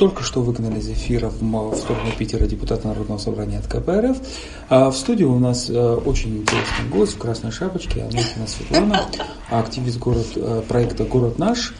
только 0.00 0.22
что 0.22 0.40
выгнали 0.40 0.78
из 0.78 0.88
эфира 0.88 1.28
в, 1.28 1.42
в 1.42 1.76
сторону 1.76 2.10
Питера 2.18 2.46
депутата 2.46 2.88
Народного 2.88 3.18
собрания 3.18 3.58
от 3.58 3.66
КПРФ. 3.66 4.16
А 4.70 4.90
в 4.90 4.96
студии 4.96 5.24
у 5.24 5.38
нас 5.38 5.68
э, 5.68 5.74
очень 5.78 6.38
интересный 6.38 6.88
гость 6.90 7.16
в 7.16 7.18
красной 7.18 7.50
шапочке, 7.50 8.00
Анохина 8.00 8.46
Светлана, 8.46 9.04
активист 9.50 9.98
город, 9.98 10.26
э, 10.36 10.62
проекта 10.66 11.04
«Город 11.04 11.38
наш». 11.38 11.74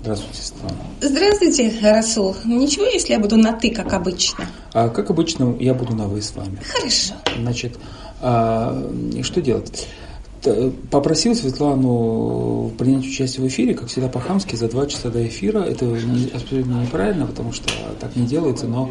Здравствуйте, 0.00 0.40
Светлана. 0.40 0.78
Здравствуйте, 1.02 1.78
Расул. 1.82 2.34
Ничего, 2.46 2.86
если 2.86 3.12
я 3.12 3.20
буду 3.20 3.36
на 3.36 3.52
«ты», 3.52 3.70
как 3.70 3.92
обычно? 3.92 4.46
А, 4.72 4.88
как 4.88 5.10
обычно, 5.10 5.54
я 5.60 5.74
буду 5.74 5.94
на 5.94 6.08
«вы» 6.08 6.22
с 6.22 6.34
вами. 6.34 6.58
Хорошо. 6.66 7.16
Значит, 7.36 7.76
а, 8.22 8.82
что 9.22 9.42
делать? 9.42 9.88
Попросил 10.90 11.34
Светлану 11.34 12.72
принять 12.78 13.06
участие 13.06 13.44
в 13.44 13.48
эфире, 13.48 13.74
как 13.74 13.88
всегда 13.88 14.08
по-хамски, 14.08 14.56
за 14.56 14.68
два 14.68 14.86
часа 14.86 15.10
до 15.10 15.26
эфира. 15.26 15.60
Это 15.60 15.86
абсолютно 16.34 16.82
неправильно, 16.82 17.26
потому 17.26 17.52
что 17.52 17.68
так 18.00 18.14
не 18.16 18.26
делается, 18.26 18.66
но 18.66 18.90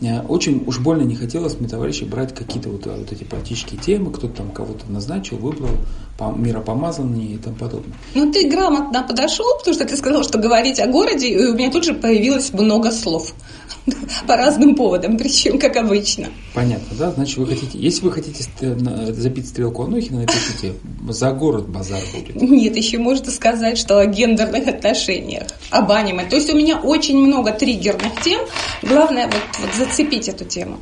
э, 0.00 0.20
очень 0.22 0.64
уж 0.66 0.80
больно 0.80 1.02
не 1.02 1.14
хотелось 1.14 1.58
мне, 1.58 1.68
товарищи, 1.68 2.04
брать 2.04 2.34
какие-то 2.34 2.68
вот, 2.68 2.86
вот 2.86 3.12
эти 3.12 3.24
политические 3.24 3.80
темы, 3.80 4.12
кто-то 4.12 4.34
там 4.34 4.50
кого-то 4.50 4.90
назначил, 4.90 5.36
выбрал, 5.36 5.70
миропомазанные 6.20 7.34
и 7.34 7.36
тому 7.38 7.56
подобное. 7.56 7.96
Ну, 8.14 8.32
ты 8.32 8.48
грамотно 8.48 9.02
подошел, 9.02 9.46
потому 9.58 9.74
что 9.74 9.84
ты 9.84 9.96
сказал, 9.96 10.22
что 10.22 10.38
говорить 10.38 10.78
о 10.80 10.86
городе, 10.86 11.28
и 11.28 11.46
у 11.46 11.54
меня 11.54 11.70
тут 11.70 11.84
же 11.84 11.94
появилось 11.94 12.52
много 12.52 12.90
слов. 12.90 13.34
по 14.26 14.36
разным 14.36 14.74
поводам, 14.74 15.16
причем 15.18 15.58
как 15.58 15.76
обычно. 15.76 16.28
Понятно, 16.54 16.96
да? 16.98 17.10
Значит, 17.10 17.38
вы 17.38 17.46
хотите, 17.46 17.78
если 17.78 18.02
вы 18.02 18.12
хотите 18.12 18.44
забить 19.12 19.48
стрелку 19.48 19.84
Анохина, 19.84 20.20
напишите, 20.20 20.74
за 21.08 21.32
город 21.32 21.68
базар 21.68 22.00
будет. 22.12 22.40
Нет, 22.40 22.76
еще 22.76 22.98
можно 22.98 23.30
сказать, 23.30 23.78
что 23.78 23.98
о 23.98 24.06
гендерных 24.06 24.66
отношениях, 24.66 25.48
об 25.70 25.90
аниме. 25.92 26.24
То 26.24 26.36
есть 26.36 26.52
у 26.52 26.56
меня 26.56 26.78
очень 26.78 27.18
много 27.18 27.52
триггерных 27.52 28.22
тем. 28.22 28.40
Главное 28.82 29.26
вот, 29.26 29.42
вот 29.60 29.74
зацепить 29.74 30.28
эту 30.28 30.44
тему. 30.44 30.78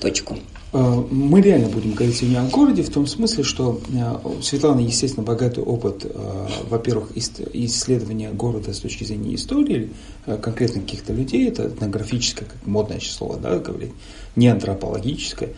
Точку. 0.00 0.38
Э, 0.72 1.02
мы 1.10 1.40
реально 1.40 1.68
будем 1.68 1.92
говорить 1.92 2.16
сегодня 2.16 2.40
о 2.40 2.48
городе 2.48 2.82
в 2.82 2.90
том 2.90 3.06
смысле, 3.06 3.44
что 3.44 3.80
э, 3.90 4.16
у 4.24 4.42
Светланы, 4.42 4.80
естественно, 4.80 5.24
богатый 5.24 5.64
опыт, 5.64 6.04
э, 6.04 6.46
во-первых, 6.68 7.12
исследования 7.14 8.30
города 8.30 8.72
с 8.72 8.78
точки 8.78 9.04
зрения 9.04 9.34
истории, 9.34 9.90
конкретно 10.26 10.82
каких-то 10.82 11.12
людей, 11.12 11.48
это 11.48 11.68
этнографическое, 11.68 12.46
как 12.48 12.66
модное 12.66 13.00
слово 13.00 13.38
да, 13.38 13.58
говорить, 13.58 13.92
не 14.36 14.48
антропологическое, 14.48 15.50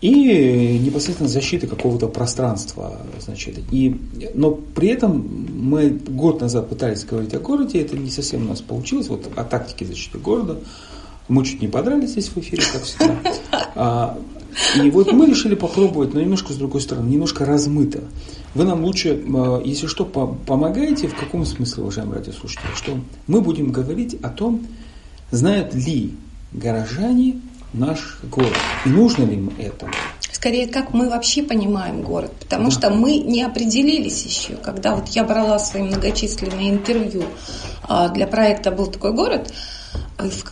и 0.00 0.78
непосредственно 0.78 1.28
защиты 1.28 1.66
какого-то 1.66 2.08
пространства. 2.08 3.00
Значит, 3.20 3.58
и, 3.70 3.96
но 4.34 4.52
при 4.52 4.88
этом 4.88 5.46
мы 5.52 5.90
год 5.90 6.40
назад 6.40 6.68
пытались 6.68 7.04
говорить 7.04 7.34
о 7.34 7.40
городе, 7.40 7.80
это 7.80 7.96
не 7.96 8.10
совсем 8.10 8.46
у 8.46 8.48
нас 8.48 8.60
получилось, 8.60 9.08
вот 9.08 9.28
о 9.36 9.44
тактике 9.44 9.86
защиты 9.86 10.18
города, 10.18 10.58
мы 11.28 11.44
чуть 11.44 11.60
не 11.60 11.68
подрались 11.68 12.10
здесь 12.10 12.28
в 12.28 12.38
эфире, 12.38 12.62
как 12.72 12.82
всегда. 12.82 14.16
И 14.82 14.90
вот 14.90 15.12
мы 15.12 15.26
решили 15.26 15.54
попробовать, 15.54 16.14
но 16.14 16.20
немножко 16.20 16.52
с 16.52 16.56
другой 16.56 16.80
стороны, 16.80 17.08
немножко 17.08 17.44
размыто. 17.44 18.02
Вы 18.54 18.64
нам 18.64 18.84
лучше, 18.84 19.22
а, 19.34 19.62
если 19.64 19.86
что, 19.86 20.04
помогаете, 20.04 21.08
в 21.08 21.14
каком 21.14 21.44
смысле, 21.44 21.84
уважаемые 21.84 22.18
радиослушатели, 22.18 22.68
что 22.76 22.98
мы 23.26 23.40
будем 23.40 23.72
говорить 23.72 24.16
о 24.22 24.28
том, 24.28 24.66
знают 25.30 25.74
ли 25.74 26.14
горожане 26.52 27.40
наш 27.72 28.18
город, 28.30 28.56
и 28.86 28.88
нужно 28.88 29.24
ли 29.24 29.34
им 29.34 29.52
это. 29.58 29.88
Скорее, 30.32 30.68
как 30.68 30.94
мы 30.94 31.10
вообще 31.10 31.42
понимаем 31.42 32.02
город, 32.02 32.32
потому 32.38 32.66
да. 32.66 32.70
что 32.70 32.90
мы 32.90 33.18
не 33.18 33.42
определились 33.42 34.24
еще. 34.24 34.54
Когда 34.54 34.94
вот 34.94 35.08
я 35.08 35.24
брала 35.24 35.58
свои 35.58 35.82
многочисленные 35.82 36.70
интервью 36.70 37.24
а, 37.82 38.08
для 38.08 38.26
проекта 38.26 38.70
«Был 38.70 38.86
такой 38.86 39.12
город», 39.12 39.52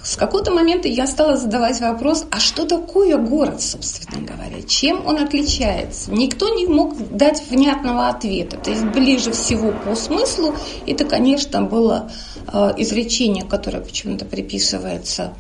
с 0.05 0.17
какого-то 0.17 0.53
момента 0.53 0.86
я 0.86 1.06
стала 1.09 1.36
задавать 1.36 1.81
вопрос, 1.81 2.25
а 2.31 2.39
что 2.39 2.67
такое 2.67 3.17
город, 3.17 3.61
собственно 3.61 4.25
говоря? 4.25 4.62
Чем 4.62 5.05
он 5.05 5.19
отличается? 5.19 6.12
Никто 6.12 6.55
не 6.55 6.67
мог 6.67 6.97
дать 7.11 7.42
внятного 7.50 8.09
ответа. 8.09 8.59
То 8.59 8.71
есть 8.71 8.84
ближе 8.84 9.32
всего 9.32 9.72
по 9.72 9.97
смыслу 9.97 10.55
это, 10.87 11.05
конечно, 11.05 11.62
было 11.62 12.10
э, 12.53 12.75
изречение, 12.76 13.44
которое 13.44 13.81
почему-то 13.81 14.25
приписывается, 14.25 15.34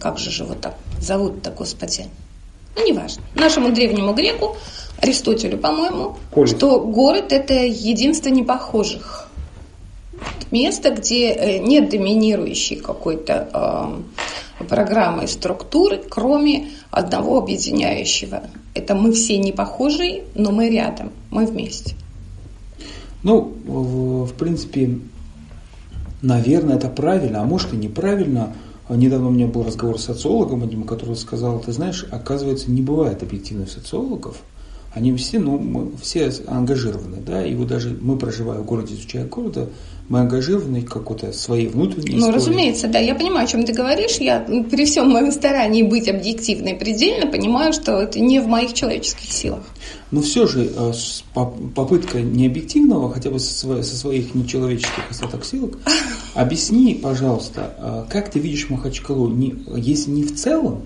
как 0.00 0.18
же 0.18 0.30
же 0.30 0.44
его 0.44 0.54
так 0.54 0.74
зовут-то, 0.98 1.50
господи? 1.50 2.06
Ну, 2.74 2.86
неважно. 2.86 3.22
Нашему 3.34 3.70
древнему 3.70 4.14
греку, 4.14 4.56
Аристотелю, 4.98 5.58
по-моему, 5.58 6.16
что 6.46 6.80
город– 6.80 7.26
это 7.32 7.52
единство 7.52 8.30
непохожих 8.30 9.21
место, 10.50 10.90
где 10.90 11.32
э, 11.32 11.58
нет 11.58 11.90
доминирующей 11.90 12.76
какой-то 12.76 14.02
программы 14.68 15.24
и 15.24 15.26
структуры, 15.26 16.00
кроме 16.08 16.68
одного 16.90 17.38
объединяющего. 17.38 18.44
Это 18.74 18.94
мы 18.94 19.12
все 19.12 19.38
не 19.38 19.52
похожие, 19.52 20.24
но 20.34 20.50
мы 20.50 20.70
рядом, 20.70 21.10
мы 21.30 21.46
вместе. 21.46 21.94
Ну, 23.22 23.54
в 23.66 24.32
принципе, 24.34 24.98
наверное, 26.22 26.76
это 26.76 26.88
правильно, 26.88 27.42
а 27.42 27.44
может 27.44 27.72
и 27.72 27.76
неправильно. 27.76 28.54
Недавно 28.88 29.28
у 29.28 29.30
меня 29.30 29.46
был 29.46 29.62
разговор 29.62 29.98
с 29.98 30.04
социологом 30.04 30.62
одним, 30.64 30.84
который 30.84 31.16
сказал, 31.16 31.60
ты 31.60 31.72
знаешь, 31.72 32.06
оказывается, 32.10 32.70
не 32.70 32.82
бывает 32.82 33.22
объективных 33.22 33.70
социологов, 33.70 34.36
они 34.94 35.14
все, 35.16 35.38
ну, 35.38 35.58
мы 35.58 35.96
все 35.96 36.30
ангажированы, 36.46 37.18
да, 37.24 37.46
и 37.46 37.54
вот 37.54 37.68
даже 37.68 37.96
мы, 37.98 38.18
проживая 38.18 38.58
в 38.58 38.66
городе, 38.66 38.94
изучая 38.94 39.26
города, 39.26 39.70
мы 40.12 40.20
ангажированы 40.20 40.82
какой-то 40.82 41.32
своей 41.32 41.68
внутренней 41.68 42.18
Ну, 42.18 42.30
разумеется, 42.30 42.86
да, 42.86 42.98
я 42.98 43.14
понимаю, 43.14 43.44
о 43.44 43.46
чем 43.46 43.64
ты 43.64 43.72
говоришь. 43.72 44.16
Я 44.16 44.40
при 44.40 44.84
всем 44.84 45.08
моем 45.08 45.32
старании 45.32 45.82
быть 45.82 46.06
объективной 46.06 46.74
предельно 46.74 47.26
понимаю, 47.32 47.72
что 47.72 47.92
это 47.92 48.20
не 48.20 48.38
в 48.38 48.46
моих 48.46 48.74
человеческих 48.74 49.32
силах. 49.32 49.62
Но 50.10 50.20
все 50.20 50.46
же 50.46 50.70
э, 50.70 50.92
попытка 51.74 52.20
необъективного, 52.20 53.10
хотя 53.10 53.30
бы 53.30 53.38
со 53.38 53.82
своих 53.82 54.34
нечеловеческих 54.34 55.10
остаток 55.10 55.46
сил, 55.46 55.74
объясни, 56.34 56.92
пожалуйста, 57.02 57.74
э, 57.78 58.04
как 58.10 58.30
ты 58.30 58.38
видишь 58.38 58.68
Махачкалу, 58.68 59.34
если 59.74 60.10
не 60.10 60.24
в 60.24 60.36
целом, 60.36 60.82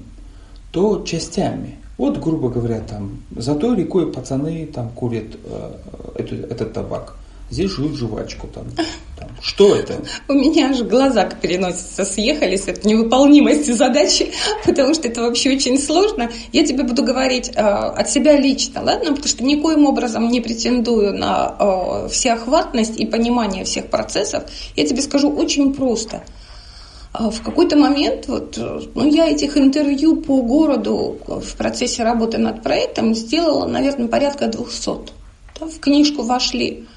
то 0.71 1.03
частями. 1.05 1.79
Вот, 1.99 2.17
грубо 2.19 2.49
говоря, 2.49 2.79
там, 2.79 3.23
за 3.35 3.57
той 3.57 3.77
рекой 3.77 4.13
пацаны 4.13 4.67
там 4.73 4.91
курят 4.91 5.35
э, 5.47 5.73
этот, 6.15 6.53
этот 6.53 6.73
табак. 6.75 7.17
Здесь 7.51 7.73
жуют 7.73 7.97
жвачку 7.97 8.47
там. 8.47 8.67
там. 9.19 9.29
Что 9.43 9.75
это? 9.75 10.01
У 10.29 10.33
меня 10.33 10.71
аж 10.71 10.83
глаза 10.83 11.25
к 11.25 11.41
переносице 11.41 12.05
съехались 12.05 12.69
от 12.69 12.85
невыполнимости 12.85 13.71
задачи, 13.73 14.33
потому 14.65 14.95
что 14.95 15.09
это 15.09 15.23
вообще 15.23 15.55
очень 15.55 15.79
сложно. 15.79 16.31
Я 16.53 16.65
тебе 16.65 16.85
буду 16.85 17.03
говорить 17.03 17.51
э, 17.55 17.61
от 17.61 18.11
себя 18.11 18.37
лично, 18.39 18.83
ладно? 18.83 19.11
Потому 19.11 19.29
что 19.29 19.45
никоим 19.45 19.87
образом 19.87 20.29
не 20.29 20.41
претендую 20.41 21.13
на 21.15 21.57
э, 21.59 22.09
всеохватность 22.11 22.99
и 22.99 23.07
понимание 23.07 23.65
всех 23.65 23.89
процессов. 23.89 24.45
Я 24.75 24.87
тебе 24.87 25.03
скажу 25.03 25.31
очень 25.31 25.75
просто– 25.75 26.23
а 27.19 27.31
в 27.31 27.41
какой-то 27.41 27.77
момент, 27.79 28.27
вот, 28.29 28.59
ну, 28.95 29.09
я 29.09 29.27
этих 29.29 29.57
интервью 29.57 30.17
по 30.17 30.43
городу 30.43 31.19
в 31.27 31.57
процессе 31.57 32.03
работы 32.03 32.37
над 32.37 32.63
проектом 32.63 33.15
сделала, 33.15 33.67
наверное, 33.67 34.07
порядка 34.07 34.49
200. 34.49 34.91
Да, 35.59 35.67
в 35.67 35.79
книжку 35.81 36.23
вошли 36.23 36.85
э, 36.85 36.96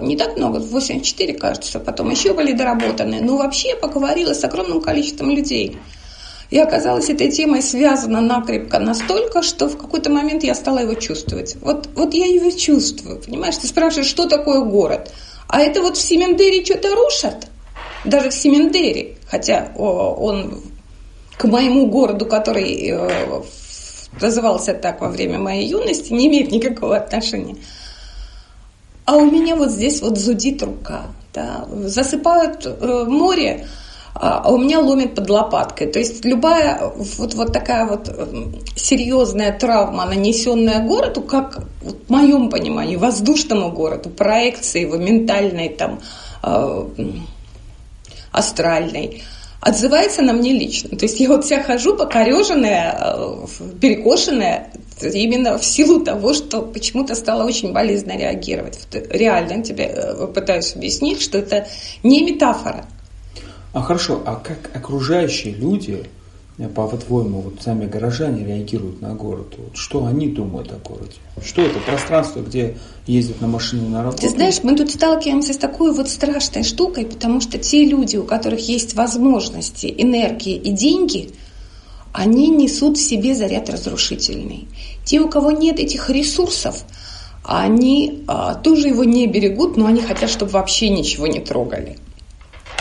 не 0.00 0.16
так 0.16 0.36
много, 0.36 0.58
84, 0.58 1.34
кажется, 1.34 1.80
потом 1.80 2.10
еще 2.10 2.34
были 2.34 2.52
доработаны. 2.52 3.20
Но 3.20 3.36
вообще 3.36 3.70
я 3.70 3.76
поговорила 3.76 4.34
с 4.34 4.44
огромным 4.44 4.80
количеством 4.80 5.30
людей. 5.30 5.78
И 6.50 6.58
оказалось, 6.58 7.08
этой 7.08 7.30
темой 7.30 7.62
связана 7.62 8.20
накрепко 8.20 8.78
настолько, 8.78 9.42
что 9.42 9.68
в 9.68 9.78
какой-то 9.78 10.10
момент 10.10 10.44
я 10.44 10.54
стала 10.54 10.80
его 10.80 10.94
чувствовать. 10.94 11.56
Вот, 11.62 11.88
вот 11.94 12.12
я 12.12 12.26
его 12.26 12.50
чувствую, 12.50 13.18
понимаешь? 13.18 13.56
Ты 13.56 13.66
спрашиваешь, 13.66 14.08
что 14.08 14.26
такое 14.26 14.60
город? 14.60 15.10
А 15.48 15.62
это 15.62 15.80
вот 15.80 15.96
в 15.96 16.02
Семендере 16.02 16.62
что-то 16.62 16.94
рушат? 16.94 17.46
Даже 18.04 18.28
в 18.28 18.34
Семендере 18.34 19.16
хотя 19.32 19.72
он 19.76 20.60
к 21.38 21.44
моему 21.44 21.86
городу, 21.86 22.26
который 22.26 22.90
э, 22.90 23.42
назывался 24.20 24.74
так 24.74 25.00
во 25.00 25.08
время 25.08 25.38
моей 25.38 25.66
юности, 25.66 26.12
не 26.12 26.26
имеет 26.26 26.52
никакого 26.52 26.96
отношения. 26.96 27.56
А 29.04 29.16
у 29.16 29.30
меня 29.30 29.56
вот 29.56 29.70
здесь 29.70 30.00
вот 30.02 30.18
зудит 30.18 30.62
рука. 30.62 31.02
Да. 31.34 31.66
Засыпают 31.70 32.66
э, 32.66 33.04
море, 33.08 33.66
а, 34.14 34.42
а 34.44 34.50
у 34.50 34.58
меня 34.58 34.80
ломит 34.80 35.14
под 35.14 35.30
лопаткой. 35.30 35.86
То 35.86 35.98
есть 35.98 36.24
любая 36.24 36.92
вот, 36.94 37.34
вот 37.34 37.52
такая 37.52 37.86
вот 37.86 38.08
э, 38.08 38.44
серьезная 38.76 39.58
травма, 39.58 40.04
нанесенная 40.04 40.80
городу, 40.80 41.22
как 41.22 41.64
в 41.80 42.10
моем 42.10 42.50
понимании, 42.50 42.96
воздушному 42.96 43.72
городу, 43.72 44.10
проекции 44.10 44.82
его 44.82 44.96
ментальной 44.96 45.70
там, 45.70 46.00
астральной, 48.32 49.22
отзывается 49.62 50.22
на 50.22 50.32
мне 50.32 50.52
лично. 50.52 50.96
То 50.96 51.04
есть 51.04 51.20
я 51.20 51.28
вот 51.28 51.44
вся 51.44 51.62
хожу 51.62 51.96
покореженная, 51.96 52.98
э, 52.98 53.46
перекошенная, 53.80 54.72
именно 55.00 55.58
в 55.58 55.64
силу 55.64 56.04
того, 56.04 56.34
что 56.34 56.62
почему-то 56.62 57.14
стала 57.14 57.44
очень 57.44 57.72
болезненно 57.72 58.16
реагировать. 58.18 58.78
Реально 59.10 59.62
тебе 59.62 59.84
э, 59.84 60.26
пытаюсь 60.26 60.74
объяснить, 60.74 61.20
что 61.20 61.38
это 61.38 61.66
не 62.02 62.22
метафора. 62.24 62.86
А 63.72 63.80
хорошо, 63.80 64.22
а 64.26 64.36
как 64.36 64.70
окружающие 64.74 65.54
люди, 65.54 66.04
э, 66.58 66.68
по 66.68 66.86
по-твоему, 66.86 67.40
вот 67.40 67.62
сами 67.62 67.86
горожане 67.86 68.44
реагируют 68.44 69.00
на 69.00 69.14
город? 69.14 69.54
Вот 69.56 69.76
что 69.76 70.04
они 70.06 70.28
думают 70.28 70.70
о 70.72 70.76
городе? 70.76 71.14
Что 71.42 71.62
это 71.62 71.78
пространство, 71.80 72.40
где 72.40 72.76
ездят 73.06 73.40
на 73.40 73.48
машине 73.48 73.88
на 73.88 74.02
работу? 74.02 74.22
Ты 74.22 74.28
знаешь, 74.28 74.62
мы 74.62 74.76
тут 74.76 74.90
сталкиваемся 74.90 75.54
с 75.54 75.56
такой 75.56 75.94
вот 75.94 76.08
страшной 76.08 76.64
штукой, 76.64 77.06
потому 77.06 77.40
что 77.40 77.58
те 77.58 77.84
люди, 77.84 78.16
у 78.16 78.24
которых 78.24 78.68
есть 78.68 78.94
возможности, 78.94 79.92
энергии 79.96 80.54
и 80.54 80.70
деньги, 80.70 81.30
они 82.12 82.48
несут 82.48 82.98
в 82.98 83.02
себе 83.02 83.34
заряд 83.34 83.70
разрушительный. 83.70 84.68
Те, 85.04 85.20
у 85.20 85.28
кого 85.28 85.50
нет 85.50 85.78
этих 85.78 86.10
ресурсов, 86.10 86.84
они 87.44 88.22
а, 88.28 88.54
тоже 88.54 88.88
его 88.88 89.04
не 89.04 89.26
берегут, 89.26 89.76
но 89.76 89.86
они 89.86 90.00
хотят, 90.00 90.30
чтобы 90.30 90.52
вообще 90.52 90.90
ничего 90.90 91.26
не 91.26 91.40
трогали. 91.40 91.98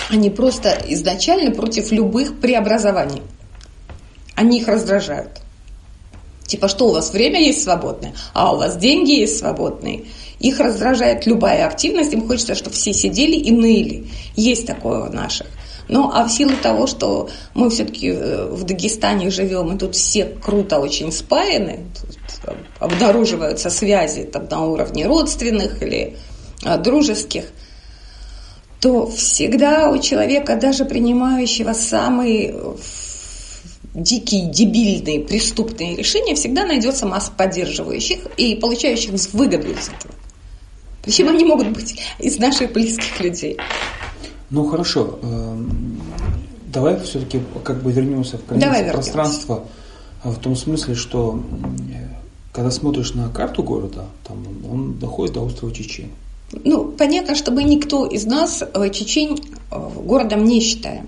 Они 0.09 0.29
просто 0.29 0.77
изначально 0.89 1.51
против 1.51 1.91
любых 1.91 2.39
преобразований. 2.39 3.21
Они 4.35 4.59
их 4.59 4.67
раздражают. 4.67 5.41
Типа, 6.45 6.67
что 6.67 6.89
у 6.89 6.91
вас 6.91 7.13
время 7.13 7.39
есть 7.41 7.63
свободное, 7.63 8.13
а 8.33 8.53
у 8.53 8.57
вас 8.57 8.75
деньги 8.75 9.11
есть 9.11 9.39
свободные. 9.39 10.03
Их 10.39 10.59
раздражает 10.59 11.25
любая 11.25 11.65
активность, 11.65 12.11
им 12.11 12.27
хочется, 12.27 12.55
чтобы 12.55 12.75
все 12.75 12.91
сидели 12.91 13.37
и 13.37 13.51
ныли. 13.51 14.07
Есть 14.35 14.67
такое 14.67 15.07
у 15.07 15.13
наших. 15.13 15.47
Но 15.91 16.09
а 16.13 16.23
в 16.23 16.31
силу 16.31 16.53
того, 16.55 16.87
что 16.87 17.29
мы 17.53 17.69
все-таки 17.69 18.07
э, 18.07 18.45
в 18.49 18.63
Дагестане 18.63 19.29
живем, 19.29 19.75
и 19.75 19.77
тут 19.77 19.93
все 19.93 20.25
круто 20.25 20.79
очень 20.79 21.11
спаяны, 21.11 21.81
обнаруживаются 22.79 23.69
связи 23.69 24.23
там, 24.23 24.47
на 24.49 24.65
уровне 24.65 25.05
родственных 25.05 25.83
или 25.83 26.15
а, 26.63 26.77
дружеских, 26.77 27.43
то 28.79 29.11
всегда 29.11 29.89
у 29.89 29.97
человека, 29.99 30.55
даже 30.55 30.85
принимающего 30.85 31.73
самые 31.73 32.55
дикие, 33.93 34.49
дебильные, 34.49 35.19
преступные 35.19 35.97
решения, 35.97 36.35
всегда 36.35 36.65
найдется 36.65 37.05
масса 37.05 37.33
поддерживающих 37.35 38.19
и 38.37 38.55
получающих 38.55 39.11
выгоду 39.33 39.69
из 39.71 39.89
этого. 39.89 40.15
Причем 41.03 41.27
они 41.27 41.43
могут 41.43 41.67
быть 41.71 41.99
из 42.17 42.37
наших 42.37 42.71
близких 42.71 43.19
людей. 43.19 43.57
Ну 44.51 44.65
хорошо, 44.65 45.19
эм, 45.21 45.99
давай 46.67 46.99
все-таки 46.99 47.41
как 47.63 47.81
бы 47.81 47.91
вернемся 47.91 48.37
в 48.37 48.45
границы 48.45 48.91
пространства 48.91 49.63
в 50.23 50.37
том 50.39 50.55
смысле, 50.55 50.93
что 50.95 51.41
когда 52.51 52.69
смотришь 52.69 53.13
на 53.13 53.29
карту 53.29 53.63
города, 53.63 54.05
там 54.27 54.37
он 54.69 54.99
доходит 54.99 55.33
до 55.35 55.41
острова 55.41 55.73
Чечень. 55.73 56.11
Ну, 56.65 56.91
понятно, 56.91 57.35
что 57.35 57.51
мы 57.51 57.63
никто 57.63 58.05
из 58.05 58.25
нас 58.25 58.61
э, 58.61 58.89
Чечень 58.89 59.41
э, 59.71 59.89
городом 59.95 60.43
не 60.43 60.59
считаем. 60.59 61.07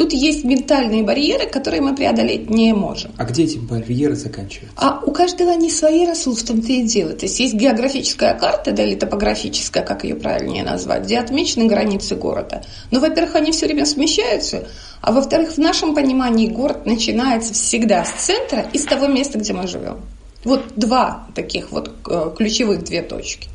Тут 0.00 0.14
есть 0.14 0.44
ментальные 0.44 1.02
барьеры, 1.02 1.46
которые 1.46 1.82
мы 1.82 1.94
преодолеть 1.94 2.48
не 2.48 2.72
можем. 2.72 3.10
А 3.18 3.24
где 3.24 3.44
эти 3.44 3.58
барьеры 3.58 4.14
заканчиваются? 4.14 4.74
А 4.76 4.98
у 5.04 5.12
каждого 5.12 5.52
они 5.52 5.70
свои, 5.70 6.06
Расул, 6.06 6.34
в 6.34 6.42
том-то 6.42 6.72
и 6.72 6.84
дело. 6.84 7.12
То 7.12 7.26
есть 7.26 7.38
есть 7.38 7.52
географическая 7.52 8.32
карта, 8.32 8.72
да, 8.72 8.82
или 8.82 8.94
топографическая, 8.94 9.82
как 9.82 10.04
ее 10.04 10.14
правильнее 10.14 10.64
назвать, 10.64 11.02
где 11.02 11.18
отмечены 11.18 11.66
границы 11.66 12.16
города. 12.16 12.64
Но, 12.90 12.98
во-первых, 12.98 13.34
они 13.34 13.52
все 13.52 13.66
время 13.66 13.84
смещаются, 13.84 14.66
а 15.02 15.12
во-вторых, 15.12 15.50
в 15.50 15.58
нашем 15.58 15.94
понимании 15.94 16.48
город 16.48 16.86
начинается 16.86 17.52
всегда 17.52 18.02
с 18.06 18.24
центра 18.24 18.64
и 18.72 18.78
с 18.78 18.86
того 18.86 19.06
места, 19.06 19.38
где 19.38 19.52
мы 19.52 19.66
живем. 19.66 20.00
Вот 20.44 20.62
два 20.76 21.26
таких 21.34 21.72
вот 21.72 21.90
э, 22.08 22.30
ключевых 22.38 22.84
две 22.84 23.02
точки. 23.02 23.50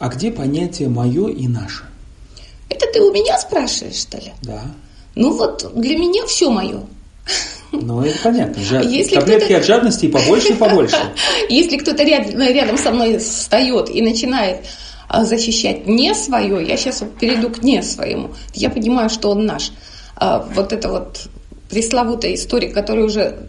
А 0.00 0.08
где 0.08 0.32
понятие 0.32 0.88
мое 0.88 1.28
и 1.28 1.46
наше? 1.46 1.84
Это 2.68 2.86
ты 2.92 3.00
у 3.00 3.12
меня 3.12 3.38
спрашиваешь, 3.38 4.00
что 4.00 4.18
ли? 4.18 4.32
Да. 4.42 4.64
Ну 5.16 5.32
вот 5.32 5.72
для 5.74 5.96
меня 5.96 6.24
все 6.26 6.50
мое. 6.50 6.82
Ну, 7.72 8.02
это 8.02 8.18
понятно. 8.22 8.62
Жад... 8.62 8.84
Если 8.84 9.16
Таблетки 9.16 9.52
от 9.52 9.64
жадности 9.64 10.08
побольше 10.08 10.52
и 10.52 10.54
побольше. 10.56 10.98
Если 11.48 11.78
кто-то 11.78 12.04
рядом, 12.04 12.40
рядом 12.40 12.78
со 12.78 12.92
мной 12.92 13.18
встает 13.18 13.90
и 13.90 14.02
начинает 14.02 14.60
а, 15.08 15.24
защищать 15.24 15.86
не 15.86 16.14
свое, 16.14 16.64
я 16.64 16.76
сейчас 16.76 17.02
перейду 17.18 17.50
к 17.50 17.62
не 17.62 17.82
своему, 17.82 18.30
я 18.54 18.70
понимаю, 18.70 19.08
что 19.08 19.30
он 19.30 19.46
наш. 19.46 19.72
А, 20.16 20.46
вот 20.54 20.72
это 20.72 20.88
вот 20.88 21.28
пресловутая 21.70 22.34
история, 22.34 22.68
которая 22.68 23.06
уже 23.06 23.48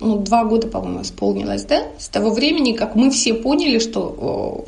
ну, 0.00 0.18
два 0.18 0.44
года, 0.44 0.66
по-моему, 0.66 1.02
исполнилось, 1.02 1.64
да, 1.64 1.84
с 1.98 2.08
того 2.08 2.30
времени, 2.30 2.72
как 2.72 2.96
мы 2.96 3.10
все 3.10 3.32
поняли, 3.32 3.78
что 3.78 4.64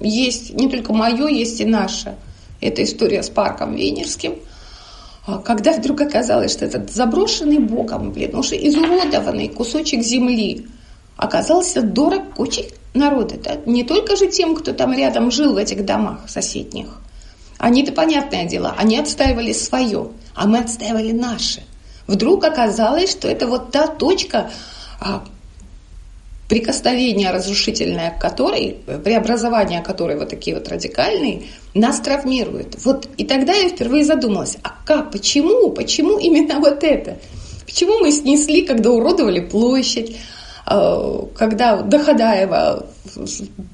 есть 0.00 0.54
не 0.54 0.68
только 0.68 0.92
мое, 0.92 1.26
есть 1.28 1.60
и 1.60 1.64
наше. 1.64 2.14
Это 2.60 2.84
история 2.84 3.22
с 3.22 3.28
парком 3.28 3.74
Венерским. 3.74 4.36
А 5.26 5.38
когда 5.38 5.72
вдруг 5.72 6.00
оказалось, 6.00 6.52
что 6.52 6.64
этот 6.64 6.90
заброшенный 6.90 7.58
Богом, 7.58 8.12
блин, 8.12 8.36
уже 8.36 8.56
изуродованный 8.56 9.48
кусочек 9.48 10.02
земли 10.02 10.66
оказался 11.16 11.82
дорог 11.82 12.38
очень 12.38 12.66
народа. 12.94 13.34
Да? 13.42 13.56
Не 13.66 13.84
только 13.84 14.16
же 14.16 14.28
тем, 14.28 14.54
кто 14.54 14.72
там 14.72 14.94
рядом 14.94 15.30
жил 15.30 15.54
в 15.54 15.56
этих 15.56 15.84
домах 15.84 16.28
соседних. 16.28 16.86
Они-то, 17.58 17.92
понятное 17.92 18.44
дело, 18.46 18.74
они 18.78 18.98
отстаивали 18.98 19.52
свое, 19.52 20.08
а 20.34 20.46
мы 20.46 20.58
отстаивали 20.58 21.12
наше– 21.12 21.62
Вдруг 22.06 22.44
оказалось, 22.44 23.10
что 23.10 23.28
это 23.28 23.46
вот 23.46 23.72
та 23.72 23.88
точка, 23.88 24.50
а, 25.00 25.24
прикосновение 26.48 27.30
разрушительное 27.30 28.10
к 28.10 28.20
которой, 28.20 28.76
преобразование 29.04 29.82
которой 29.82 30.16
вот 30.16 30.28
такие 30.28 30.56
вот 30.56 30.68
радикальные, 30.68 31.42
нас 31.74 32.00
травмирует. 32.00 32.76
Вот 32.84 33.08
и 33.16 33.24
тогда 33.24 33.52
я 33.52 33.68
впервые 33.68 34.04
задумалась, 34.04 34.56
а 34.62 34.72
как, 34.84 35.10
почему, 35.10 35.70
почему 35.70 36.18
именно 36.18 36.60
вот 36.60 36.84
это? 36.84 37.18
Почему 37.64 37.98
мы 37.98 38.12
снесли, 38.12 38.62
когда 38.62 38.90
уродовали 38.90 39.40
площадь, 39.40 40.16
а, 40.64 41.26
когда 41.36 41.82
Доходаева 41.82 42.86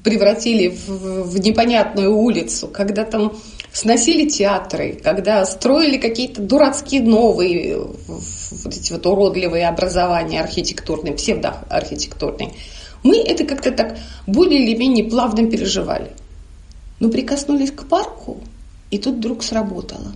превратили 0.03 0.75
в 0.87 1.39
непонятную 1.39 2.15
улицу, 2.15 2.67
когда 2.67 3.03
там 3.03 3.33
сносили 3.73 4.29
театры, 4.29 5.01
когда 5.03 5.43
строили 5.45 5.97
какие-то 5.97 6.41
дурацкие 6.41 7.01
новые, 7.01 7.77
вот 7.77 8.73
эти 8.73 8.93
вот 8.93 9.05
уродливые 9.05 9.67
образования 9.67 10.39
архитектурные, 10.39 11.15
псевдоархитектурные, 11.15 12.53
мы 13.03 13.17
это 13.17 13.43
как-то 13.43 13.71
так 13.71 13.97
более 14.27 14.63
или 14.63 14.77
менее 14.77 15.05
плавно 15.05 15.49
переживали. 15.49 16.11
Но 16.99 17.09
прикоснулись 17.09 17.71
к 17.71 17.85
парку, 17.85 18.41
и 18.91 18.99
тут 18.99 19.15
вдруг 19.15 19.43
сработало. 19.43 20.13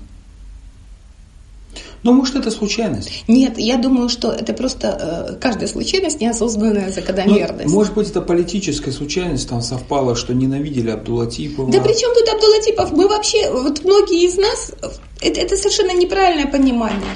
Ну, 2.03 2.13
может, 2.13 2.35
это 2.35 2.51
случайность? 2.51 3.23
Нет, 3.27 3.57
я 3.57 3.77
думаю, 3.77 4.09
что 4.09 4.31
это 4.31 4.53
просто 4.53 5.31
э, 5.31 5.35
каждая 5.39 5.67
случайность 5.67 6.21
неосознанная 6.21 6.91
закономерность. 6.91 7.65
Ну, 7.65 7.73
может 7.73 7.93
быть, 7.93 8.09
это 8.09 8.21
политическая 8.21 8.91
случайность, 8.91 9.49
там 9.49 9.61
совпало, 9.61 10.15
что 10.15 10.33
ненавидели 10.33 10.91
Абдулатипова. 10.91 11.71
Да 11.71 11.81
при 11.81 11.93
чем 11.93 12.13
тут 12.13 12.29
Абдулатипов? 12.29 12.91
Мы 12.91 13.07
вообще, 13.07 13.51
вот 13.51 13.83
многие 13.83 14.25
из 14.25 14.37
нас, 14.37 14.71
это, 15.21 15.41
это 15.41 15.57
совершенно 15.57 15.93
неправильное 15.93 16.47
понимание. 16.47 17.15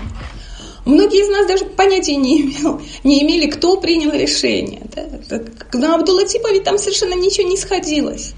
Многие 0.85 1.23
из 1.23 1.29
нас 1.29 1.47
даже 1.47 1.65
понятия 1.65 2.15
не, 2.15 2.41
имел, 2.41 2.81
не 3.03 3.23
имели, 3.23 3.49
кто 3.49 3.77
принял 3.77 4.11
решение. 4.11 4.81
Да? 5.29 5.41
На 5.73 5.95
Абдулатипове 5.95 6.61
там 6.61 6.77
совершенно 6.79 7.13
ничего 7.13 7.47
не 7.47 7.57
сходилось. 7.57 8.33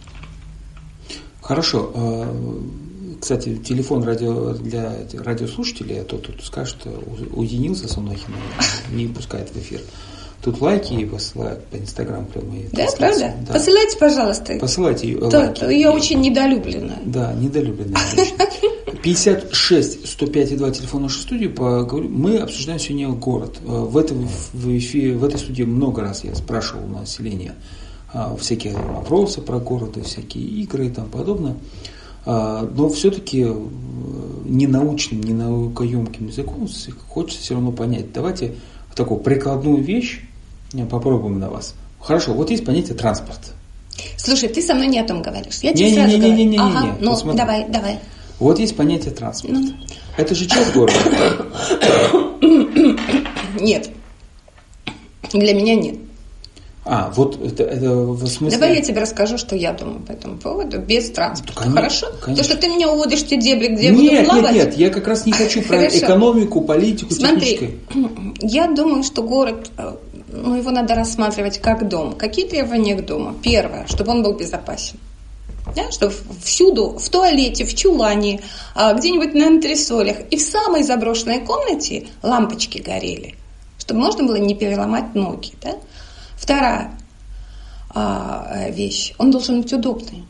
Хорошо. 1.41 1.91
Кстати, 3.23 3.55
телефон 3.55 4.03
радио 4.03 4.51
для 4.51 4.97
радиослушателей, 5.13 6.01
а 6.01 6.03
то 6.03 6.17
тут 6.17 6.43
скажет, 6.43 6.79
уединился 7.31 7.87
со 7.87 8.01
мной, 8.01 8.17
не 8.91 9.07
пускает 9.07 9.47
в 9.49 9.57
эфир. 9.57 9.79
Тут 10.43 10.59
лайки 10.59 10.91
и 10.91 11.05
посылают 11.05 11.63
по 11.67 11.77
Инстаграм 11.77 12.25
прямые. 12.25 12.67
Да, 12.73 12.85
правда? 12.97 13.33
Да. 13.47 13.53
Посылайте, 13.53 13.97
пожалуйста. 13.97 14.57
Посылайте 14.59 15.15
то, 15.15 15.39
лайки. 15.39 15.59
То 15.61 15.69
я 15.69 15.93
очень 15.93 16.19
недолюбленная. 16.19 16.99
Да, 17.05 17.31
недолюбленная. 17.31 18.01
56 19.01 20.05
105 20.05 20.51
и 20.51 20.55
2 20.57 20.71
телефон 20.71 21.03
нашей 21.03 21.21
студии. 21.21 21.47
Мы 21.47 22.39
обсуждаем 22.39 22.79
сегодня 22.79 23.07
город. 23.07 23.55
В, 23.61 23.97
этом, 23.97 24.27
в, 24.51 24.77
эфире, 24.77 25.15
в 25.15 25.23
этой 25.23 25.39
студии 25.39 25.63
много 25.63 26.01
раз 26.01 26.25
я 26.25 26.35
спрашивал 26.35 26.83
у 26.83 26.99
населения 26.99 27.55
а, 28.11 28.35
всякие 28.35 28.75
вопросы 28.75 29.39
про 29.39 29.59
город, 29.59 29.97
всякие 30.03 30.43
игры 30.43 30.87
и 30.87 30.89
тому 30.89 31.07
подобное. 31.07 31.55
А, 32.25 32.67
но 32.75 32.89
все-таки 32.89 33.45
э, 33.45 33.53
не 34.45 34.67
научным, 34.67 35.21
не 35.21 35.33
наукоемким 35.33 36.27
языком 36.27 36.67
хочется 37.09 37.41
все 37.41 37.53
равно 37.55 37.71
понять. 37.71 38.11
Давайте 38.13 38.55
такую 38.95 39.19
прикладную 39.19 39.81
вещь 39.81 40.21
попробуем 40.89 41.39
на 41.39 41.49
вас. 41.49 41.75
Хорошо, 41.99 42.33
вот 42.33 42.49
есть 42.49 42.65
понятие 42.65 42.95
транспорт. 42.95 43.53
Слушай, 44.17 44.49
ты 44.49 44.61
со 44.61 44.73
мной 44.73 44.87
не 44.87 44.99
о 44.99 45.07
том 45.07 45.21
говоришь. 45.21 45.59
Я 45.61 45.73
тебе 45.73 45.91
не, 45.91 45.95
сразу 45.95 46.17
не, 46.17 46.17
не, 46.17 46.31
не, 46.31 46.45
не, 46.45 46.57
ага, 46.57 46.81
не, 46.81 46.85
не. 46.87 46.93
Ну, 46.99 47.11
Посмотри. 47.11 47.37
давай, 47.37 47.69
давай. 47.69 47.99
Вот 48.39 48.59
есть 48.59 48.75
понятие 48.75 49.13
транспорт. 49.13 49.53
Ну. 49.53 49.73
Это 50.17 50.35
же 50.35 50.45
часть 50.45 50.73
города. 50.73 50.97
Нет. 53.59 53.89
Для 55.31 55.53
меня 55.53 55.75
нет. 55.75 55.95
А, 56.85 57.11
вот 57.15 57.39
это, 57.41 57.63
это 57.63 57.91
в 57.91 58.27
смысле... 58.27 58.59
Давай 58.59 58.75
я 58.75 58.81
тебе 58.81 58.99
расскажу, 58.99 59.37
что 59.37 59.55
я 59.55 59.71
думаю 59.71 60.01
по 60.01 60.11
этому 60.11 60.37
поводу, 60.37 60.79
без 60.79 61.09
транспорта. 61.11 61.53
Конечно, 61.55 61.75
Хорошо? 61.75 62.07
конечно. 62.21 62.43
То, 62.43 62.49
что 62.49 62.61
ты 62.61 62.67
меня 62.67 62.91
уводишь 62.91 63.21
в 63.23 63.27
те 63.27 63.37
дебри, 63.37 63.67
где 63.69 63.85
я 63.85 63.91
нет, 63.91 64.25
буду 64.25 64.25
плавать. 64.25 64.53
нет, 64.53 64.65
нет, 64.65 64.77
я 64.77 64.89
как 64.89 65.07
раз 65.07 65.25
не 65.25 65.31
хочу 65.31 65.61
про 65.61 65.77
Хорошо. 65.77 65.97
экономику, 65.97 66.61
политику, 66.61 67.13
Смотри, 67.13 67.79
я 68.41 68.67
думаю, 68.67 69.03
что 69.03 69.23
город, 69.23 69.71
э, 69.77 69.95
ну, 70.27 70.55
его 70.55 70.71
надо 70.71 70.93
рассматривать 70.95 71.59
как 71.59 71.87
дом. 71.87 72.15
Какие 72.15 72.47
требования 72.47 72.95
к 72.95 73.05
дому? 73.05 73.33
Первое, 73.41 73.87
чтобы 73.87 74.11
он 74.11 74.21
был 74.21 74.33
безопасен. 74.33 74.97
Да, 75.73 75.89
что 75.91 76.11
всюду, 76.43 76.97
в 76.99 77.09
туалете, 77.09 77.63
в 77.63 77.73
чулане, 77.73 78.41
а, 78.75 78.93
где-нибудь 78.93 79.33
на 79.33 79.47
антресолях 79.47 80.17
и 80.29 80.35
в 80.35 80.41
самой 80.41 80.83
заброшенной 80.83 81.39
комнате 81.39 82.07
лампочки 82.21 82.79
горели, 82.79 83.35
чтобы 83.79 84.01
можно 84.01 84.25
было 84.25 84.35
не 84.35 84.55
переломать 84.55 85.15
ноги. 85.15 85.53
Да? 85.61 85.77
Вторая 86.43 86.91
а, 87.95 88.45
э, 88.51 88.71
вещь, 88.73 89.13
он 89.17 89.31
должен 89.31 89.61
быть 89.61 89.71
удобный 89.71 90.25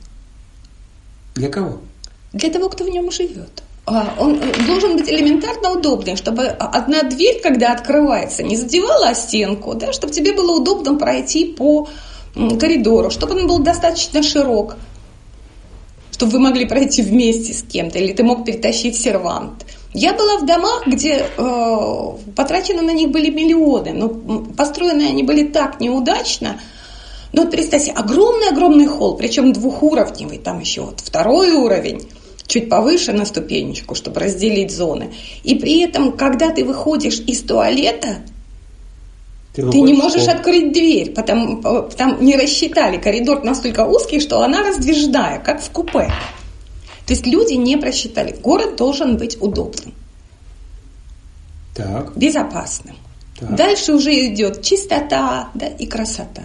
Для 1.33 1.49
кого? 1.49 1.79
для 2.33 2.49
того, 2.51 2.69
кто 2.69 2.83
в 2.83 2.89
нем 2.89 3.09
живет. 3.11 3.63
А, 3.87 4.13
Он 4.19 4.39
э, 4.39 4.65
должен 4.67 4.95
быть 4.95 5.09
элементарно 5.09 5.71
удобный, 5.71 6.15
чтобы 6.15 6.45
одна 6.45 7.01
дверь, 7.01 7.41
когда 7.41 7.73
открывается, 7.73 8.43
не 8.43 8.57
задевала 8.57 9.15
стенку, 9.15 9.73
да, 9.73 9.91
чтобы 9.91 10.13
тебе 10.13 10.33
было 10.33 10.59
удобно 10.59 10.99
пройти 10.99 11.45
по 11.45 11.89
коридору, 12.59 13.09
чтобы 13.09 13.33
он 13.33 13.47
был 13.47 13.59
достаточно 13.59 14.21
широк, 14.21 14.77
чтобы 16.11 16.33
вы 16.33 16.39
могли 16.39 16.65
пройти 16.65 17.01
вместе 17.01 17.53
с 17.53 17.63
кем-то, 17.63 17.97
или 17.97 18.13
ты 18.13 18.23
мог 18.23 18.45
перетащить 18.45 18.95
сервант. 18.95 19.65
Я 19.93 20.13
была 20.13 20.37
в 20.37 20.45
домах, 20.45 20.87
где 20.87 21.25
э, 21.37 22.11
потрачены 22.35 22.81
на 22.81 22.93
них 22.93 23.09
были 23.11 23.29
миллионы, 23.29 23.93
но 23.93 24.09
построены 24.57 25.03
они 25.03 25.23
были 25.23 25.43
так 25.43 25.79
неудачно. 25.79 26.59
Ну 27.31 27.43
вот 27.43 27.51
представь 27.51 27.83
себе, 27.83 27.93
огромный-огромный 27.93 28.87
холл, 28.87 29.15
причем 29.17 29.53
двухуровневый, 29.53 30.39
там 30.39 30.59
еще 30.59 30.81
вот 30.81 30.99
второй 30.99 31.51
уровень, 31.51 32.07
чуть 32.47 32.69
повыше 32.69 33.13
на 33.13 33.25
ступенечку, 33.25 33.95
чтобы 33.95 34.19
разделить 34.19 34.71
зоны. 34.71 35.13
И 35.43 35.55
при 35.55 35.81
этом, 35.81 36.13
когда 36.13 36.49
ты 36.49 36.65
выходишь 36.65 37.19
из 37.19 37.41
туалета, 37.41 38.17
ты 39.53 39.61
выходишь 39.61 39.87
не 39.87 39.93
можешь 39.93 40.25
холл. 40.25 40.35
открыть 40.35 40.73
дверь, 40.73 41.11
потому 41.11 41.61
э, 41.61 41.89
там 41.95 42.17
не 42.23 42.35
рассчитали 42.35 42.97
коридор 42.97 43.43
настолько 43.43 43.85
узкий, 43.85 44.19
что 44.19 44.41
она 44.41 44.63
раздвижная, 44.63 45.39
как 45.39 45.61
в 45.61 45.69
купе. 45.69 46.11
То 47.05 47.13
есть 47.13 47.25
люди 47.25 47.53
не 47.53 47.77
просчитали. 47.77 48.35
Город 48.41 48.75
должен 48.77 49.17
быть 49.17 49.37
удобным, 49.41 49.93
Так, 51.75 52.15
безопасным. 52.15 52.95
так. 53.39 53.55
Дальше 53.55 53.93
уже 53.93 54.11
идет 54.27 54.61
чистота 54.61 55.49
да, 55.53 55.67
и 55.67 55.85
красота. 55.85 56.43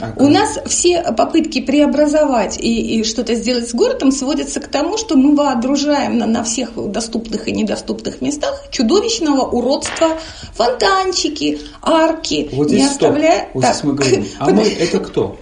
А 0.00 0.14
У 0.16 0.28
нас 0.28 0.58
все 0.66 1.02
попытки 1.12 1.60
преобразовать 1.60 2.58
и, 2.58 2.98
и 2.98 3.04
что-то 3.04 3.34
сделать 3.34 3.68
с 3.68 3.74
городом 3.74 4.10
сводятся 4.10 4.58
к 4.60 4.68
тому, 4.68 4.96
что 4.96 5.16
мы 5.16 5.34
воодружаем 5.36 6.16
на, 6.16 6.26
на 6.26 6.42
всех 6.44 6.70
доступных 6.90 7.46
и 7.46 7.52
недоступных 7.52 8.22
местах 8.22 8.64
чудовищного 8.70 9.42
уродства 9.42 10.18
фонтанчики, 10.54 11.60
арки, 11.82 12.48
Вот 12.52 12.68
не 12.70 12.76
здесь 12.78 12.92
стоп. 12.92 13.10
оставляя... 13.10 13.48
Вот 13.52 13.60
Так. 13.62 13.74
здесь 13.74 13.84
мы 13.84 13.94
говорим. 13.94 14.26
А 14.38 14.50
мы 14.50 14.62
это 14.62 14.98
кто? 15.00 15.38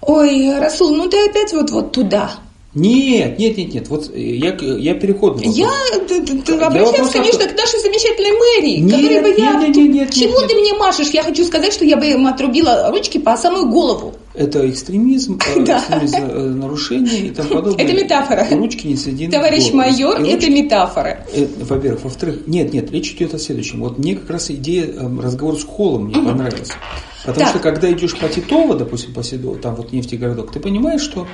Ой, 0.00 0.58
Расул, 0.58 0.90
ну 0.96 1.08
ты 1.08 1.24
опять 1.28 1.52
вот, 1.52 1.70
вот 1.70 1.92
туда. 1.92 2.32
Нет, 2.74 3.38
нет, 3.38 3.58
нет, 3.58 3.74
нет. 3.74 3.88
Вот 3.88 4.10
э, 4.14 4.18
я, 4.18 4.56
я 4.58 4.94
переходный. 4.94 5.46
вопрос. 5.46 5.56
Я 5.56 5.70
ты, 6.08 6.22
ты- 6.24 6.54
обращаюсь, 6.54 7.10
конечно, 7.10 7.46
к 7.46 7.54
нашей 7.56 7.80
замечательной 7.80 8.32
мэрии, 8.32 8.76
Нет, 8.80 8.96
которой 8.96 9.20
бы 9.20 9.40
я... 9.40 9.52
нет, 9.60 9.76
нет, 9.76 9.90
нет, 9.90 10.10
Чего 10.10 10.40
нет, 10.40 10.48
ты 10.48 10.54
нет. 10.54 10.62
мне 10.62 10.74
машешь? 10.78 11.10
Я 11.10 11.22
хочу 11.22 11.44
сказать, 11.44 11.74
что 11.74 11.84
я 11.84 11.98
бы 11.98 12.06
им 12.06 12.26
отрубила 12.26 12.90
ручки 12.90 13.18
по 13.18 13.36
самую 13.36 13.68
голову. 13.68 14.14
Это 14.34 14.68
экстремизм, 14.70 15.38
э, 15.54 15.60
экстремизм, 15.64 16.16
э, 16.16 16.48
нарушение 16.48 17.26
и 17.26 17.30
тому 17.30 17.50
подобное. 17.56 17.84
Это 17.84 17.92
метафора. 17.92 18.46
Ручки 18.50 18.86
не 18.86 18.96
соединены. 18.96 19.32
Товарищ 19.36 19.70
майор, 19.72 20.22
это 20.22 20.48
метафора. 20.50 21.26
Во-первых. 21.58 22.04
Во-вторых, 22.04 22.46
нет, 22.46 22.72
нет, 22.72 22.90
речь 22.90 23.12
идет 23.12 23.34
о 23.34 23.38
следующем. 23.38 23.80
Вот 23.80 23.98
мне 23.98 24.14
как 24.16 24.30
раз 24.30 24.50
идея 24.50 24.86
э, 24.86 25.20
разговора 25.22 25.56
с 25.56 25.64
холлом 25.64 26.06
мне 26.06 26.14
понравилась. 26.14 26.70
Потому 27.26 27.46
что 27.48 27.58
когда 27.58 27.92
идешь 27.92 28.16
по 28.16 28.28
Титово, 28.28 28.74
допустим, 28.74 29.12
по 29.12 29.22
Седову, 29.22 29.56
там 29.56 29.74
вот 29.76 29.92
нефтегородок, 29.92 30.50
ты 30.50 30.58
понимаешь, 30.58 31.02
что 31.02 31.26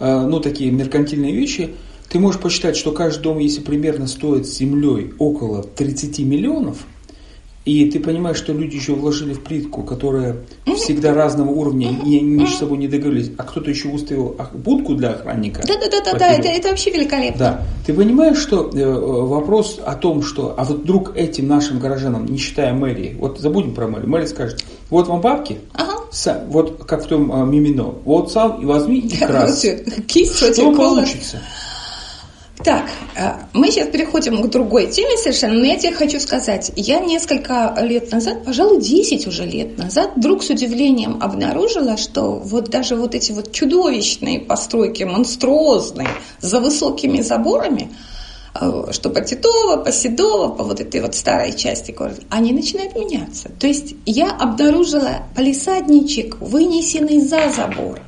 ну, 0.00 0.40
такие 0.40 0.70
меркантильные 0.70 1.34
вещи, 1.34 1.74
ты 2.08 2.18
можешь 2.18 2.40
посчитать, 2.40 2.76
что 2.76 2.92
каждый 2.92 3.22
дом, 3.22 3.38
если 3.38 3.60
примерно 3.60 4.06
стоит 4.06 4.46
с 4.46 4.56
землей 4.56 5.12
около 5.18 5.62
30 5.62 6.20
миллионов, 6.20 6.86
и 7.68 7.90
ты 7.90 8.00
понимаешь, 8.00 8.36
что 8.38 8.52
люди 8.52 8.76
еще 8.76 8.94
вложили 8.94 9.34
в 9.34 9.40
плитку, 9.44 9.82
которая 9.82 10.36
всегда 10.76 11.12
разного 11.12 11.50
уровня, 11.50 11.90
и 12.04 12.20
между 12.20 12.56
собой 12.56 12.78
не 12.78 12.88
договорились, 12.88 13.30
а 13.36 13.42
кто-то 13.42 13.68
еще 13.70 13.88
выставил 13.88 14.36
ох- 14.38 14.52
будку 14.54 14.94
для 14.94 15.10
охранника. 15.10 15.62
Да-да-да, 15.66 16.00
да, 16.04 16.12
поперек. 16.12 16.38
это, 16.40 16.48
это 16.48 16.68
вообще 16.70 16.90
великолепно. 16.90 17.38
Да. 17.38 17.62
Ты 17.86 17.92
понимаешь, 17.94 18.38
что 18.38 18.70
э, 18.72 18.84
вопрос 18.86 19.80
о 19.84 19.94
том, 19.94 20.22
что, 20.22 20.54
а 20.56 20.64
вот 20.64 20.78
вдруг 20.80 21.16
этим 21.16 21.46
нашим 21.48 21.78
горожанам, 21.78 22.26
не 22.26 22.38
считая 22.38 22.72
мэрии, 22.72 23.16
вот 23.18 23.38
забудем 23.38 23.74
про 23.74 23.86
мэрию, 23.86 24.08
мэрия 24.08 24.26
скажет, 24.26 24.64
вот 24.90 25.08
вам 25.08 25.20
бабки, 25.20 25.58
Ага. 25.74 25.92
са- 26.10 26.46
вот 26.48 26.84
как 26.84 27.04
в 27.04 27.08
том 27.08 27.30
э, 27.32 27.46
мимино, 27.46 27.94
вот 28.04 28.32
сам 28.32 28.60
и 28.62 28.64
возьми 28.64 28.98
и 29.00 29.16
крас. 29.26 29.64
Кисть 30.06 30.36
Что 30.36 30.72
получится? 30.72 31.40
Так, 32.64 32.86
э, 33.14 33.34
мы 33.52 33.70
сейчас 33.70 33.88
переходим 33.88 34.42
к 34.42 34.50
другой 34.50 34.88
теме 34.88 35.16
совершенно, 35.16 35.54
но 35.54 35.64
я 35.64 35.76
тебе 35.76 35.92
хочу 35.92 36.18
сказать, 36.18 36.72
я 36.74 36.98
несколько 36.98 37.76
лет 37.80 38.10
назад, 38.10 38.44
пожалуй, 38.44 38.80
10 38.80 39.26
уже 39.28 39.44
лет 39.44 39.78
назад, 39.78 40.12
вдруг 40.16 40.42
с 40.42 40.50
удивлением 40.50 41.18
обнаружила, 41.22 41.96
что 41.96 42.32
вот 42.32 42.68
даже 42.70 42.96
вот 42.96 43.14
эти 43.14 43.30
вот 43.30 43.52
чудовищные 43.52 44.40
постройки, 44.40 45.04
монструозные, 45.04 46.08
за 46.40 46.58
высокими 46.58 47.20
заборами, 47.20 47.92
э, 48.60 48.88
что 48.90 49.10
по 49.10 49.20
Титово, 49.20 49.76
по 49.76 49.92
Седово, 49.92 50.48
по 50.48 50.64
вот 50.64 50.80
этой 50.80 51.00
вот 51.00 51.14
старой 51.14 51.56
части 51.56 51.92
города, 51.92 52.22
они 52.28 52.52
начинают 52.52 52.96
меняться. 52.96 53.50
То 53.60 53.68
есть 53.68 53.94
я 54.04 54.30
обнаружила 54.32 55.22
палисадничек, 55.36 56.38
вынесенный 56.40 57.20
за 57.20 57.50
забор. 57.50 58.00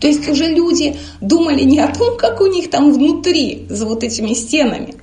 То 0.00 0.06
есть 0.06 0.28
уже 0.28 0.46
люди 0.46 0.96
думали 1.20 1.62
не 1.62 1.80
о 1.80 1.92
том, 1.92 2.16
как 2.16 2.40
у 2.40 2.46
них 2.46 2.70
там 2.70 2.92
внутри, 2.92 3.66
за 3.68 3.86
вот 3.86 4.04
этими 4.04 4.34
стенами, 4.34 4.94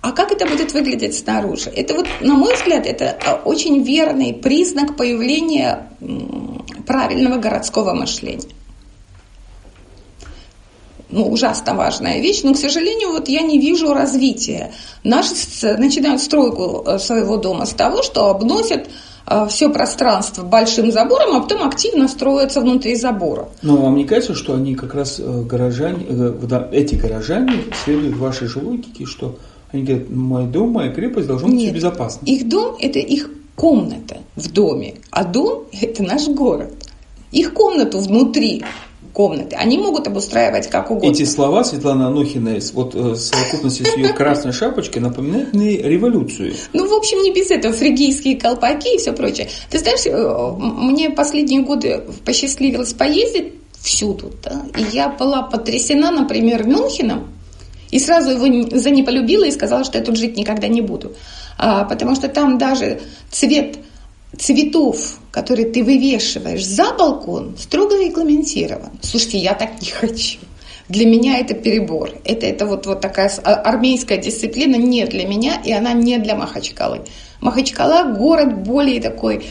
а 0.00 0.12
как 0.12 0.32
это 0.32 0.46
будет 0.46 0.72
выглядеть 0.72 1.16
снаружи. 1.16 1.70
Это 1.70 1.94
вот, 1.94 2.06
на 2.20 2.34
мой 2.34 2.54
взгляд, 2.54 2.86
это 2.86 3.18
а, 3.24 3.34
очень 3.44 3.82
верный 3.82 4.32
признак 4.32 4.96
появления 4.96 5.90
правильного 6.86 7.38
городского 7.38 7.94
мышления. 7.94 8.48
Ну, 11.10 11.26
ужасно 11.26 11.74
важная 11.74 12.20
вещь, 12.20 12.42
но, 12.42 12.52
к 12.52 12.58
сожалению, 12.58 13.12
вот 13.12 13.28
я 13.28 13.40
не 13.40 13.58
вижу 13.58 13.94
развития. 13.94 14.72
Наши 15.04 15.32
начинают 15.78 16.20
стройку 16.20 16.84
э, 16.86 16.98
своего 16.98 17.38
дома 17.38 17.64
с 17.64 17.70
того, 17.70 18.02
что 18.02 18.26
обносят 18.26 18.90
все 19.48 19.68
пространство 19.70 20.42
большим 20.42 20.90
забором, 20.90 21.36
а 21.36 21.40
потом 21.40 21.66
активно 21.66 22.08
строятся 22.08 22.60
внутри 22.60 22.96
забора. 22.96 23.48
Но 23.62 23.76
вам 23.76 23.96
не 23.96 24.04
кажется, 24.04 24.34
что 24.34 24.54
они 24.54 24.74
как 24.74 24.94
раз 24.94 25.18
э, 25.18 25.42
горожане, 25.42 26.06
э, 26.08 26.68
эти 26.72 26.94
горожане 26.94 27.64
следуют 27.84 28.16
вашей 28.16 28.48
же 28.48 28.60
логике, 28.60 29.04
что 29.04 29.38
они 29.72 29.82
говорят, 29.82 30.10
мой 30.10 30.46
дом, 30.46 30.70
моя 30.70 30.92
крепость 30.92 31.26
должно 31.26 31.48
быть 31.48 31.72
безопасно. 31.72 32.24
Их 32.24 32.48
дом– 32.48 32.76
это 32.80 32.98
их 32.98 33.30
комната 33.54 34.18
в 34.36 34.50
доме, 34.50 34.94
а 35.10 35.24
дом– 35.24 35.64
это 35.72 36.02
наш 36.02 36.28
город. 36.28 36.72
Их 37.32 37.52
комнату 37.52 37.98
внутри 37.98 38.64
комнаты 39.12 39.56
они 39.56 39.78
могут 39.78 40.06
обустраивать 40.06 40.68
как 40.68 40.90
угодно. 40.90 41.10
Эти 41.10 41.24
слова 41.24 41.64
Светланы 41.64 42.04
Анохиной 42.04 42.60
вот, 42.72 42.94
э, 42.94 42.98
в 42.98 43.16
совокупности 43.16 43.82
с 43.82 43.96
ее 43.96 44.08
красной 44.12 44.52
шапочкой 44.52 45.02
напоминают 45.02 45.52
мне 45.54 45.76
революцию. 45.78 46.54
Ну, 46.72 46.88
в 46.88 46.92
общем, 46.92 47.22
не 47.22 47.32
без 47.32 47.50
этого. 47.50 47.74
Фригийские 47.74 48.36
колпаки 48.36 48.94
и 48.94 48.98
все 48.98 49.12
прочее. 49.12 49.48
Ты 49.70 49.78
знаешь, 49.78 50.06
э, 50.06 50.56
мне 50.58 51.10
последние 51.10 51.62
годы 51.62 52.02
посчастливилось 52.24 52.92
поездить 52.92 53.54
всюду. 53.80 54.32
Да? 54.42 54.62
И 54.76 54.82
я 54.92 55.08
была 55.08 55.42
потрясена, 55.42 56.10
например, 56.10 56.66
Мюнхеном. 56.66 57.28
И 57.90 57.98
сразу 57.98 58.30
его 58.30 58.76
за 58.76 58.90
не 58.90 59.02
полюбила 59.02 59.44
и 59.44 59.50
сказала, 59.50 59.84
что 59.84 59.98
я 59.98 60.04
тут 60.04 60.16
жить 60.16 60.36
никогда 60.36 60.68
не 60.68 60.82
буду. 60.82 61.12
А, 61.56 61.84
потому 61.84 62.14
что 62.14 62.28
там 62.28 62.58
даже 62.58 63.00
цвет 63.30 63.78
цветов, 64.36 65.18
которые 65.30 65.68
ты 65.68 65.82
вывешиваешь 65.82 66.64
за 66.64 66.92
балкон, 66.94 67.56
строго 67.58 67.96
регламентирован. 67.96 68.90
Слушайте, 69.02 69.38
я 69.38 69.54
так 69.54 69.80
не 69.80 69.88
хочу. 69.90 70.38
Для 70.88 71.04
меня 71.04 71.38
это 71.38 71.54
перебор. 71.54 72.10
Это, 72.24 72.46
это 72.46 72.66
вот, 72.66 72.86
вот 72.86 73.00
такая 73.00 73.30
а- 73.44 73.54
армейская 73.54 74.18
дисциплина 74.18 74.76
не 74.76 75.04
для 75.06 75.26
меня, 75.26 75.60
и 75.62 75.72
она 75.72 75.92
не 75.92 76.18
для 76.18 76.34
Махачкалы. 76.34 77.02
Махачкала 77.40 78.14
город 78.14 78.62
более 78.62 79.00
такой 79.00 79.46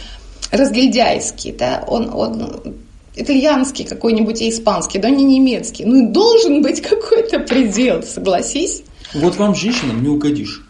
разгильдяйский, 0.51 1.51
да, 1.51 1.83
он, 1.87 2.13
он 2.13 2.75
итальянский 3.15 3.85
какой-нибудь 3.85 4.41
и 4.41 4.49
испанский, 4.49 4.99
да 4.99 5.09
не 5.09 5.23
немецкий. 5.23 5.85
Ну 5.85 6.07
и 6.07 6.11
должен 6.11 6.61
быть 6.61 6.81
какой-то 6.89 7.39
предел, 7.39 8.03
согласись. 8.03 8.83
Вот 9.13 9.35
вам, 9.37 9.55
женщинам, 9.55 10.01
не 10.01 10.09
угодишь. 10.09 10.66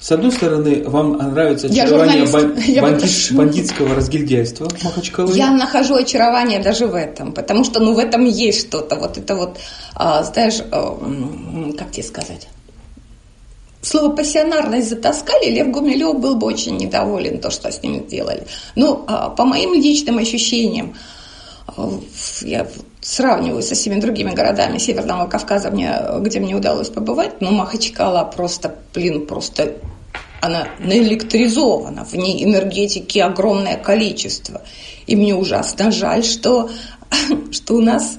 С 0.00 0.10
одной 0.12 0.32
стороны, 0.32 0.82
вам 0.88 1.12
нравится 1.12 1.66
очарование 1.66 2.24
бан- 2.32 2.54
бандит- 2.80 3.32
бандитского 3.32 3.94
разгильдяйства 3.94 4.68
Махачкалы? 4.82 5.36
Я 5.36 5.50
нахожу 5.50 5.94
очарование 5.94 6.58
даже 6.58 6.86
в 6.86 6.94
этом, 6.94 7.32
потому 7.32 7.64
что, 7.64 7.80
ну, 7.80 7.92
в 7.92 7.98
этом 7.98 8.24
есть 8.24 8.68
что-то. 8.68 8.96
Вот 8.96 9.18
это 9.18 9.36
вот, 9.36 9.58
а, 9.94 10.22
знаешь, 10.22 10.60
а, 10.72 10.98
как 11.78 11.90
тебе 11.90 12.02
сказать? 12.02 12.48
Слово 13.82 14.14
пассионарность 14.14 14.88
затаскали, 14.88 15.50
Лев 15.50 15.68
Гумилев 15.68 16.18
был 16.18 16.36
бы 16.36 16.46
очень 16.46 16.78
недоволен 16.78 17.38
то, 17.38 17.50
что 17.50 17.70
с 17.70 17.82
ним 17.82 18.04
сделали. 18.06 18.46
Ну, 18.76 19.04
а, 19.06 19.28
по 19.28 19.44
моим 19.44 19.74
личным 19.74 20.16
ощущениям, 20.16 20.94
а, 21.66 21.90
я 22.42 22.66
сравниваю 23.00 23.62
со 23.62 23.74
всеми 23.74 24.00
другими 24.00 24.30
городами 24.30 24.78
Северного 24.78 25.28
Кавказа, 25.28 25.70
мне, 25.70 25.94
где 26.20 26.40
мне 26.40 26.54
удалось 26.54 26.88
побывать, 26.88 27.40
но 27.40 27.50
Махачкала 27.50 28.24
просто, 28.24 28.74
блин, 28.94 29.26
просто 29.26 29.76
она 30.40 30.68
наэлектризована, 30.78 32.04
в 32.04 32.14
ней 32.14 32.44
энергетики 32.44 33.18
огромное 33.18 33.76
количество. 33.76 34.62
И 35.06 35.16
мне 35.16 35.34
ужасно 35.34 35.90
жаль, 35.90 36.24
что, 36.24 36.70
что 37.50 37.74
у 37.74 37.80
нас 37.80 38.18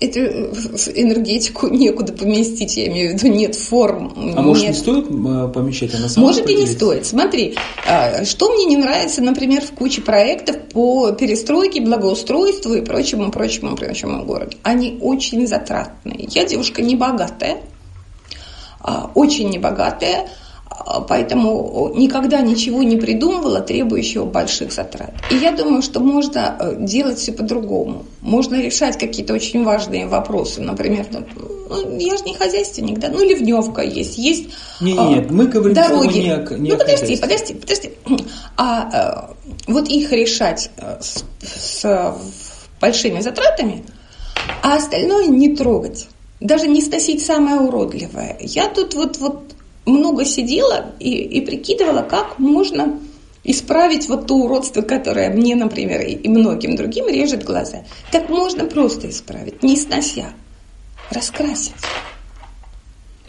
эту 0.00 0.20
энергетику 0.20 1.68
некуда 1.68 2.14
поместить, 2.14 2.76
я 2.78 2.88
имею 2.88 3.10
в 3.10 3.22
виду, 3.22 3.34
нет 3.34 3.54
форм. 3.54 4.12
А 4.16 4.40
может 4.40 4.62
нет 4.62 4.72
не 4.72 4.78
стоит 4.78 5.06
э, 5.10 5.52
помещать, 5.52 5.94
а 5.94 5.98
на 5.98 6.08
самом 6.08 6.28
может 6.28 6.48
и 6.48 6.54
не 6.54 6.66
стоит. 6.66 7.04
Смотри, 7.04 7.56
а, 7.86 8.24
что 8.24 8.50
мне 8.50 8.64
не 8.64 8.78
нравится, 8.78 9.20
например, 9.20 9.62
в 9.62 9.72
куче 9.72 10.00
проектов 10.00 10.56
по 10.72 11.12
перестройке, 11.12 11.82
благоустройству 11.82 12.74
и 12.74 12.80
прочему, 12.80 13.30
прочему, 13.30 13.76
прочему 13.76 14.24
городу. 14.24 14.56
Они 14.62 14.98
очень 15.02 15.46
затратные. 15.46 16.26
Я 16.30 16.46
девушка 16.46 16.80
небогатая, 16.80 17.58
а, 18.80 19.10
очень 19.14 19.50
небогатая, 19.50 20.20
а, 20.22 20.39
поэтому 21.08 21.92
никогда 21.94 22.40
ничего 22.40 22.82
не 22.82 22.96
придумывала, 22.96 23.60
требующего 23.60 24.24
больших 24.24 24.72
затрат. 24.72 25.12
И 25.30 25.36
я 25.36 25.52
думаю, 25.52 25.82
что 25.82 26.00
можно 26.00 26.56
э, 26.58 26.76
делать 26.78 27.18
все 27.18 27.32
по-другому. 27.32 28.04
Можно 28.20 28.60
решать 28.60 28.98
какие-то 28.98 29.34
очень 29.34 29.64
важные 29.64 30.06
вопросы. 30.06 30.60
Например, 30.60 31.06
ну, 31.68 31.98
я 31.98 32.16
же 32.16 32.24
не 32.24 32.34
хозяйственник, 32.34 32.98
да, 32.98 33.08
ну, 33.08 33.22
ливневка 33.22 33.82
есть, 33.82 34.18
есть 34.18 34.48
Не-не-не, 34.80 35.18
а, 35.18 35.26
мы 35.30 35.46
говорим 35.46 35.74
дороги. 35.74 36.18
не 36.18 36.30
о- 36.30 36.58
не 36.58 36.70
ну, 36.70 36.78
подожди, 36.78 37.16
подожди, 37.16 37.54
подожди. 37.54 37.92
А 38.56 39.28
э, 39.28 39.70
вот 39.70 39.88
их 39.88 40.12
решать 40.12 40.70
э, 40.76 40.98
с, 41.00 41.24
с 41.42 42.18
большими 42.80 43.20
затратами, 43.20 43.84
а 44.62 44.76
остальное 44.76 45.26
не 45.26 45.54
трогать. 45.54 46.08
Даже 46.40 46.66
не 46.68 46.80
сносить 46.80 47.24
самое 47.24 47.60
уродливое. 47.60 48.38
Я 48.40 48.68
тут 48.68 48.94
вот, 48.94 49.18
вот 49.18 49.49
много 49.86 50.24
сидела 50.24 50.92
и, 50.98 51.10
и 51.10 51.40
прикидывала, 51.40 52.02
как 52.02 52.38
можно 52.38 53.00
исправить 53.44 54.08
вот 54.08 54.26
то 54.26 54.34
уродство, 54.34 54.82
которое 54.82 55.30
мне, 55.30 55.54
например, 55.54 56.02
и 56.02 56.28
многим 56.28 56.76
другим 56.76 57.08
режет 57.08 57.44
глаза. 57.44 57.84
Так 58.12 58.28
можно 58.28 58.66
просто 58.66 59.08
исправить, 59.10 59.62
не 59.62 59.76
снося, 59.76 60.26
раскрасить. 61.10 61.72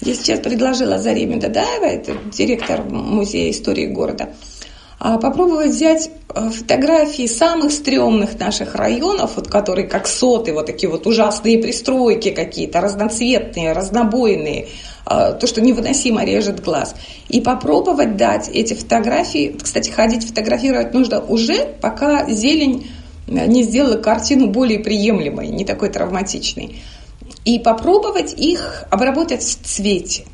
Я 0.01 0.15
сейчас 0.15 0.39
предложила 0.39 0.97
Зареме 0.97 1.37
Дадаева, 1.37 1.85
это 1.85 2.13
директор 2.31 2.83
Музея 2.83 3.51
истории 3.51 3.85
города, 3.85 4.33
а, 4.99 5.19
попробовать 5.19 5.71
взять 5.71 6.09
а, 6.29 6.49
фотографии 6.49 7.27
самых 7.27 7.71
стрёмных 7.71 8.39
наших 8.39 8.75
районов, 8.75 9.35
вот, 9.35 9.47
которые 9.47 9.87
как 9.87 10.07
соты, 10.07 10.53
вот 10.53 10.65
такие 10.65 10.89
вот 10.89 11.05
ужасные 11.05 11.59
пристройки 11.59 12.31
какие-то, 12.31 12.81
разноцветные, 12.81 13.73
разнобойные, 13.73 14.69
то, 15.05 15.47
что 15.47 15.61
невыносимо 15.61 16.23
режет 16.23 16.63
глаз. 16.63 16.95
И 17.29 17.41
попробовать 17.41 18.17
дать 18.17 18.49
эти 18.49 18.73
фотографии, 18.73 19.57
кстати, 19.61 19.89
ходить 19.89 20.25
фотографировать 20.27 20.93
нужно 20.93 21.19
уже, 21.21 21.75
пока 21.81 22.29
зелень 22.29 22.89
э, 23.27 23.45
не 23.47 23.63
сделала 23.63 23.97
картину 23.97 24.47
более 24.47 24.79
приемлемой, 24.79 25.47
не 25.47 25.65
такой 25.65 25.89
травматичной. 25.89 26.81
И 27.45 27.59
попробовать 27.59 28.33
их 28.33 28.83
обработать 28.91 29.41
в 29.41 29.65
цвете. 29.65 30.25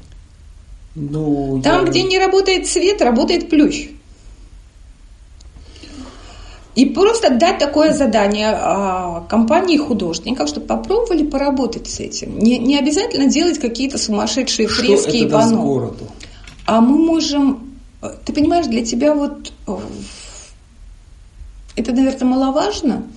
Ну, 0.95 1.61
Там, 1.63 1.85
я- 1.85 1.91
где 1.91 2.03
не 2.03 2.17
работает 2.19 2.67
цвет, 2.67 3.01
работает 3.01 3.49
плющ. 3.49 3.89
И 6.77 6.85
просто 6.85 7.31
дать 7.31 7.57
такое 7.57 7.91
задание 7.91 8.49
а, 8.51 9.21
компании 9.27 9.77
художников, 9.77 10.47
чтобы 10.47 10.67
попробовали 10.67 11.23
поработать 11.25 11.87
с 11.87 11.99
этим. 11.99 12.37
Не, 12.37 12.59
не 12.59 12.77
обязательно 12.77 13.25
делать 13.25 13.57
какие-то 13.57 13.97
сумасшедшие 13.97 14.67
Что 14.67 14.83
фрески 14.83 15.15
и 15.15 15.21
это 15.21 15.29
даст 15.31 15.49
панно. 15.49 15.63
городу? 15.63 16.07
А 16.67 16.79
мы 16.79 16.99
можем... 16.99 17.71
э, 18.03 18.09
Ты 18.23 18.31
понимаешь, 18.31 18.67
для 18.67 18.85
тебя 18.85 19.15
вот... 19.15 19.51
э, 19.65 19.77
Это, 21.77 21.93
наверное, 21.93 22.27
маловажно. 22.27 23.07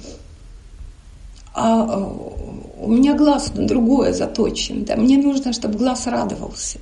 А 1.53 1.87
э, 1.87 2.07
у 2.79 2.91
меня 2.91 3.13
глаз 3.15 3.53
на 3.55 3.67
другое 3.67 4.15
заточен. 4.15 4.85
Да? 4.85 4.97
Мне 4.97 5.19
нужно, 5.19 5.53
чтобы 5.53 5.77
глаз 5.77 6.07
радовался. 6.07 6.79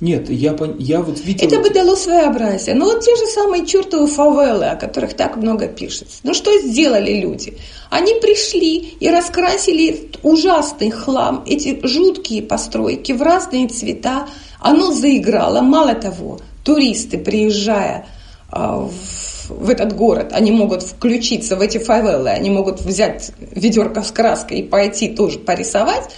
Нет, 0.00 0.28
я, 0.28 0.54
я 0.78 1.00
вот 1.00 1.24
видел... 1.24 1.46
Это 1.46 1.60
бы 1.60 1.70
дало 1.70 1.96
своеобразие. 1.96 2.74
Ну 2.74 2.84
вот 2.84 3.02
те 3.02 3.16
же 3.16 3.26
самые 3.26 3.64
чертовы 3.64 4.06
фавелы, 4.06 4.66
о 4.66 4.76
которых 4.76 5.14
так 5.14 5.36
много 5.36 5.68
пишется. 5.68 6.18
Ну 6.22 6.34
что 6.34 6.56
сделали 6.60 7.18
люди? 7.18 7.56
Они 7.88 8.14
пришли 8.20 8.76
и 8.76 9.08
раскрасили 9.08 10.10
ужасный 10.22 10.90
хлам, 10.90 11.44
эти 11.46 11.80
жуткие 11.86 12.42
постройки 12.42 13.12
в 13.12 13.22
разные 13.22 13.68
цвета. 13.68 14.28
Оно 14.60 14.92
заиграло. 14.92 15.62
Мало 15.62 15.94
того, 15.94 16.40
туристы, 16.62 17.16
приезжая 17.16 18.06
а, 18.50 18.88
в, 18.88 19.50
в 19.50 19.70
этот 19.70 19.94
город, 19.94 20.32
они 20.32 20.52
могут 20.52 20.82
включиться 20.82 21.56
в 21.56 21.60
эти 21.62 21.78
фавелы, 21.78 22.28
они 22.28 22.50
могут 22.50 22.80
взять 22.80 23.32
ведерко 23.38 24.02
с 24.02 24.10
краской 24.10 24.58
и 24.58 24.62
пойти 24.62 25.08
тоже 25.08 25.38
порисовать. 25.38 26.10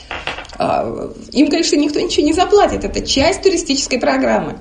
А, 0.58 1.12
Им, 1.32 1.48
конечно, 1.50 1.76
никто 1.76 2.00
ничего 2.00 2.26
не 2.26 2.32
заплатит. 2.32 2.84
Это 2.84 3.00
часть 3.06 3.42
туристической 3.42 3.98
программы. 4.00 4.56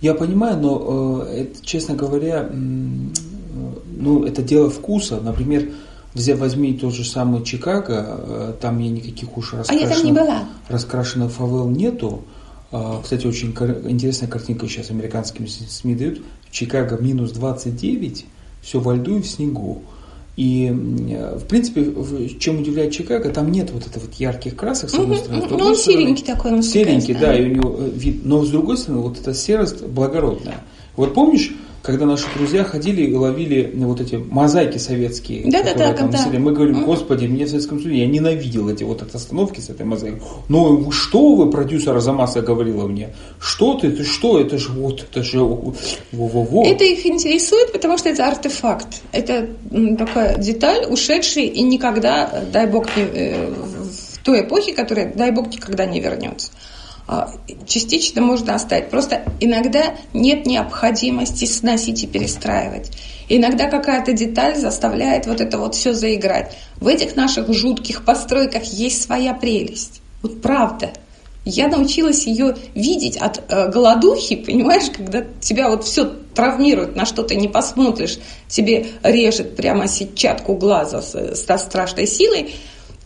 Я 0.00 0.14
понимаю, 0.14 0.58
но, 0.58 1.24
э, 1.28 1.42
это, 1.42 1.64
честно 1.64 1.94
говоря, 1.94 2.48
э, 2.50 2.54
ну, 2.54 4.24
это 4.24 4.42
дело 4.42 4.70
вкуса. 4.70 5.20
Например, 5.20 5.68
взя- 6.14 6.36
возьми 6.36 6.72
тот 6.72 6.94
же 6.94 7.04
самый 7.04 7.44
Чикаго, 7.44 8.16
э, 8.18 8.52
там 8.60 8.78
я 8.78 8.90
никаких 8.90 9.36
уж 9.36 9.52
А 9.54 9.58
раскрашенных, 9.58 9.90
я 9.90 9.96
там 9.96 10.06
не 10.06 10.12
была. 10.12 10.44
раскрашенных 10.68 11.30
фавел 11.32 11.68
нету. 11.68 12.22
А, 12.72 13.00
Кстати, 13.02 13.26
очень 13.26 13.50
интересная 13.88 14.28
картинка 14.28 14.66
сейчас 14.68 14.90
американскими 14.90 15.46
с- 15.46 15.58
СМИ 15.68 15.94
дают. 15.96 16.22
В 16.48 16.50
Чикаго 16.52 16.96
минус 16.98 17.32
29, 17.32 18.24
все 18.62 18.80
во 18.80 18.94
льду 18.94 19.18
и 19.18 19.22
в 19.22 19.26
снегу. 19.26 19.82
И, 20.36 20.66
э, 20.68 21.38
в 21.38 21.44
принципе, 21.46 21.92
чем 22.38 22.60
удивляет 22.60 22.92
Чикаго, 22.92 23.30
там 23.30 23.50
нет 23.50 23.70
вот 23.72 23.86
этих 23.86 24.00
вот 24.00 24.14
ярких 24.14 24.56
красок, 24.56 24.90
с 24.90 24.94
одной 24.94 25.18
стороны. 25.18 25.46
Ну, 25.50 25.56
он 25.56 25.76
стороны- 25.76 25.76
серенький 25.76 26.24
такой, 26.24 26.52
он 26.52 26.62
Серенький, 26.62 27.14
да. 27.14 27.36
и 27.36 27.44
у 27.44 27.54
него 27.54 27.76
э, 27.78 27.90
вид. 27.92 28.24
Но 28.24 28.44
с 28.44 28.50
другой 28.50 28.78
стороны, 28.78 29.02
вот 29.02 29.18
эта 29.18 29.34
серость 29.34 29.82
благородная. 29.82 30.64
Вот 30.96 31.14
помнишь, 31.14 31.52
когда 31.82 32.04
наши 32.04 32.26
друзья 32.34 32.64
ходили 32.64 33.02
и 33.02 33.14
ловили 33.14 33.72
вот 33.74 34.00
эти 34.00 34.16
мозаики 34.16 34.78
советские, 34.78 35.44
Да-да-да, 35.44 35.70
которые 35.70 35.96
там 35.96 36.10
когда- 36.10 36.18
висели, 36.18 36.38
мы 36.38 36.52
говорим, 36.52 36.84
господи, 36.84 37.26
мне 37.26 37.46
в 37.46 37.48
Советском 37.48 37.80
Союзе, 37.80 38.00
я 38.00 38.06
ненавидел 38.06 38.68
эти 38.68 38.84
вот 38.84 39.02
эти 39.02 39.16
остановки 39.16 39.60
с 39.60 39.70
этой 39.70 39.86
мозаикой. 39.86 40.20
Ну 40.48 40.90
что 40.90 41.34
вы, 41.34 41.50
продюсер 41.50 41.96
Азамаса 41.96 42.42
говорила 42.42 42.86
мне, 42.86 43.14
что 43.40 43.74
ты, 43.74 43.90
ты 43.90 44.04
что, 44.04 44.38
это 44.40 44.58
же 44.58 44.70
вот, 44.72 45.02
это 45.02 45.22
же 45.22 45.40
во-во-во. 45.40 46.66
Это 46.66 46.84
их 46.84 47.06
интересует, 47.06 47.72
потому 47.72 47.96
что 47.96 48.10
это 48.10 48.26
артефакт. 48.26 49.02
Это 49.12 49.48
такая 49.98 50.36
деталь, 50.38 50.86
ушедшая 50.86 51.44
и 51.44 51.62
никогда, 51.62 52.28
э, 52.32 52.44
дай 52.52 52.66
бог, 52.66 52.94
не, 52.96 53.04
э, 53.04 53.50
в 53.50 54.18
той 54.24 54.42
эпохе, 54.42 54.74
которая, 54.74 55.12
дай 55.14 55.30
бог, 55.30 55.48
никогда 55.48 55.86
не 55.86 56.00
вернется. 56.00 56.50
А, 57.12 57.28
Частично 57.66 58.22
можно 58.22 58.54
оставить. 58.54 58.88
Просто 58.88 59.24
иногда 59.40 59.96
нет 60.14 60.46
необходимости 60.46 61.44
сносить 61.44 62.04
и 62.04 62.06
перестраивать. 62.06 62.92
Иногда 63.28 63.68
какая-то 63.68 64.12
деталь 64.12 64.56
заставляет 64.56 65.26
вот 65.26 65.40
это 65.40 65.58
вот 65.58 65.74
все 65.74 65.92
заиграть. 65.92 66.56
В 66.76 66.86
этих 66.86 67.16
наших 67.16 67.52
жутких 67.52 68.04
постройках 68.04 68.62
есть 68.62 69.02
своя 69.02 69.34
прелесть. 69.34 70.02
Вот 70.22 70.40
правда. 70.40 70.92
Я 71.44 71.66
научилась 71.66 72.28
ее 72.28 72.54
видеть 72.76 73.16
от 73.16 73.42
э, 73.48 73.68
голодухи, 73.70 74.36
понимаешь, 74.36 74.90
когда 74.96 75.24
тебя 75.40 75.68
вот 75.68 75.82
все 75.82 76.04
травмирует, 76.34 76.94
на 76.94 77.06
что 77.06 77.24
ты 77.24 77.34
не 77.34 77.48
посмотришь, 77.48 78.18
тебе 78.46 78.86
режет 79.02 79.56
прямо 79.56 79.88
сетчатку 79.88 80.54
глаза 80.54 81.02
с, 81.02 81.14
с 81.14 81.42
той 81.42 81.58
страшной 81.58 82.06
силой, 82.06 82.54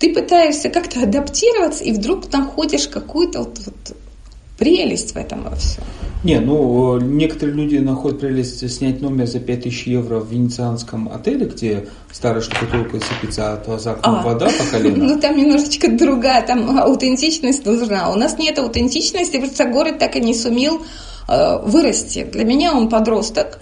ты 0.04 0.12
пытаешься 0.12 0.68
как-то 0.68 1.02
адаптироваться 1.02 1.82
и 1.82 1.92
вдруг 1.92 2.30
находишь 2.30 2.88
какую-то 2.88 3.38
вот, 3.40 3.58
вот 3.64 3.96
прелесть 4.58 5.14
в 5.14 5.16
этом 5.16 5.44
во 5.44 5.56
всем. 5.56 5.82
Не, 6.24 6.40
ну, 6.40 6.98
некоторые 7.00 7.56
люди 7.56 7.76
находят 7.78 8.20
прелесть 8.20 8.70
снять 8.70 9.00
номер 9.00 9.26
за 9.26 9.40
5000 9.40 9.86
евро 9.86 10.20
в 10.20 10.30
венецианском 10.30 11.08
отеле, 11.08 11.46
где 11.46 11.88
старая 12.12 12.42
штукатурка 12.42 13.00
сыпется, 13.00 13.62
а 13.66 13.78
за 13.78 13.92
окном 13.92 14.16
а, 14.16 14.22
вода 14.22 14.46
по 14.46 14.64
колено. 14.70 15.04
Ну, 15.08 15.20
там 15.20 15.36
немножечко 15.36 15.90
другая, 15.90 16.46
там 16.46 16.78
аутентичность 16.78 17.64
нужна. 17.64 18.10
У 18.10 18.16
нас 18.16 18.38
нет 18.38 18.58
аутентичности, 18.58 19.38
просто 19.38 19.64
город 19.66 19.98
так 19.98 20.16
и 20.16 20.20
не 20.20 20.34
сумел 20.34 20.82
э, 21.28 21.58
вырасти. 21.62 22.24
Для 22.24 22.44
меня 22.44 22.74
он 22.74 22.90
подросток, 22.90 23.58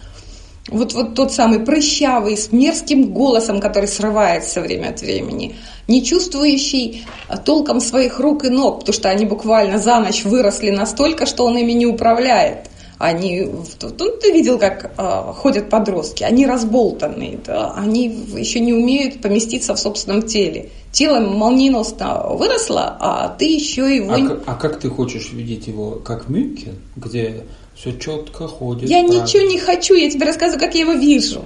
вот, 0.69 0.93
вот 0.95 1.15
тот 1.15 1.33
самый 1.33 1.61
прыщавый, 1.61 2.37
с 2.37 2.53
мерзким 2.53 3.13
голосом, 3.13 3.61
который 3.61 3.89
срывается 3.89 4.61
время 4.61 4.91
от 4.91 5.01
времени, 5.01 5.57
не 5.89 6.05
чувствующий 6.05 7.05
а, 7.29 7.37
толком 7.37 7.81
своих 7.81 8.21
рук 8.21 8.45
и 8.45 8.49
ног, 8.49 8.81
потому 8.81 8.95
что 8.95 9.09
они 9.09 9.25
буквально 9.27 9.79
за 9.79 9.99
ночь 9.99 10.25
выросли 10.25 10.71
настолько, 10.71 11.27
что 11.27 11.45
он 11.45 11.57
ими 11.59 11.73
не 11.73 11.87
управляет. 11.87 12.69
Они, 12.99 13.49
ну, 13.81 14.11
ты 14.21 14.31
видел, 14.31 14.61
как 14.61 14.93
э, 14.97 15.33
ходят 15.35 15.69
подростки, 15.69 16.23
они 16.23 16.47
разболтанные, 16.47 17.41
да? 17.45 17.73
они 17.77 18.07
еще 18.37 18.61
не 18.61 18.73
умеют 18.73 19.21
поместиться 19.21 19.75
в 19.75 19.81
собственном 19.81 20.23
теле. 20.23 20.71
Тело 20.93 21.19
молниеносно 21.19 22.29
выросло, 22.29 22.97
а 23.01 23.29
ты 23.31 23.47
еще 23.47 23.97
его... 23.97 24.13
А, 24.13 24.53
а 24.53 24.55
как 24.55 24.79
ты 24.79 24.89
хочешь 24.89 25.33
видеть 25.33 25.67
его, 25.67 26.01
как 26.05 26.29
Мюнхен, 26.29 26.77
где 26.95 27.43
все 27.83 27.99
четко 27.99 28.47
ходит. 28.47 28.89
Я 28.89 29.01
правильно. 29.01 29.23
ничего 29.25 29.43
не 29.43 29.59
хочу, 29.59 29.95
я 29.95 30.09
тебе 30.09 30.27
рассказываю, 30.27 30.61
как 30.61 30.75
я 30.75 30.83
его 30.83 30.93
вижу. 30.93 31.45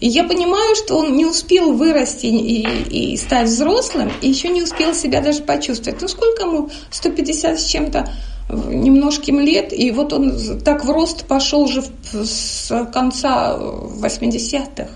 И 0.00 0.06
я 0.06 0.22
понимаю, 0.22 0.76
что 0.76 0.96
он 0.96 1.16
не 1.16 1.26
успел 1.26 1.72
вырасти 1.72 2.26
и, 2.26 3.12
и 3.12 3.16
стать 3.16 3.48
взрослым, 3.48 4.10
и 4.22 4.28
еще 4.28 4.48
не 4.48 4.62
успел 4.62 4.94
себя 4.94 5.20
даже 5.20 5.42
почувствовать. 5.42 6.00
Ну 6.00 6.08
сколько 6.08 6.44
ему? 6.44 6.70
150 6.90 7.60
с 7.60 7.66
чем-то 7.66 8.08
немножким 8.48 9.40
лет, 9.40 9.72
и 9.72 9.90
вот 9.90 10.12
он 10.12 10.60
так 10.64 10.84
в 10.84 10.90
рост 10.90 11.26
пошел 11.26 11.62
уже 11.62 11.82
с 12.12 12.70
конца 12.92 13.58
80-х. 13.58 14.88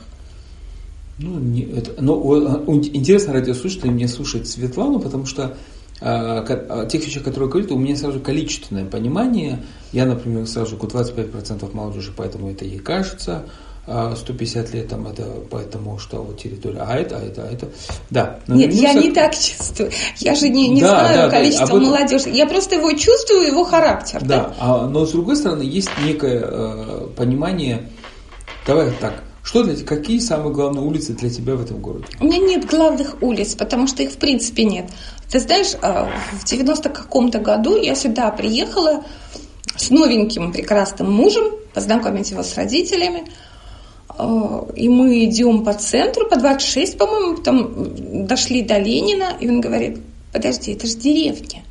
Ну, 1.19 1.39
не, 1.41 1.63
это, 1.63 2.01
но 2.01 2.63
интересно 2.69 3.35
радиослушателям 3.35 3.95
мне 3.95 4.09
слушать 4.09 4.49
Светлану, 4.49 5.01
потому 5.01 5.27
что 5.27 5.57
тех 6.01 7.07
вещей, 7.07 7.21
которые 7.21 7.51
говорит, 7.51 7.71
у 7.71 7.79
меня 7.79 7.97
сразу 7.97 8.21
количественное 8.21 8.85
понимание. 8.85 9.63
Я, 9.93 10.07
например, 10.07 10.47
сразу 10.47 10.77
говорю 10.77 10.99
25% 10.99 11.75
молодежи, 11.75 12.13
поэтому 12.17 12.51
это 12.51 12.65
ей 12.65 12.79
кажется. 12.79 13.45
150 13.87 14.73
лет 14.75 14.89
там 14.89 15.07
это 15.09 15.25
поэтому 15.51 15.99
что 15.99 16.19
вот 16.23 16.39
территория, 16.39 16.81
а 16.81 16.97
это, 16.97 17.17
а 17.17 17.21
это, 17.21 17.43
а 17.43 17.53
это. 17.53 17.69
Да. 18.11 18.39
Нет, 18.47 18.73
я 18.73 18.93
не 18.93 19.11
так 19.11 19.35
чувствую. 19.35 19.91
Я 20.19 20.35
же 20.35 20.49
не, 20.49 20.69
не 20.69 20.81
да, 20.81 20.89
знаю 20.89 21.17
да, 21.17 21.31
количество 21.31 21.81
да, 21.81 21.87
молодежи. 21.87 22.29
Я 22.29 22.47
просто 22.47 22.77
его 22.77 22.93
чувствую, 22.93 23.49
его 23.49 23.65
характер. 23.65 24.21
Да, 24.23 24.37
да? 24.37 24.55
А, 24.59 24.87
но 24.87 25.07
с 25.07 25.13
другой 25.13 25.37
стороны 25.37 25.63
есть 25.63 25.91
некое 26.05 26.41
э, 26.45 27.09
понимание. 27.17 27.89
Давай 28.67 28.93
так. 29.01 29.25
Что 29.51 29.65
для 29.65 29.75
тебя, 29.75 29.85
какие 29.85 30.21
самые 30.21 30.55
главные 30.55 30.85
улицы 30.85 31.13
для 31.13 31.29
тебя 31.29 31.57
в 31.57 31.63
этом 31.63 31.81
городе? 31.81 32.07
У 32.21 32.25
меня 32.25 32.39
нет 32.39 32.67
главных 32.67 33.21
улиц, 33.21 33.57
потому 33.57 33.89
что 33.89 34.05
их 34.05 34.13
в 34.13 34.17
принципе 34.17 34.63
нет. 34.63 34.89
Ты 35.29 35.41
знаешь, 35.41 35.73
а, 35.83 36.09
в 36.39 36.45
90 36.45 36.89
каком-то 36.89 37.41
году 37.41 37.77
я 37.77 37.97
сюда 37.97 38.31
приехала 38.31 39.03
с 39.75 39.91
новеньким 39.91 40.53
прекрасным 40.53 41.13
мужем, 41.13 41.47
познакомить 41.75 42.31
его 42.31 42.45
с 42.45 42.55
родителями. 42.55 43.25
А, 44.11 44.69
и 44.77 44.89
мы 44.89 45.25
идем 45.25 45.65
по 45.65 45.75
центру, 45.75 46.29
по 46.29 46.37
26, 46.37 46.97
по-моему, 46.97 47.37
потом 47.39 48.27
дошли 48.29 48.63
до 48.63 48.79
Ленина, 48.79 49.33
и 49.41 49.49
он 49.49 49.61
говорит, 49.61 49.99
подожди, 50.33 50.75
это 50.75 50.87
же 50.87 50.95
деревня. 50.95 51.65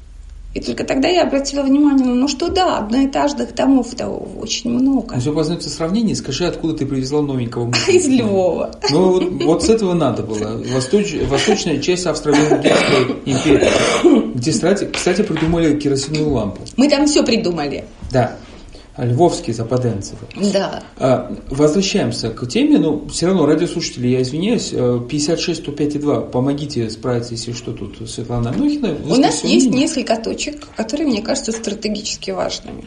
И 0.56 0.60
только 0.60 0.84
тогда 0.84 1.08
я 1.08 1.24
обратила 1.24 1.62
внимание, 1.62 2.08
ну 2.08 2.28
что 2.28 2.50
да, 2.50 2.80
одноэтажных 2.80 3.54
домов-то 3.54 4.08
очень 4.08 4.72
много. 4.72 5.14
Ну, 5.14 5.22
все 5.22 5.32
познается 5.32 5.70
сравнение, 5.70 6.16
скажи, 6.16 6.48
откуда 6.48 6.74
ты 6.74 6.88
привезла 6.88 7.22
новенького 7.22 7.66
мужа? 7.66 7.92
Из 7.92 8.08
Львова. 8.08 8.72
Ну, 8.90 9.12
вот, 9.12 9.44
вот 9.44 9.64
с 9.64 9.70
этого 9.70 9.94
надо 9.94 10.24
было. 10.24 10.60
Восточ, 10.74 11.14
восточная 11.28 11.80
часть 11.80 12.08
Австро-Венгерской 12.08 13.18
империи, 13.26 14.34
где, 14.36 14.52
кстати, 14.52 14.90
кстати, 14.92 15.22
придумали 15.22 15.80
керосиновую 15.80 16.34
лампу. 16.34 16.62
Мы 16.78 16.90
там 16.90 17.06
все 17.06 17.24
придумали. 17.24 17.86
Да 18.12 18.36
львовские 19.06 19.54
западенцы. 19.54 20.16
Да. 20.54 20.84
А, 20.98 21.36
возвращаемся 21.50 22.30
к 22.30 22.48
теме, 22.48 22.78
но 22.78 23.08
все 23.08 23.28
равно, 23.28 23.46
радиослушатели, 23.46 24.08
я 24.08 24.22
извиняюсь, 24.22 24.70
56 24.70 25.62
105 25.62 26.00
2, 26.00 26.22
помогите 26.22 26.90
справиться, 26.90 27.34
если 27.34 27.54
что 27.54 27.72
тут 27.72 28.10
Светлана 28.10 28.50
Анохина. 28.50 28.96
У 29.06 29.16
нас 29.16 29.44
есть 29.44 29.68
мнение. 29.68 29.88
несколько 29.88 30.18
точек, 30.18 30.68
которые, 30.76 31.08
мне 31.08 31.22
кажется, 31.22 31.52
стратегически 31.52 32.32
важными. 32.32 32.84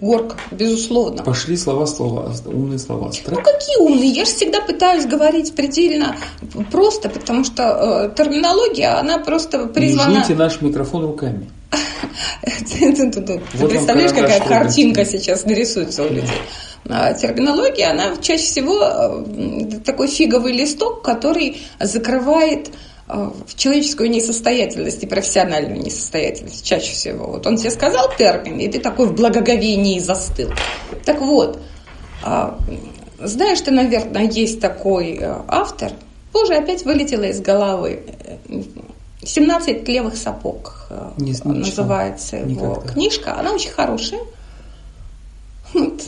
Горка, 0.00 0.36
безусловно. 0.50 1.22
Пошли 1.22 1.56
слова, 1.56 1.86
слова, 1.86 2.32
умные 2.46 2.78
слова. 2.78 3.10
Ну 3.26 3.36
какие 3.36 3.78
умные? 3.78 4.10
Я 4.10 4.24
же 4.24 4.30
всегда 4.32 4.60
пытаюсь 4.60 5.06
говорить 5.06 5.54
предельно 5.54 6.16
просто, 6.70 7.08
потому 7.08 7.44
что 7.44 8.10
э, 8.12 8.14
терминология, 8.16 8.98
она 8.98 9.18
просто 9.18 9.66
призвана... 9.66 10.10
Не 10.10 10.16
жуйте 10.16 10.34
наш 10.34 10.60
микрофон 10.60 11.04
руками. 11.04 11.48
Ты 13.52 13.68
представляешь, 13.68 14.12
какая 14.12 14.40
картинка 14.40 15.04
сейчас 15.04 15.44
нарисуется 15.44 16.04
у 16.04 16.08
людей. 16.08 16.40
Терминология, 16.84 17.86
она 17.86 18.16
чаще 18.16 18.44
всего 18.44 18.80
э, 18.82 19.80
такой 19.84 20.06
фиговый 20.06 20.52
листок, 20.52 21.02
который 21.02 21.60
закрывает 21.80 22.70
э, 23.08 23.30
человеческую 23.56 24.10
несостоятельность 24.10 25.02
и 25.02 25.06
профессиональную 25.06 25.82
несостоятельность 25.82 26.64
чаще 26.64 26.92
всего. 26.92 27.26
Вот 27.26 27.46
он 27.46 27.56
тебе 27.56 27.70
сказал 27.70 28.10
термин, 28.16 28.58
и 28.58 28.68
ты 28.68 28.78
такой 28.78 29.06
в 29.06 29.14
благоговении 29.14 29.98
застыл. 29.98 30.50
Так 31.04 31.20
вот, 31.20 31.60
а, 32.22 32.58
знаешь, 33.18 33.60
ты, 33.60 33.70
наверное, 33.70 34.30
есть 34.30 34.60
такой 34.60 35.18
э, 35.20 35.42
автор, 35.48 35.92
Боже, 36.32 36.54
опять 36.54 36.84
вылетело 36.84 37.24
из 37.24 37.40
головы. 37.40 38.02
17 39.24 39.88
левых 39.88 40.16
сапог 40.16 40.86
э, 40.90 41.10
не, 41.18 41.34
называется 41.44 42.36
его 42.36 42.76
никогда. 42.76 42.92
книжка. 42.92 43.38
Она 43.38 43.52
очень 43.52 43.70
хорошая. 43.70 44.20
Вот. 45.74 46.02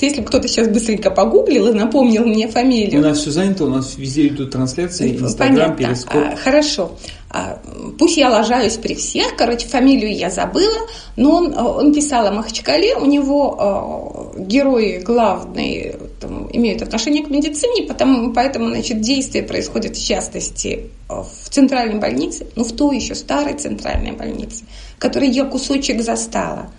Если 0.00 0.20
бы 0.22 0.26
кто-то 0.26 0.48
сейчас 0.48 0.68
быстренько 0.68 1.10
погуглил 1.10 1.68
и 1.68 1.72
напомнил 1.72 2.24
мне 2.24 2.48
фамилию. 2.48 3.00
У 3.00 3.04
нас 3.04 3.18
все 3.18 3.30
занято, 3.30 3.64
у 3.64 3.68
нас 3.68 3.96
везде 3.98 4.28
идут 4.28 4.52
трансляции, 4.52 5.16
Инстаграм, 5.16 5.76
Перископ. 5.76 6.16
А, 6.16 6.36
хорошо. 6.36 6.96
А, 7.32 7.60
пусть 7.96 8.16
я 8.16 8.28
лажаюсь 8.28 8.76
при 8.76 8.94
всех, 8.94 9.36
короче, 9.36 9.68
фамилию 9.68 10.12
я 10.12 10.30
забыла, 10.30 10.88
но 11.14 11.36
он, 11.36 11.56
он 11.56 11.94
писал 11.94 12.26
о 12.26 12.32
Махачкале, 12.32 12.96
у 12.96 13.04
него 13.04 14.34
э, 14.36 14.40
герои 14.40 14.98
главные 14.98 15.96
там, 16.20 16.50
имеют 16.52 16.82
отношение 16.82 17.24
к 17.24 17.30
медицине, 17.30 17.86
потому, 17.86 18.32
поэтому 18.32 18.70
значит, 18.70 19.00
действие 19.00 19.44
происходит 19.44 19.96
в 19.96 20.04
частности 20.04 20.90
в 21.08 21.48
центральной 21.48 22.00
больнице, 22.00 22.48
ну 22.56 22.64
в 22.64 22.72
той 22.72 22.96
еще 22.96 23.14
старой 23.14 23.54
центральной 23.54 24.10
больнице, 24.10 24.64
которой 24.98 25.28
я 25.28 25.44
кусочек 25.44 26.02
застала. 26.02 26.72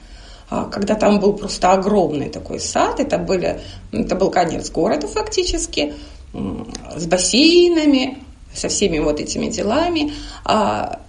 А, 0.50 0.66
когда 0.66 0.96
там 0.96 1.22
был 1.22 1.32
просто 1.32 1.72
огромный 1.72 2.28
такой 2.28 2.60
сад, 2.60 3.00
это, 3.00 3.18
были, 3.18 3.62
это 3.94 4.16
был 4.18 4.30
конец 4.30 4.70
города 4.70 5.08
фактически, 5.08 5.94
с 6.34 7.06
бассейнами, 7.06 8.18
со 8.54 8.70
всеми 8.70 9.00
вот 9.00 9.20
этими 9.20 9.48
делами. 9.48 10.14
А, 10.46 11.00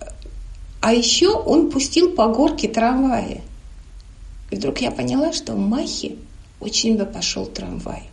а 0.81 0.93
еще 0.93 1.31
он 1.31 1.71
пустил 1.71 2.13
по 2.15 2.29
горке 2.29 2.69
трамваи. 2.69 3.43
И 4.51 4.57
вдруг 4.57 4.81
я 4.81 4.91
поняла, 4.91 5.33
что 5.33 5.53
в 5.53 5.59
Махе 5.59 6.17
очень 6.61 6.97
бы 6.97 7.05
пошел 7.07 7.47
трамвай. 7.47 8.05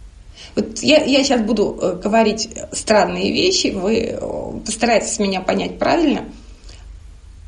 Вот 0.56 0.80
я, 0.80 1.04
я 1.04 1.24
сейчас 1.24 1.42
буду 1.42 1.78
э, 1.82 2.00
говорить 2.02 2.50
странные 2.72 3.32
вещи, 3.32 3.68
вы 3.68 3.98
э, 3.98 4.20
постарайтесь 4.66 5.20
меня 5.20 5.42
понять 5.42 5.78
правильно. 5.78 6.26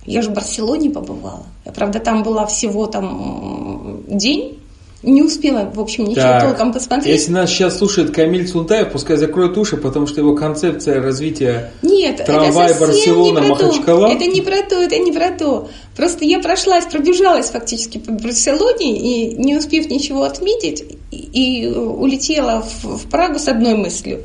Я 0.05 0.21
же 0.21 0.29
в 0.29 0.33
Барселоне 0.33 0.89
побывала. 0.89 1.45
Я, 1.65 1.71
правда, 1.71 1.99
там 1.99 2.23
была 2.23 2.45
всего 2.45 2.87
там 2.87 4.03
день, 4.07 4.60
не 5.03 5.23
успела, 5.23 5.71
в 5.73 5.79
общем, 5.79 6.05
ничего 6.05 6.21
так, 6.21 6.43
толком 6.43 6.73
посмотреть. 6.73 7.15
Если 7.15 7.31
нас 7.31 7.49
сейчас 7.49 7.77
слушает 7.77 8.13
Камиль 8.13 8.47
Цунтаев, 8.47 8.91
пускай 8.91 9.17
закроет 9.17 9.57
уши, 9.57 9.77
потому 9.77 10.05
что 10.05 10.21
его 10.21 10.35
концепция 10.35 11.01
развития 11.01 11.71
Нет, 11.81 12.23
трамвая 12.25 12.77
Барселона, 12.79 13.39
не 13.39 13.49
Махачкала... 13.49 14.07
Это 14.07 14.25
не 14.25 14.41
про 14.41 14.61
то, 14.61 14.75
это 14.75 14.99
не 14.99 15.11
про 15.11 15.31
то. 15.31 15.69
Просто 15.95 16.23
я 16.23 16.39
прошлась, 16.39 16.85
пробежалась 16.85 17.49
фактически 17.49 17.97
по 17.97 18.11
Барселоне, 18.11 18.97
и 18.99 19.35
не 19.35 19.57
успев 19.57 19.89
ничего 19.89 20.23
отметить, 20.23 20.83
и, 21.11 21.67
улетела 21.67 22.61
в, 22.61 22.97
в 22.97 23.09
Прагу 23.09 23.39
с 23.39 23.47
одной 23.47 23.75
мыслью. 23.75 24.21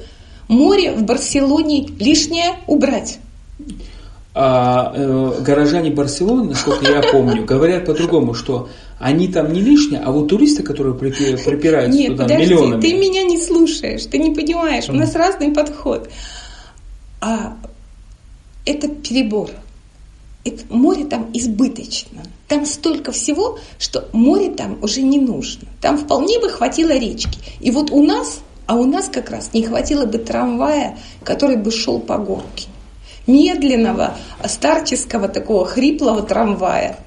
Море 0.49 0.93
в 0.93 1.03
Барселоне 1.03 1.89
лишнее 1.99 2.57
убрать. 2.67 3.19
А 4.39 4.93
э, 4.95 5.41
горожане 5.41 5.91
Барселоны, 5.91 6.45
насколько 6.45 6.85
я 6.85 7.01
помню, 7.01 7.47
говорят 7.47 7.87
по-другому, 7.87 8.35
что 8.35 8.69
они 8.99 9.29
там 9.29 9.53
не 9.53 9.61
лишние, 9.61 10.01
а 10.01 10.11
вот 10.11 10.29
туристы, 10.29 10.63
которые 10.63 10.95
припираются 10.97 11.99
Нет, 11.99 12.13
туда 12.13 12.25
подожди, 12.25 12.55
миллионами. 12.55 12.81
ты 12.81 12.95
меня 12.95 13.23
не 13.25 13.41
слушаешь, 13.41 14.07
ты 14.07 14.19
не 14.19 14.35
понимаешь, 14.35 14.89
у 14.89 14.93
нас 14.93 15.15
разный 15.15 15.53
подход. 15.53 16.09
А 17.21 17.57
это 18.65 18.89
перебор. 18.89 19.51
это, 20.45 20.63
море 20.71 21.05
там 21.05 21.31
избыточно. 21.33 22.23
Там 22.49 22.65
столько 22.65 23.13
всего, 23.13 23.59
что 23.79 24.09
море 24.13 24.51
там 24.51 24.79
уже 24.83 25.03
не 25.03 25.19
нужно. 25.19 25.69
Там 25.81 25.99
вполне 25.99 26.39
бы 26.39 26.49
хватило 26.49 26.91
речки. 26.91 27.39
И 27.61 27.71
вот 27.71 27.91
у 27.91 28.03
нас, 28.03 28.41
а 28.67 28.77
у 28.77 28.85
нас 28.85 29.09
как 29.09 29.31
раз 29.31 29.51
не 29.53 29.63
хватило 29.63 30.07
бы 30.07 30.19
трамвая, 30.19 30.99
который 31.25 31.57
бы 31.57 31.71
шел 31.71 31.99
по 31.99 32.19
горке. 32.19 32.69
Медленного, 33.27 34.17
старческого 34.47 35.29
такого 35.29 35.67
хриплого 35.67 36.23
трамвая 36.23 37.01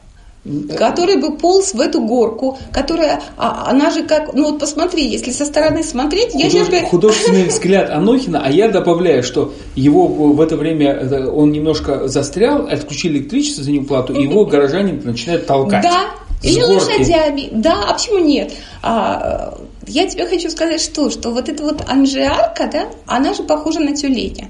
который 0.77 1.17
бы 1.17 1.37
полз 1.37 1.73
в 1.73 1.79
эту 1.79 2.01
горку, 2.01 2.57
которая, 2.71 3.21
а, 3.37 3.69
она 3.69 3.89
же 3.89 4.03
как, 4.03 4.33
ну 4.33 4.51
вот 4.51 4.59
посмотри, 4.59 5.07
если 5.07 5.31
со 5.31 5.45
стороны 5.45 5.83
смотреть, 5.83 6.33
я 6.33 6.45
Худож... 6.45 6.51
сейчас 6.51 6.69
бы... 6.69 6.79
Художественный 6.87 7.43
взгляд 7.47 7.89
Анохина, 7.89 8.41
а 8.43 8.51
я 8.51 8.69
добавляю, 8.69 9.23
что 9.23 9.53
его 9.75 10.07
в 10.07 10.41
это 10.41 10.55
время, 10.57 11.29
он 11.29 11.51
немножко 11.51 12.07
застрял, 12.07 12.67
отключили 12.67 13.19
электричество 13.19 13.63
за 13.63 13.71
неуплату, 13.71 14.13
и 14.13 14.23
его 14.23 14.45
горожане 14.45 14.93
начинают 15.03 15.45
толкать. 15.45 15.83
Да, 15.83 16.11
или 16.41 16.61
лошадями, 16.61 17.49
да, 17.51 17.85
а 17.87 17.93
почему 17.93 18.19
нет? 18.19 18.53
А, 18.81 19.57
я 19.87 20.07
тебе 20.07 20.25
хочу 20.25 20.49
сказать, 20.49 20.81
что, 20.81 21.09
что 21.09 21.31
вот 21.31 21.49
эта 21.49 21.63
вот 21.63 21.83
анжиарка, 21.87 22.69
да, 22.71 22.89
она 23.05 23.33
же 23.33 23.43
похожа 23.43 23.79
на 23.79 23.95
тюленя 23.95 24.49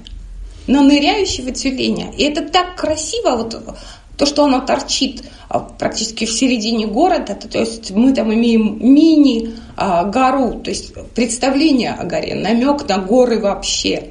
на 0.66 0.82
ныряющего 0.82 1.50
тюленя. 1.50 2.12
И 2.16 2.22
это 2.22 2.42
так 2.42 2.76
красиво, 2.76 3.36
вот 3.36 3.60
то, 4.20 4.26
что 4.26 4.44
оно 4.44 4.60
торчит 4.60 5.22
а, 5.48 5.60
практически 5.60 6.26
в 6.26 6.30
середине 6.30 6.86
города, 6.86 7.34
то, 7.34 7.48
то 7.48 7.58
есть 7.58 7.90
мы 7.90 8.12
там 8.12 8.32
имеем 8.34 8.76
мини-гору, 8.78 10.60
то 10.62 10.68
есть 10.68 10.92
представление 11.14 11.92
о 11.92 12.04
горе, 12.04 12.34
намек 12.34 12.86
на 12.86 12.98
горы 12.98 13.40
вообще. 13.40 14.10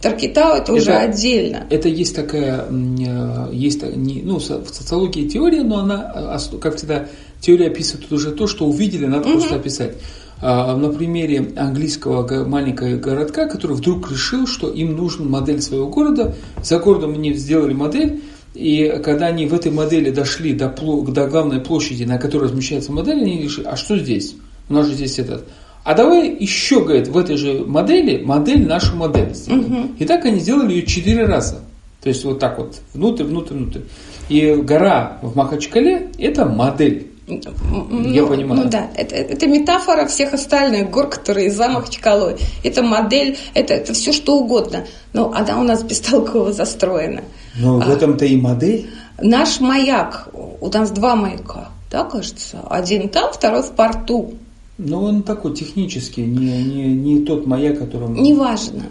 Таркитау 0.00 0.52
это, 0.52 0.62
это 0.62 0.72
уже 0.74 0.92
отдельно. 0.92 1.66
Это 1.70 1.88
есть 1.88 2.14
такая, 2.14 2.66
э, 2.70 3.48
есть 3.52 3.82
ну, 3.82 4.36
в 4.38 4.42
социологии 4.42 5.28
теория, 5.28 5.64
но 5.64 5.80
она, 5.80 6.38
э, 6.38 6.58
как 6.60 6.76
всегда, 6.76 7.08
теория 7.40 7.66
описывает 7.66 8.12
уже 8.12 8.30
то, 8.30 8.46
что 8.46 8.66
увидели, 8.66 9.06
надо 9.06 9.28
угу. 9.28 9.38
просто 9.38 9.56
описать. 9.56 9.94
А, 10.40 10.76
на 10.76 10.90
примере 10.90 11.52
английского 11.56 12.44
маленького 12.44 12.96
городка, 12.96 13.46
который 13.46 13.76
вдруг 13.76 14.08
решил, 14.10 14.46
что 14.46 14.70
им 14.70 14.96
нужна 14.96 15.24
модель 15.24 15.60
своего 15.62 15.88
города. 15.88 16.34
За 16.62 16.78
городом 16.78 17.14
они 17.14 17.34
сделали 17.34 17.72
модель, 17.72 18.22
и 18.54 19.00
когда 19.02 19.26
они 19.26 19.46
в 19.46 19.54
этой 19.54 19.72
модели 19.72 20.10
дошли 20.10 20.52
до, 20.52 20.68
до 20.68 21.26
главной 21.26 21.60
площади, 21.60 22.04
на 22.04 22.18
которой 22.18 22.44
размещается 22.44 22.92
модель, 22.92 23.22
они 23.22 23.42
решили, 23.42 23.66
а 23.66 23.76
что 23.76 23.96
здесь? 23.96 24.34
У 24.68 24.74
нас 24.74 24.86
же 24.86 24.94
здесь 24.94 25.18
этот. 25.18 25.44
А 25.84 25.94
давай 25.94 26.36
еще, 26.38 26.84
говорит, 26.84 27.08
в 27.08 27.16
этой 27.16 27.36
же 27.36 27.64
модели, 27.66 28.22
модель 28.22 28.66
нашу 28.66 28.96
модель. 28.96 29.34
Угу. 29.48 29.92
И 29.98 30.04
так 30.04 30.24
они 30.24 30.38
сделали 30.38 30.74
ее 30.74 30.86
четыре 30.86 31.24
раза. 31.24 31.60
То 32.02 32.08
есть 32.08 32.24
вот 32.24 32.38
так 32.38 32.58
вот, 32.58 32.80
внутрь, 32.94 33.24
внутрь, 33.24 33.54
внутрь. 33.54 33.80
И 34.28 34.54
гора 34.54 35.18
в 35.22 35.36
Махачкале– 35.36 36.10
это 36.18 36.44
модель. 36.44 37.08
Ну, 37.26 38.08
Я 38.10 38.26
понимаю. 38.26 38.64
Ну 38.64 38.70
да, 38.70 38.90
это, 38.96 39.14
это 39.14 39.46
метафора 39.46 40.06
всех 40.06 40.34
остальных 40.34 40.90
гор, 40.90 41.08
которые 41.08 41.50
за 41.50 41.68
Махачкалой. 41.68 42.36
Это 42.64 42.82
модель, 42.82 43.38
это, 43.54 43.74
это 43.74 43.92
все 43.92 44.12
что 44.12 44.38
угодно. 44.38 44.84
Но 45.12 45.32
она 45.32 45.60
у 45.60 45.62
нас 45.62 45.82
бестолково 45.82 46.52
застроена. 46.52 47.22
Но 47.56 47.78
в 47.78 47.88
а, 47.88 47.92
этом-то 47.92 48.24
и 48.24 48.36
модель. 48.36 48.90
Наш 49.20 49.60
маяк, 49.60 50.28
у 50.32 50.68
нас 50.68 50.90
два 50.90 51.16
маяка, 51.16 51.68
да, 51.90 52.04
кажется? 52.04 52.60
Один 52.68 53.08
там, 53.08 53.32
второй 53.32 53.62
в 53.62 53.72
порту. 53.72 54.34
Но 54.78 55.04
он 55.04 55.22
такой 55.22 55.54
технический, 55.54 56.24
не, 56.24 56.62
не, 56.62 56.86
не 56.94 57.24
тот 57.24 57.46
маяк, 57.46 57.78
которым... 57.78 58.14
Неважно. 58.14 58.84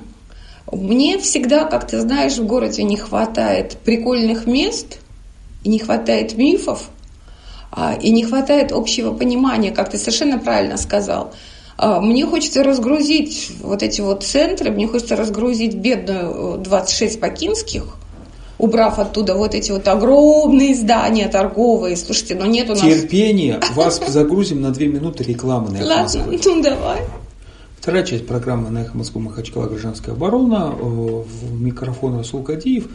Мне 0.71 1.17
всегда, 1.17 1.65
как 1.65 1.87
ты 1.87 1.99
знаешь, 1.99 2.37
в 2.37 2.45
городе 2.45 2.83
не 2.83 2.95
хватает 2.95 3.77
прикольных 3.83 4.45
мест, 4.45 4.99
и 5.63 5.69
не 5.69 5.79
хватает 5.79 6.37
мифов, 6.37 6.89
а, 7.71 7.93
и 7.93 8.09
не 8.11 8.23
хватает 8.23 8.71
общего 8.71 9.13
понимания, 9.13 9.71
как 9.71 9.89
ты 9.89 9.97
совершенно 9.97 10.39
правильно 10.39 10.77
сказал. 10.77 11.33
А, 11.77 11.99
мне 11.99 12.25
хочется 12.25 12.63
разгрузить 12.63 13.51
вот 13.61 13.83
эти 13.83 14.01
вот 14.01 14.23
центры, 14.23 14.71
мне 14.71 14.87
хочется 14.87 15.15
разгрузить 15.15 15.75
бедную 15.75 16.57
26 16.57 17.19
пакинских, 17.19 17.95
убрав 18.61 18.99
оттуда 18.99 19.33
вот 19.35 19.55
эти 19.55 19.71
вот 19.71 19.87
огромные 19.87 20.75
здания 20.75 21.27
торговые. 21.27 21.97
Слушайте, 21.97 22.35
но 22.35 22.45
нет 22.45 22.69
у 22.69 22.73
нас... 22.73 22.81
Терпение. 22.81 23.59
Вас 23.75 24.01
загрузим 24.07 24.61
на 24.61 24.71
две 24.71 24.87
минуты 24.87 25.23
рекламы 25.23 25.71
на 25.71 25.77
Эхо 25.77 25.87
Ладно, 25.87 26.39
ну 26.45 26.61
давай. 26.61 27.01
Вторая 27.79 28.03
часть 28.03 28.27
программы 28.27 28.69
на 28.69 28.83
Эхо 28.83 28.95
Москвы 28.95 29.21
Махачкала 29.21 29.65
«Гражданская 29.67 30.13
оборона». 30.13 30.67
В 30.69 31.59
микрофон 31.59 32.17
Расул 32.17 32.43
Кадиев. 32.43 32.87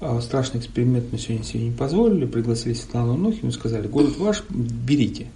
А, 0.00 0.20
страшный 0.20 0.60
эксперимент 0.60 1.06
мы 1.10 1.18
сегодня 1.18 1.44
себе 1.44 1.64
не 1.64 1.70
позволили. 1.70 2.26
Пригласили 2.26 2.74
Светлану 2.74 3.16
Нохину 3.16 3.48
и 3.48 3.52
сказали, 3.52 3.88
город 3.88 4.18
ваш, 4.18 4.44
берите. 4.50 5.28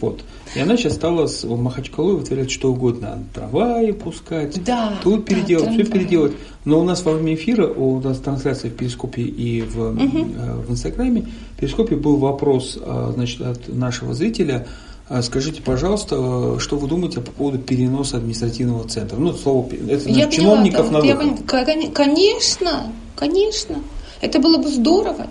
Вот. 0.00 0.22
И 0.54 0.60
она 0.60 0.76
сейчас 0.76 0.94
стала 0.94 1.26
с 1.26 1.44
Махачкалой 1.44 2.16
вытворять 2.16 2.50
что 2.50 2.72
угодно. 2.72 3.24
Трамваи 3.34 3.92
пускать, 3.92 4.62
да, 4.64 4.94
тут 5.02 5.24
переделать, 5.26 5.66
да, 5.66 5.72
все 5.72 5.84
переделать. 5.84 6.32
Но 6.64 6.80
у 6.80 6.84
нас 6.84 7.04
во 7.04 7.12
время 7.12 7.34
эфира, 7.34 7.66
у 7.66 8.00
нас 8.00 8.18
трансляция 8.18 8.70
в 8.70 8.74
Перископе 8.74 9.22
и 9.22 9.62
в, 9.62 9.78
угу. 9.78 10.24
в 10.66 10.70
Инстаграме, 10.70 11.26
в 11.56 11.60
Перископе 11.60 11.96
был 11.96 12.16
вопрос 12.16 12.78
а, 12.80 13.12
значит, 13.14 13.40
от 13.40 13.68
нашего 13.68 14.14
зрителя, 14.14 14.66
а, 15.08 15.22
Скажите, 15.22 15.60
пожалуйста, 15.60 16.60
что 16.60 16.76
вы 16.76 16.86
думаете 16.86 17.20
по 17.20 17.32
поводу 17.32 17.58
переноса 17.58 18.18
административного 18.18 18.88
центра? 18.88 19.16
Ну, 19.16 19.32
слово, 19.32 19.68
это 19.88 20.08
я 20.08 20.30
чиновников 20.30 20.86
поняла, 20.86 21.04
на 21.04 21.16
выход. 21.16 21.52
Я, 21.52 21.90
конечно, 21.90 22.92
конечно. 23.16 23.82
Это 24.20 24.38
было 24.38 24.58
бы 24.58 24.68
здорово. 24.68 25.26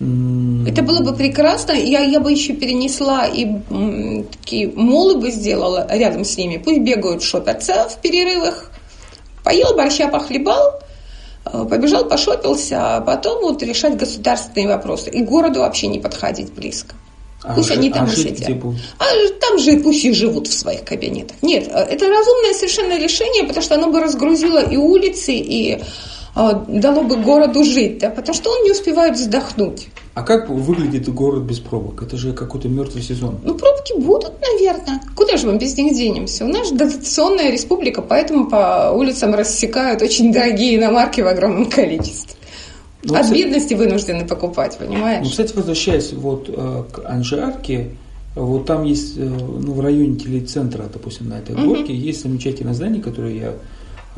Это 0.00 0.82
было 0.82 1.00
бы 1.02 1.14
прекрасно. 1.14 1.72
Я, 1.72 2.00
я 2.00 2.20
бы 2.20 2.32
еще 2.32 2.54
перенесла 2.54 3.26
и 3.26 3.44
м, 3.44 4.24
такие 4.24 4.68
молы 4.68 5.18
бы 5.18 5.30
сделала 5.30 5.86
рядом 5.90 6.24
с 6.24 6.38
ними. 6.38 6.56
Пусть 6.56 6.80
бегают, 6.80 7.22
шопятся 7.22 7.86
в 7.86 8.00
перерывах. 8.00 8.70
Поел 9.44 9.74
борща, 9.74 10.08
похлебал, 10.08 10.80
э, 11.44 11.66
побежал, 11.68 12.06
пошопился, 12.06 12.96
а 12.96 13.00
потом 13.02 13.42
вот 13.42 13.62
решать 13.62 13.98
государственные 13.98 14.68
вопросы. 14.68 15.10
И 15.10 15.22
городу 15.22 15.60
вообще 15.60 15.86
не 15.86 15.98
подходить 15.98 16.50
близко. 16.54 16.94
А 17.42 17.54
пусть 17.54 17.70
они 17.70 17.90
там 17.90 18.06
а 18.08 18.12
и 18.12 18.16
сидят. 18.16 18.50
А 18.98 19.04
там 19.40 19.58
же 19.58 19.78
пусть 19.80 20.04
и 20.04 20.12
живут 20.12 20.46
в 20.48 20.52
своих 20.52 20.84
кабинетах. 20.84 21.36
Нет, 21.42 21.68
э, 21.68 21.78
это 21.78 22.08
разумное 22.08 22.54
совершенно 22.54 22.98
решение, 22.98 23.44
потому 23.44 23.62
что 23.62 23.74
оно 23.74 23.90
бы 23.90 24.00
разгрузило 24.00 24.62
и 24.62 24.78
улицы, 24.78 25.34
и 25.34 25.82
дало 26.34 27.02
бы 27.02 27.16
городу 27.16 27.64
жить, 27.64 27.98
да, 27.98 28.10
потому 28.10 28.34
что 28.34 28.50
он 28.50 28.64
не 28.64 28.70
успевает 28.70 29.16
вздохнуть. 29.16 29.88
А 30.14 30.22
как 30.22 30.48
выглядит 30.48 31.08
город 31.08 31.42
без 31.42 31.60
пробок? 31.60 32.02
Это 32.02 32.16
же 32.16 32.32
какой-то 32.32 32.68
мертвый 32.68 33.02
сезон. 33.02 33.38
Ну, 33.44 33.54
пробки 33.54 33.98
будут, 33.98 34.32
наверное. 34.40 35.00
Куда 35.14 35.36
же 35.36 35.46
мы 35.46 35.56
без 35.56 35.76
них 35.76 35.94
денемся? 35.94 36.44
У 36.44 36.48
нас 36.48 36.68
же 36.68 36.74
дотационная 36.74 37.50
республика, 37.50 38.02
поэтому 38.02 38.48
по 38.48 38.92
улицам 38.92 39.34
рассекают 39.34 40.02
очень 40.02 40.32
дорогие 40.32 40.76
иномарки 40.76 41.20
в 41.20 41.26
огромном 41.26 41.70
количестве. 41.70 42.36
Ну, 43.02 43.14
От 43.14 43.22
кстати, 43.22 43.38
бедности 43.38 43.74
вынуждены 43.74 44.26
покупать, 44.26 44.76
понимаешь? 44.78 45.24
Ну, 45.24 45.30
кстати, 45.30 45.54
возвращаясь 45.54 46.12
вот 46.12 46.48
э, 46.48 46.84
к 46.92 47.08
Анжиарке, 47.08 47.92
вот 48.34 48.66
там 48.66 48.84
есть, 48.84 49.16
э, 49.16 49.22
ну, 49.22 49.72
в 49.72 49.80
районе 49.80 50.16
телецентра, 50.16 50.84
допустим, 50.92 51.30
на 51.30 51.38
этой 51.38 51.54
горке, 51.56 51.94
есть 51.94 52.22
замечательное 52.22 52.74
здание, 52.74 53.02
которое 53.02 53.34
я 53.34 53.48
а 53.48 53.56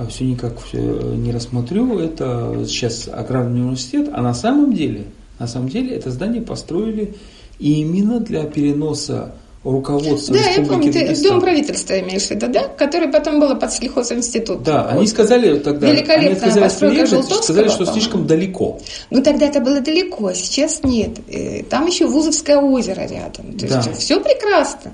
все 0.09 0.25
никак 0.25 0.61
все 0.63 0.79
не 0.79 1.33
рассмотрю, 1.33 1.99
это 1.99 2.65
сейчас 2.67 3.09
аграрный 3.13 3.61
университет, 3.61 4.09
а 4.13 4.23
на 4.23 4.35
самом 4.35 4.73
деле, 4.73 5.07
на 5.39 5.47
самом 5.47 5.69
деле 5.69 5.95
это 5.95 6.11
здание 6.11 6.43
построили 6.43 7.15
именно 7.59 8.21
для 8.21 8.45
переноса 8.45 9.35
руководства 9.65 10.35
да, 10.35 10.41
Республики 10.41 10.61
я 10.61 10.67
помню, 10.67 10.93
Дагестан. 10.93 11.15
ты 11.15 11.29
Дом 11.29 11.41
правительства 11.41 12.01
имеешь 12.01 12.23
в 12.23 12.31
виду, 12.31 12.49
да? 12.49 12.69
Который 12.69 13.09
потом 13.09 13.39
был 13.39 13.57
под 13.57 13.73
сельхозинститут. 13.73 14.63
Да, 14.63 14.85
вот. 14.85 14.99
они 14.99 15.07
сказали 15.07 15.59
тогда, 15.59 15.89
они 15.89 16.01
отказались 16.01 16.73
приехать, 16.73 17.25
сказали, 17.25 17.69
что 17.69 17.87
слишком 17.87 18.27
далеко. 18.27 18.81
Ну 19.11 19.23
тогда 19.23 19.47
это 19.47 19.61
было 19.61 19.81
далеко, 19.81 20.29
а 20.29 20.35
сейчас 20.35 20.83
нет. 20.83 21.19
Э, 21.29 21.63
там 21.65 21.87
еще 21.87 22.07
Вузовское 22.07 22.59
озеро 22.59 23.07
рядом. 23.07 23.57
То 23.57 23.69
да. 23.69 23.77
есть 23.77 24.01
все 24.01 24.21
прекрасно. 24.21 24.93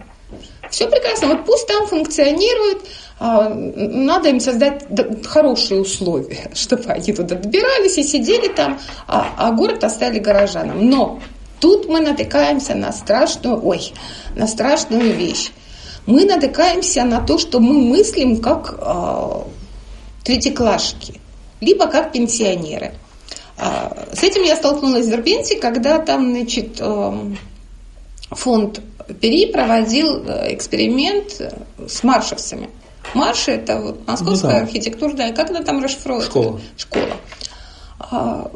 Все 0.71 0.87
прекрасно. 0.87 1.29
Вот 1.29 1.47
пусть 1.47 1.67
там 1.67 1.87
функционирует, 1.87 2.79
а, 3.08 3.08
надо 3.21 4.29
им 4.29 4.39
создать 4.41 4.85
хорошие 5.27 5.81
условия, 5.81 6.51
чтобы 6.55 6.85
они 6.85 7.13
туда 7.13 7.35
добирались 7.35 7.99
и 7.99 8.03
сидели 8.03 8.49
там, 8.49 8.79
а, 9.07 9.35
а 9.37 9.51
город 9.53 9.83
оставили 9.85 10.21
горожанам. 10.21 10.89
Но 10.89 11.21
тут 11.61 11.89
мы 11.89 12.01
натыкаемся 12.01 12.75
на 12.75 12.93
страшную, 12.93 13.65
ой, 13.65 13.93
на 14.37 14.47
страшную 14.47 15.15
вещь. 15.15 15.51
Мы 16.07 16.25
натыкаемся 16.25 17.05
на 17.05 17.21
то, 17.21 17.39
что 17.39 17.61
мы 17.61 17.75
мыслим 17.75 18.41
как 18.41 18.79
э, 18.81 19.43
третьеклашки, 20.25 21.21
либо 21.61 21.87
как 21.87 22.13
пенсионеры. 22.13 22.95
Э, 23.59 24.15
с 24.15 24.23
этим 24.23 24.43
я 24.43 24.57
столкнулась 24.57 25.05
в 25.05 25.11
Дербенте, 25.11 25.59
когда 25.59 25.99
там, 25.99 26.31
значит, 26.31 26.79
э, 26.81 27.13
фонд 28.31 28.81
Пери 29.21 29.53
проводил 29.53 30.23
эксперимент 30.47 31.43
с 31.87 32.03
маршевцами. 32.03 32.71
Марши 33.15 33.53
это 33.53 33.81
вот 33.81 34.07
московская 34.07 34.49
ну, 34.49 34.53
да. 34.53 34.59
архитектурная, 34.61 35.33
как 35.33 35.51
она 35.51 35.63
там 35.63 35.83
расшифровывается? 35.83 36.31
Школа. 36.31 36.61
Школа. 36.77 37.17
А, 37.99 38.51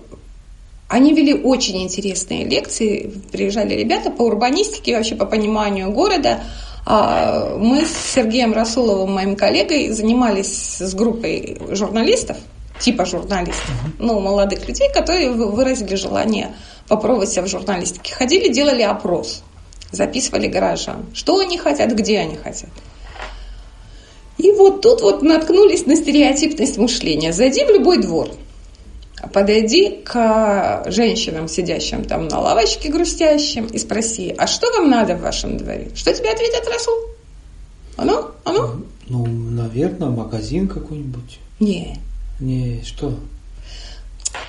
Они 0.88 1.14
вели 1.14 1.34
очень 1.34 1.82
интересные 1.82 2.44
лекции, 2.44 3.12
приезжали 3.30 3.74
ребята 3.74 4.10
по 4.10 4.22
урбанистике, 4.22 4.96
вообще 4.96 5.14
по 5.14 5.26
пониманию 5.26 5.90
города. 5.90 6.40
А, 6.84 7.56
мы 7.56 7.84
с 7.84 8.12
Сергеем 8.14 8.52
Расуловым, 8.52 9.12
моим 9.12 9.36
коллегой, 9.36 9.90
занимались 9.90 10.78
с 10.78 10.94
группой 10.94 11.58
журналистов, 11.70 12.36
типа 12.78 13.06
журналистов, 13.06 13.70
ну, 13.98 14.20
молодых 14.20 14.66
людей, 14.68 14.90
которые 14.92 15.30
выразили 15.30 15.94
желание 15.94 16.54
попробовать 16.88 17.30
себя 17.30 17.42
в 17.42 17.48
журналистике. 17.48 18.14
Ходили, 18.14 18.52
делали 18.52 18.82
опрос, 18.82 19.42
записывали 19.92 20.48
горожан, 20.48 21.06
что 21.14 21.38
они 21.38 21.56
хотят, 21.56 21.92
где 21.92 22.18
они 22.18 22.36
хотят. 22.36 22.70
И 24.38 24.50
вот 24.52 24.80
тут 24.80 25.02
вот 25.02 25.22
наткнулись 25.22 25.86
на 25.86 25.96
стереотипность 25.96 26.78
мышления. 26.78 27.32
Зайди 27.32 27.64
в 27.64 27.70
любой 27.70 27.98
двор, 27.98 28.30
подойди 29.32 30.00
к 30.04 30.84
женщинам, 30.86 31.48
сидящим 31.48 32.04
там 32.04 32.28
на 32.28 32.40
лавочке 32.40 32.88
грустящим, 32.90 33.66
и 33.66 33.78
спроси, 33.78 34.34
а 34.36 34.46
что 34.46 34.70
вам 34.72 34.90
надо 34.90 35.14
в 35.14 35.20
вашем 35.20 35.58
дворе? 35.58 35.90
Что 35.94 36.12
тебе 36.12 36.30
ответят, 36.30 36.66
Расул? 36.68 36.94
Оно? 37.96 38.32
Оно? 38.44 38.76
Ну, 39.08 39.26
наверное, 39.26 40.08
магазин 40.08 40.68
какой-нибудь. 40.68 41.38
Не. 41.60 41.98
Не, 42.40 42.82
что? 42.84 43.14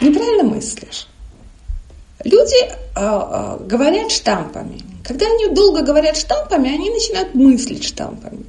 Неправильно 0.01 0.43
мыслишь. 0.43 1.07
Люди 2.23 2.55
э, 2.65 2.71
э, 2.95 3.57
говорят 3.65 4.11
штампами. 4.11 4.79
Когда 5.03 5.25
они 5.25 5.53
долго 5.53 5.81
говорят 5.81 6.15
штампами, 6.15 6.73
они 6.73 6.89
начинают 6.89 7.35
мыслить 7.35 7.83
штампами. 7.83 8.45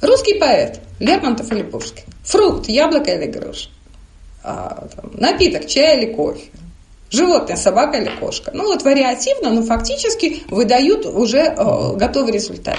Русский 0.00 0.34
поэт 0.34 0.80
Лермонтов 1.00 1.50
или 1.52 1.62
Пушкин. 1.62 2.04
Фрукт, 2.24 2.68
яблоко 2.68 3.10
или 3.10 3.26
груш. 3.26 3.70
А, 4.42 4.88
там, 4.94 5.10
напиток, 5.14 5.66
чай 5.66 5.98
или 5.98 6.12
кофе. 6.12 6.44
Животное, 7.10 7.56
собака 7.56 7.96
или 7.96 8.10
кошка. 8.20 8.50
Ну 8.52 8.64
вот 8.64 8.82
вариативно, 8.82 9.50
но 9.50 9.62
фактически 9.62 10.42
выдают 10.50 11.06
уже 11.06 11.38
э, 11.38 11.96
готовый 11.96 12.32
результат. 12.32 12.76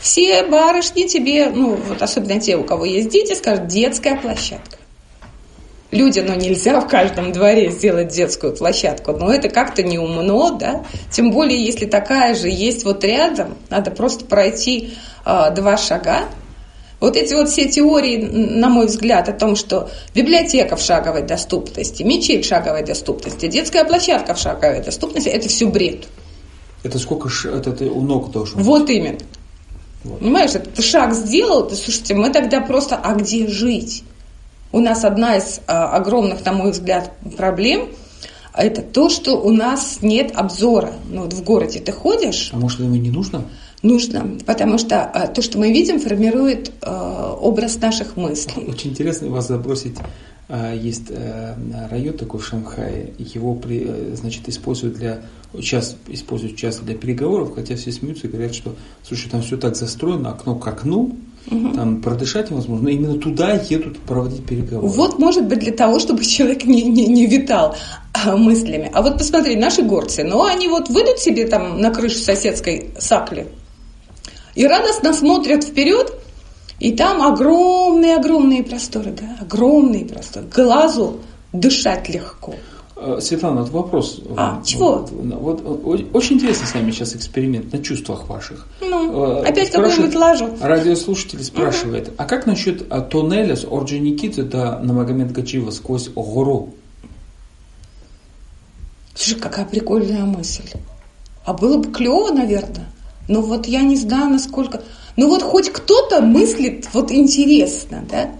Все 0.00 0.44
барышни 0.44 1.08
тебе, 1.08 1.48
ну 1.48 1.74
вот 1.74 2.00
особенно 2.00 2.40
те, 2.40 2.56
у 2.56 2.62
кого 2.62 2.84
есть 2.84 3.08
дети, 3.08 3.34
скажут 3.34 3.66
детская 3.66 4.16
площадка. 4.16 4.76
Люди, 5.90 6.20
ну 6.20 6.34
нельзя 6.34 6.80
в 6.80 6.86
каждом 6.86 7.32
дворе 7.32 7.70
сделать 7.70 8.08
детскую 8.08 8.54
площадку, 8.56 9.12
но 9.12 9.32
это 9.32 9.48
как-то 9.48 9.82
не 9.82 9.98
умно, 9.98 10.52
да? 10.52 10.84
Тем 11.10 11.32
более, 11.32 11.62
если 11.62 11.86
такая 11.86 12.36
же 12.36 12.48
есть 12.48 12.84
вот 12.84 13.02
рядом, 13.02 13.58
надо 13.68 13.90
просто 13.90 14.24
пройти 14.24 14.94
э, 15.26 15.50
два 15.54 15.76
шага, 15.76 16.28
вот 17.02 17.16
эти 17.16 17.34
вот 17.34 17.48
все 17.48 17.68
теории, 17.68 18.16
на 18.16 18.68
мой 18.68 18.86
взгляд, 18.86 19.28
о 19.28 19.32
том, 19.32 19.56
что 19.56 19.90
библиотека 20.14 20.76
в 20.76 20.80
шаговой 20.80 21.22
доступности, 21.22 22.02
мечеть 22.04 22.44
в 22.44 22.48
шаговой 22.48 22.84
доступности, 22.84 23.48
детская 23.48 23.84
площадка 23.84 24.34
в 24.34 24.38
шаговой 24.38 24.82
доступности, 24.82 25.28
это 25.28 25.48
все 25.48 25.66
бред. 25.66 26.06
Это 26.84 26.98
сколько 26.98 27.28
ш... 27.28 27.50
это 27.50 27.72
ты 27.72 27.90
у 27.90 28.00
ног 28.00 28.30
должен 28.30 28.62
Вот 28.62 28.88
именно. 28.88 29.18
Вот. 30.04 30.20
Понимаешь, 30.20 30.52
ты 30.52 30.82
шаг 30.82 31.12
сделал, 31.14 31.66
ты, 31.66 31.74
слушайте, 31.76 32.14
мы 32.14 32.30
тогда 32.30 32.60
просто, 32.60 32.96
а 32.96 33.14
где 33.14 33.46
жить? 33.48 34.04
У 34.70 34.80
нас 34.80 35.04
одна 35.04 35.36
из 35.36 35.60
а, 35.66 35.96
огромных, 35.96 36.44
на 36.44 36.52
мой 36.52 36.70
взгляд, 36.70 37.12
проблем– 37.36 37.88
это 38.54 38.82
то, 38.82 39.08
что 39.08 39.40
у 39.40 39.50
нас 39.50 39.98
нет 40.02 40.32
обзора. 40.34 40.92
Ну, 41.10 41.22
вот 41.22 41.32
в 41.32 41.42
городе 41.42 41.80
ты 41.80 41.92
ходишь. 41.92 42.50
А 42.52 42.56
может, 42.56 42.80
его 42.80 42.94
не 42.94 43.10
нужно? 43.10 43.44
Нужно, 43.82 44.38
потому 44.46 44.78
что 44.78 45.02
а, 45.04 45.26
то, 45.26 45.42
что 45.42 45.58
мы 45.58 45.72
видим, 45.72 46.00
формирует 46.00 46.72
а, 46.82 47.34
образ 47.34 47.80
наших 47.80 48.16
мыслей. 48.16 48.66
Очень 48.68 48.90
интересно 48.90 49.28
вас 49.28 49.48
забросить. 49.48 49.96
А, 50.48 50.74
есть 50.74 51.06
э, 51.08 51.54
район 51.90 52.14
такой 52.14 52.40
в 52.40 52.44
Шанхае, 52.44 53.14
его 53.18 53.58
э, 53.64 54.14
значит, 54.14 54.48
используют 54.48 54.96
для 54.96 55.22
сейчас 55.54 55.96
используют 56.08 56.56
часто 56.56 56.84
для 56.84 56.94
переговоров, 56.94 57.52
хотя 57.54 57.76
все 57.76 57.92
смеются 57.92 58.26
и 58.26 58.30
говорят, 58.30 58.54
что 58.54 58.74
слушай, 59.02 59.30
там 59.30 59.42
все 59.42 59.56
так 59.56 59.76
застроено, 59.76 60.30
окно 60.30 60.54
к 60.54 60.66
окну, 60.66 61.16
угу. 61.50 61.68
там 61.74 62.00
продышать 62.00 62.50
невозможно. 62.50 62.88
Именно 62.88 63.18
туда 63.18 63.52
едут 63.68 63.98
проводить 64.00 64.44
переговоры. 64.46 64.88
Вот, 64.88 65.18
может 65.18 65.46
быть, 65.46 65.58
для 65.58 65.72
того, 65.72 65.98
чтобы 65.98 66.24
человек 66.24 66.64
не, 66.64 66.82
не, 66.82 67.06
не 67.06 67.26
витал 67.26 67.76
мыслями. 68.26 68.90
А 68.92 69.02
вот 69.02 69.18
посмотри, 69.18 69.56
наши 69.56 69.82
горцы, 69.82 70.24
ну, 70.24 70.42
они 70.44 70.68
вот 70.68 70.88
выйдут 70.88 71.18
себе 71.18 71.46
там 71.46 71.80
на 71.80 71.90
крышу 71.90 72.18
соседской 72.18 72.90
сакли, 72.98 73.48
и 74.54 74.66
радостно 74.66 75.12
смотрят 75.14 75.64
вперед, 75.64 76.12
и 76.78 76.92
там 76.92 77.22
огромные-огромные 77.22 78.62
просторы, 78.64 79.12
да, 79.12 79.36
огромные 79.40 80.04
просторы. 80.04 80.46
Глазу 80.46 81.20
дышать 81.52 82.08
легко. 82.08 82.54
Э, 82.96 83.18
Светлана, 83.20 83.62
вот 83.62 83.70
вопрос. 83.70 84.20
А, 84.36 84.62
чего? 84.64 85.06
Вот, 85.10 85.60
вот, 85.60 86.06
очень 86.12 86.36
интересно 86.36 86.66
с 86.66 86.74
нами 86.74 86.90
сейчас 86.92 87.16
эксперимент 87.16 87.72
на 87.72 87.82
чувствах 87.82 88.28
ваших. 88.28 88.68
Ну, 88.80 89.42
э, 89.42 89.48
опять 89.48 89.70
какую-нибудь 89.70 90.14
лажу. 90.14 90.50
Радиослушатель 90.60 91.42
спрашивает, 91.42 92.08
угу. 92.08 92.14
а 92.18 92.24
как 92.24 92.46
насчет 92.46 92.86
э, 92.88 93.00
тоннеля 93.00 93.56
с 93.56 93.64
Орджоникидзе 93.64 94.44
до 94.44 94.78
Намагомед 94.78 95.32
Гачиева 95.32 95.70
сквозь 95.70 96.08
гору? 96.10 96.74
Слушай, 99.14 99.40
какая 99.40 99.64
прикольная 99.64 100.24
мысль. 100.24 100.70
А 101.44 101.54
было 101.54 101.78
бы 101.78 101.90
клево, 101.90 102.30
наверное. 102.30 102.86
Но 103.32 103.40
вот 103.40 103.66
я 103.66 103.80
не 103.80 103.96
знаю, 103.96 104.28
насколько... 104.28 104.82
Ну 105.16 105.28
вот 105.28 105.42
хоть 105.42 105.70
кто-то 105.70 106.20
мыслит 106.20 106.86
вот 106.92 107.10
интересно, 107.10 108.04
да? 108.10 108.30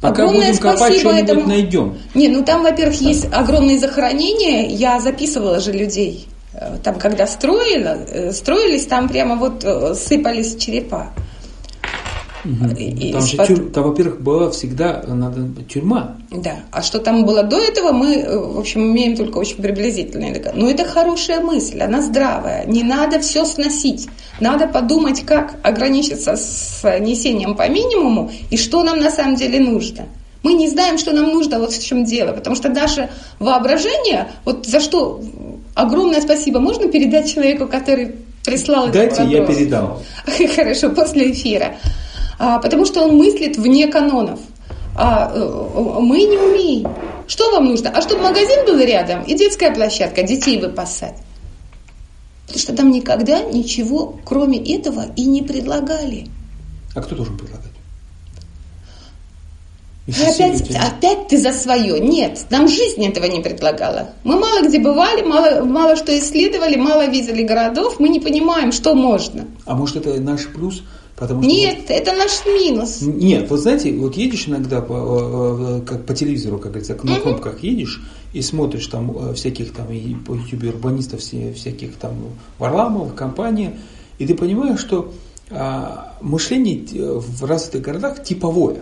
Пока 0.00 0.22
огромное 0.22 0.50
будем 0.50 0.62
копать, 0.62 0.98
что-нибудь 0.98 1.22
этому... 1.24 1.46
найдем. 1.48 1.98
Не, 2.14 2.28
ну 2.28 2.44
там, 2.44 2.62
во-первых, 2.62 3.00
есть 3.00 3.26
огромные 3.32 3.80
захоронения. 3.80 4.68
Я 4.68 5.00
записывала 5.00 5.58
же 5.58 5.72
людей. 5.72 6.28
Э, 6.54 6.76
там, 6.82 7.00
когда 7.00 7.26
строили, 7.26 8.06
э, 8.08 8.32
строились, 8.32 8.86
там 8.86 9.08
прямо 9.08 9.34
вот 9.34 9.64
э, 9.64 9.94
сыпались 9.94 10.56
черепа. 10.56 11.08
Угу. 12.44 12.74
И, 12.76 13.12
там, 13.12 13.22
же 13.22 13.36
тюр... 13.36 13.70
там, 13.70 13.84
во-первых, 13.84 14.20
была 14.20 14.50
всегда 14.50 15.02
надо, 15.06 15.46
тюрьма. 15.68 16.16
Да. 16.30 16.60
А 16.70 16.82
что 16.82 16.98
там 16.98 17.24
было 17.24 17.42
до 17.42 17.58
этого, 17.58 17.92
мы, 17.92 18.14
э, 18.16 18.38
в 18.38 18.58
общем, 18.58 18.82
имеем 18.82 19.16
только 19.16 19.38
очень 19.38 19.56
приблизительные 19.56 20.42
Но 20.54 20.70
это 20.70 20.84
хорошая 20.84 21.40
мысль, 21.40 21.80
она 21.80 22.00
здравая. 22.00 22.64
Не 22.66 22.82
надо 22.82 23.20
все 23.20 23.44
сносить. 23.44 24.08
Надо 24.40 24.66
подумать, 24.66 25.24
как 25.26 25.56
ограничиться 25.62 26.36
с 26.36 26.82
несением 27.00 27.56
по 27.56 27.68
минимуму 27.68 28.30
и 28.50 28.56
что 28.56 28.82
нам 28.82 28.98
на 28.98 29.10
самом 29.10 29.36
деле 29.36 29.60
нужно. 29.60 30.06
Мы 30.42 30.54
не 30.54 30.68
знаем, 30.68 30.96
что 30.96 31.12
нам 31.12 31.26
нужно, 31.28 31.58
вот 31.58 31.72
в 31.72 31.84
чем 31.84 32.04
дело. 32.04 32.32
Потому 32.32 32.56
что 32.56 32.70
наше 32.70 33.10
воображение, 33.38 34.28
вот 34.44 34.66
за 34.66 34.80
что 34.80 35.20
огромное 35.74 36.20
спасибо 36.20 36.60
можно 36.60 36.88
передать 36.88 37.32
человеку, 37.32 37.66
который 37.66 38.12
прислал 38.44 38.88
Дайте, 38.88 39.24
я 39.24 39.44
передам. 39.44 39.98
Хорошо, 40.56 40.90
после 40.90 41.32
эфира. 41.32 41.74
А, 42.42 42.58
потому 42.58 42.86
что 42.86 43.02
он 43.02 43.18
мыслит 43.18 43.58
вне 43.58 43.86
канонов. 43.86 44.40
А 44.96 45.30
э, 45.30 46.00
мы 46.00 46.22
не 46.22 46.38
умеем. 46.38 46.90
Что 47.28 47.50
вам 47.52 47.66
нужно? 47.66 47.90
А 47.90 48.00
чтобы 48.00 48.22
магазин 48.22 48.64
был 48.64 48.78
рядом 48.78 49.22
и 49.24 49.36
детская 49.36 49.74
площадка, 49.74 50.22
детей 50.22 50.58
выпасать. 50.58 51.16
Потому 52.46 52.58
что 52.58 52.74
там 52.74 52.90
никогда 52.92 53.42
ничего, 53.42 54.18
кроме 54.24 54.58
этого, 54.74 55.04
и 55.16 55.26
не 55.26 55.42
предлагали. 55.42 56.28
А 56.94 57.02
кто 57.02 57.14
должен 57.14 57.36
предлагать? 57.36 57.66
опять, 60.08 60.70
опять 60.74 61.28
ты 61.28 61.36
за 61.36 61.52
свое. 61.52 62.00
Нет, 62.00 62.46
нам 62.48 62.68
жизнь 62.68 63.04
этого 63.04 63.26
не 63.26 63.40
предлагала. 63.40 64.12
Мы 64.24 64.40
мало 64.40 64.66
где 64.66 64.78
бывали, 64.78 65.20
мало, 65.22 65.62
мало 65.66 65.94
что 65.94 66.18
исследовали, 66.18 66.76
мало 66.76 67.06
видели 67.06 67.42
городов, 67.42 68.00
мы 68.00 68.08
не 68.08 68.18
понимаем, 68.18 68.72
что 68.72 68.94
можно. 68.94 69.44
А 69.66 69.74
может 69.74 69.96
это 69.96 70.18
наш 70.18 70.48
плюс– 70.48 70.82
Потому 71.20 71.42
что 71.42 71.52
Нет, 71.52 71.80
вот, 71.80 71.90
это 71.90 72.12
наш 72.14 72.46
минус. 72.46 73.02
Нет, 73.02 73.50
вот 73.50 73.60
знаете, 73.60 73.92
вот 73.92 74.16
едешь 74.16 74.48
иногда 74.48 74.80
по, 74.80 74.94
э, 74.94 75.80
э, 75.80 75.86
как 75.86 76.06
по 76.06 76.14
телевизору, 76.14 76.56
как 76.56 76.72
говорится, 76.72 76.96
на 77.02 77.12
угу. 77.12 77.20
кнопках 77.20 77.62
едешь 77.62 78.00
и 78.32 78.40
смотришь 78.40 78.86
там 78.86 79.14
э, 79.14 79.34
всяких 79.34 79.74
там 79.74 79.92
и 79.92 80.14
по 80.14 80.32
ютубе 80.32 80.70
урбанистов, 80.70 81.20
всяких 81.20 81.96
там 81.96 82.14
Варламов, 82.58 83.14
компания, 83.14 83.76
и 84.18 84.26
ты 84.26 84.34
понимаешь, 84.34 84.80
что 84.80 85.12
а, 85.50 86.14
мышление 86.22 86.86
в 87.20 87.44
развитых 87.44 87.82
городах 87.82 88.22
типовое. 88.22 88.80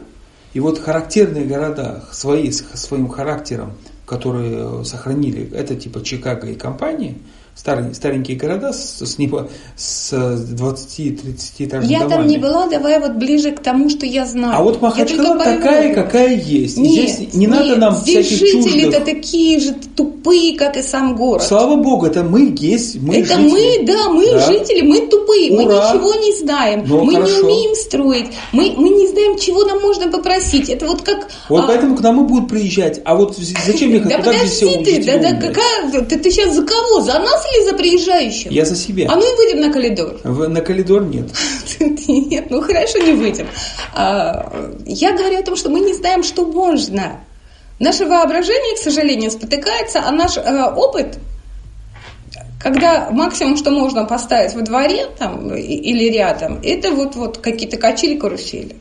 И 0.54 0.60
вот 0.60 0.78
характерные 0.78 1.44
города 1.44 2.04
свои, 2.12 2.52
своим 2.52 3.08
характером, 3.08 3.72
которые 4.06 4.84
сохранили, 4.84 5.50
это 5.52 5.74
типа 5.74 6.04
Чикаго 6.04 6.46
и 6.46 6.54
компании, 6.54 7.18
старые, 7.58 7.92
старенькие 7.94 8.36
города 8.36 8.72
с, 8.72 9.00
с, 9.04 9.18
небо- 9.18 9.48
с 9.76 10.12
20-30 10.12 11.36
этажными 11.58 11.92
Я 11.92 12.00
домами. 12.00 12.10
там 12.16 12.26
не 12.28 12.38
была, 12.38 12.66
давай 12.68 13.00
вот 13.00 13.12
ближе 13.16 13.50
к 13.50 13.60
тому, 13.60 13.90
что 13.90 14.06
я 14.06 14.24
знаю. 14.26 14.54
А 14.56 14.62
вот 14.62 14.80
Махачкала 14.80 15.36
такая, 15.38 15.94
какая 15.94 16.34
есть. 16.36 16.76
И 16.78 16.80
Нет, 16.80 17.10
здесь 17.10 17.34
не 17.34 17.46
надо 17.46 17.70
нет, 17.70 17.78
нам 17.78 17.96
здесь 17.96 18.26
всяких 18.26 18.46
жители-то 18.46 18.98
чуждых. 18.98 19.04
такие 19.04 19.60
же 19.60 19.74
тупые, 19.96 20.56
как 20.56 20.76
и 20.76 20.82
сам 20.82 21.16
город. 21.16 21.42
Слава 21.42 21.76
Богу, 21.76 22.06
это 22.06 22.22
мы 22.22 22.54
есть, 22.56 22.96
мы 23.02 23.16
это 23.16 23.36
жители. 23.36 23.50
мы, 23.50 23.86
да, 23.86 24.08
мы 24.08 24.26
Да. 24.32 24.46
жители, 24.46 24.80
мы 24.82 25.06
тупые, 25.08 25.50
мы 25.52 25.64
Ура! 25.64 25.92
ничего 25.92 26.14
не 26.14 26.32
знаем, 26.38 26.84
Ну, 26.86 27.04
мы 27.04 27.14
хорошо. 27.14 27.34
не 27.34 27.40
умеем 27.42 27.74
строить, 27.74 28.26
мы, 28.52 28.72
мы 28.76 28.88
не 28.90 29.08
знаем, 29.08 29.38
чего 29.38 29.64
нам 29.64 29.80
можно 29.80 30.10
попросить. 30.10 30.68
Это 30.68 30.86
вот 30.86 31.02
как... 31.02 31.28
Вот 31.48 31.64
а, 31.64 31.66
поэтому 31.66 31.96
к 31.96 32.00
нам 32.00 32.24
и 32.24 32.28
будут 32.28 32.48
приезжать. 32.48 33.00
А 33.04 33.16
вот 33.16 33.36
зачем 33.36 33.94
их 33.94 34.06
Да 34.08 34.18
подожди 34.18 34.84
ты, 34.84 35.04
да, 35.04 35.32
какая, 35.34 36.02
ты 36.04 36.30
сейчас 36.30 36.54
за 36.54 36.62
кого? 36.64 37.00
За 37.00 37.18
нас 37.18 37.44
или 37.54 37.70
за 37.70 37.76
приезжающих? 37.76 38.50
Я 38.52 38.64
за 38.64 38.76
себя. 38.76 39.06
А 39.10 39.16
ну 39.16 39.22
и 39.22 39.36
выйдем 39.36 39.60
на 39.60 39.72
коридор. 39.72 40.20
В- 40.24 40.48
на 40.48 40.60
коридор 40.60 41.04
нет. 41.04 41.26
Нет, 42.08 42.50
ну 42.50 42.60
хорошо, 42.62 42.98
не 42.98 43.12
выйдем. 43.12 43.46
А, 43.94 44.50
Я 44.86 45.12
говорю 45.16 45.38
о 45.38 45.42
том, 45.42 45.56
что 45.56 45.68
мы 45.70 45.80
не 45.80 45.94
знаем, 45.94 46.22
что 46.22 46.44
можно. 46.46 47.20
Наше 47.78 48.06
воображение, 48.06 48.74
к 48.74 48.78
сожалению, 48.78 49.30
спотыкается, 49.30 50.02
а 50.04 50.10
наш 50.10 50.36
э, 50.36 50.64
опыт, 50.74 51.18
когда 52.60 53.10
максимум, 53.10 53.56
что 53.56 53.70
можно 53.70 54.04
поставить 54.04 54.54
во 54.54 54.62
дворе 54.62 55.06
там, 55.18 55.54
или 55.54 56.10
рядом, 56.10 56.60
это 56.62 56.90
вот, 56.90 57.14
вот 57.14 57.38
какие-то 57.38 57.76
качели-карусели. 57.76 58.76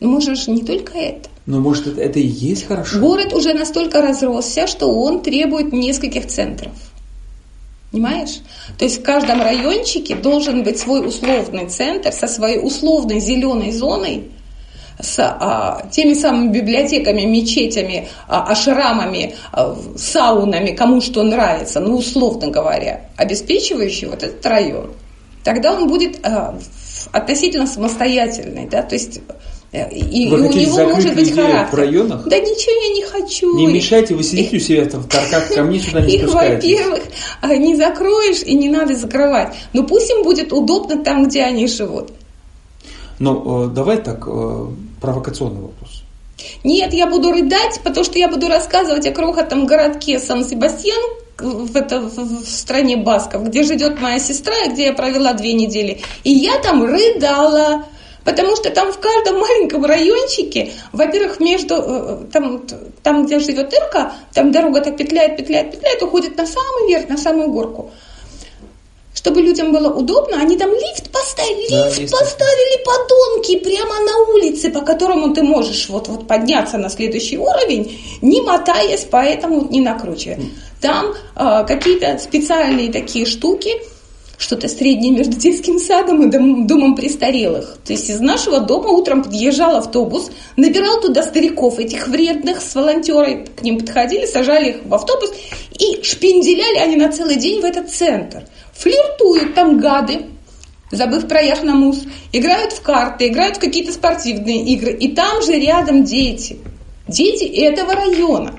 Но 0.00 0.08
можно 0.08 0.34
же 0.34 0.50
не 0.50 0.62
только 0.62 0.98
это. 0.98 1.28
Но 1.46 1.60
может 1.60 1.86
это, 1.86 2.00
это 2.00 2.18
и 2.18 2.26
есть 2.26 2.66
хорошо? 2.66 2.98
Город 3.00 3.32
уже 3.32 3.54
настолько 3.54 4.02
разросся, 4.02 4.66
что 4.66 4.86
он 4.92 5.22
требует 5.22 5.72
нескольких 5.72 6.26
центров. 6.26 6.72
Понимаешь? 7.92 8.38
То 8.78 8.84
есть 8.84 9.00
в 9.00 9.02
каждом 9.02 9.42
райончике 9.42 10.14
должен 10.14 10.62
быть 10.62 10.78
свой 10.78 11.06
условный 11.06 11.66
центр 11.68 12.12
со 12.12 12.28
своей 12.28 12.58
условной 12.64 13.18
зеленой 13.18 13.72
зоной, 13.72 14.30
с 15.00 15.18
а, 15.18 15.88
теми 15.90 16.14
самыми 16.14 16.52
библиотеками, 16.52 17.22
мечетями, 17.22 18.08
а, 18.28 18.44
ашрамами, 18.44 19.34
а, 19.50 19.76
саунами, 19.96 20.72
кому 20.72 21.00
что 21.00 21.22
нравится, 21.22 21.80
ну 21.80 21.96
условно 21.96 22.48
говоря, 22.48 23.08
обеспечивающий 23.16 24.08
вот 24.08 24.22
этот 24.22 24.44
район. 24.46 24.92
Тогда 25.42 25.72
он 25.72 25.88
будет 25.88 26.24
а, 26.24 26.58
относительно 27.12 27.66
самостоятельный, 27.66 28.68
да, 28.68 28.82
то 28.82 28.94
есть 28.94 29.20
и, 29.72 30.28
Вы 30.28 30.38
и 30.38 30.48
у 30.48 30.52
него 30.52 30.78
может 30.88 31.14
быть 31.14 31.28
людей 31.28 31.32
в 31.32 31.36
характер. 31.36 31.78
районах? 31.78 32.26
Да 32.26 32.38
ничего 32.38 32.88
я 32.88 32.94
не 32.94 33.04
хочу. 33.04 33.56
Не 33.56 33.66
мешайте, 33.66 34.14
вы 34.16 34.24
сидите 34.24 34.56
у 34.56 34.60
себя 34.60 34.84
там 34.86 35.02
в 35.02 35.08
тарках, 35.08 35.54
ко 35.54 35.62
мне 35.62 35.78
сюда 35.78 36.00
не 36.00 36.14
Их, 36.14 36.28
во-первых, 36.28 37.02
а, 37.40 37.54
не 37.54 37.76
закроешь 37.76 38.42
и 38.42 38.54
не 38.54 38.68
надо 38.68 38.96
закрывать. 38.96 39.54
Но 39.72 39.84
пусть 39.84 40.10
им 40.10 40.24
будет 40.24 40.52
удобно 40.52 41.04
там, 41.04 41.28
где 41.28 41.42
они 41.42 41.68
живут. 41.68 42.10
Но 43.20 43.66
э, 43.66 43.74
давай 43.74 43.98
так, 43.98 44.26
э, 44.26 44.66
провокационный 45.00 45.60
вопрос. 45.60 46.02
Нет, 46.64 46.92
я 46.92 47.06
буду 47.06 47.30
рыдать, 47.30 47.80
потому 47.84 48.02
что 48.02 48.18
я 48.18 48.28
буду 48.28 48.48
рассказывать 48.48 49.06
о 49.06 49.12
крохотном 49.12 49.66
городке 49.66 50.18
Сан-Себастьян 50.18 51.00
в, 51.38 51.76
это, 51.76 52.00
в 52.00 52.44
стране 52.44 52.96
Басков, 52.96 53.44
где 53.44 53.62
живет 53.62 54.00
моя 54.00 54.18
сестра, 54.18 54.54
где 54.68 54.86
я 54.86 54.92
провела 54.94 55.32
две 55.34 55.52
недели. 55.52 56.00
И 56.24 56.30
я 56.30 56.58
там 56.58 56.82
рыдала. 56.84 57.84
Потому 58.24 58.54
что 58.56 58.70
там 58.70 58.92
в 58.92 58.98
каждом 58.98 59.40
маленьком 59.40 59.84
райончике, 59.84 60.72
во-первых, 60.92 61.40
между 61.40 61.74
э, 61.74 62.18
там, 62.32 62.62
там, 63.02 63.26
где 63.26 63.38
живет 63.38 63.72
Ирка, 63.72 64.12
там 64.34 64.52
дорога 64.52 64.80
так 64.80 64.96
петляет, 64.96 65.36
петляет, 65.36 65.72
петляет, 65.72 66.02
уходит 66.02 66.36
на 66.36 66.46
самый 66.46 66.88
верх, 66.88 67.08
на 67.08 67.16
самую 67.16 67.50
горку. 67.50 67.90
Чтобы 69.14 69.42
людям 69.42 69.72
было 69.72 69.92
удобно, 69.92 70.40
они 70.40 70.56
там 70.56 70.70
лифт 70.70 71.10
поставили, 71.10 71.70
Да, 71.70 71.88
лифт 71.88 72.10
поставили 72.10 72.84
подонки 72.84 73.58
прямо 73.58 74.00
на 74.00 74.18
улице, 74.32 74.70
по 74.70 74.80
которому 74.82 75.34
ты 75.34 75.42
можешь 75.42 75.88
вот, 75.88 76.08
вот 76.08 76.26
подняться 76.26 76.78
на 76.78 76.88
следующий 76.88 77.36
уровень, 77.36 78.00
не 78.22 78.40
мотаясь, 78.40 79.06
поэтому 79.10 79.66
не 79.68 79.80
накручивая. 79.80 80.38
Там 80.80 81.14
а, 81.34 81.64
какие-то 81.64 82.18
специальные 82.18 82.92
такие 82.92 83.26
штуки, 83.26 83.82
что-то 84.40 84.68
среднее 84.68 85.12
между 85.12 85.36
детским 85.36 85.78
садом 85.78 86.22
и 86.22 86.30
дом- 86.30 86.66
домом 86.66 86.96
престарелых. 86.96 87.76
То 87.84 87.92
есть 87.92 88.08
из 88.08 88.20
нашего 88.20 88.60
дома 88.60 88.88
утром 88.88 89.22
подъезжал 89.22 89.76
автобус, 89.76 90.30
набирал 90.56 90.98
туда 91.02 91.22
стариков, 91.22 91.78
этих 91.78 92.08
вредных 92.08 92.62
с 92.62 92.74
волонтерой, 92.74 93.44
к 93.44 93.62
ним 93.62 93.78
подходили, 93.78 94.24
сажали 94.24 94.70
их 94.70 94.76
в 94.86 94.94
автобус 94.94 95.30
и 95.78 96.02
шпинделяли 96.02 96.78
они 96.78 96.96
на 96.96 97.12
целый 97.12 97.36
день 97.36 97.60
в 97.60 97.64
этот 97.66 97.90
центр. 97.90 98.44
Флиртуют 98.72 99.54
там 99.54 99.78
гады, 99.78 100.22
забыв 100.90 101.28
про 101.28 101.42
яхномус, 101.42 102.04
играют 102.32 102.72
в 102.72 102.80
карты, 102.80 103.28
играют 103.28 103.58
в 103.58 103.60
какие-то 103.60 103.92
спортивные 103.92 104.64
игры. 104.64 104.92
И 104.92 105.14
там 105.14 105.42
же 105.42 105.52
рядом 105.52 106.04
дети. 106.04 106.58
Дети 107.06 107.44
этого 107.44 107.94
района. 107.94 108.58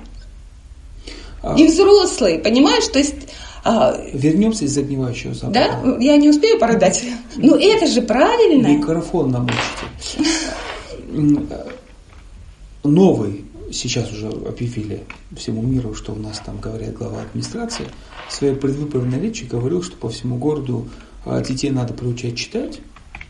А, 1.42 1.56
И 1.58 1.66
взрослые, 1.66 2.38
понимаешь? 2.38 2.86
То 2.86 3.00
есть 3.00 3.16
а, 3.64 3.96
Вернемся 4.14 4.66
из 4.66 4.72
загнивающего 4.74 5.34
запада. 5.34 5.80
да? 5.84 5.98
Я 6.00 6.18
не 6.18 6.30
успею 6.30 6.60
порыдать. 6.60 7.04
Ну 7.36 7.56
это 7.56 7.88
же 7.88 8.02
правильно. 8.02 8.68
Микрофон 8.68 9.32
намочите. 9.32 10.30
М, 11.14 11.48
э, 11.50 11.66
Новый, 12.84 13.46
сейчас 13.72 14.12
уже 14.12 14.28
объявили 14.28 15.04
всему 15.38 15.62
миру, 15.62 15.94
что 15.94 16.14
у 16.14 16.16
нас 16.16 16.42
там 16.46 16.60
говорят 16.60 16.94
глава 16.96 17.22
администрации, 17.22 17.86
в 18.28 18.34
своей 18.34 18.56
предвыборной 18.56 19.20
речи 19.20 19.44
говорил, 19.46 19.84
что 19.84 19.96
по 19.98 20.10
всему 20.10 20.38
городу 20.38 20.88
а, 21.26 21.42
детей 21.42 21.70
надо 21.70 21.94
приучать 21.94 22.36
читать, 22.38 22.80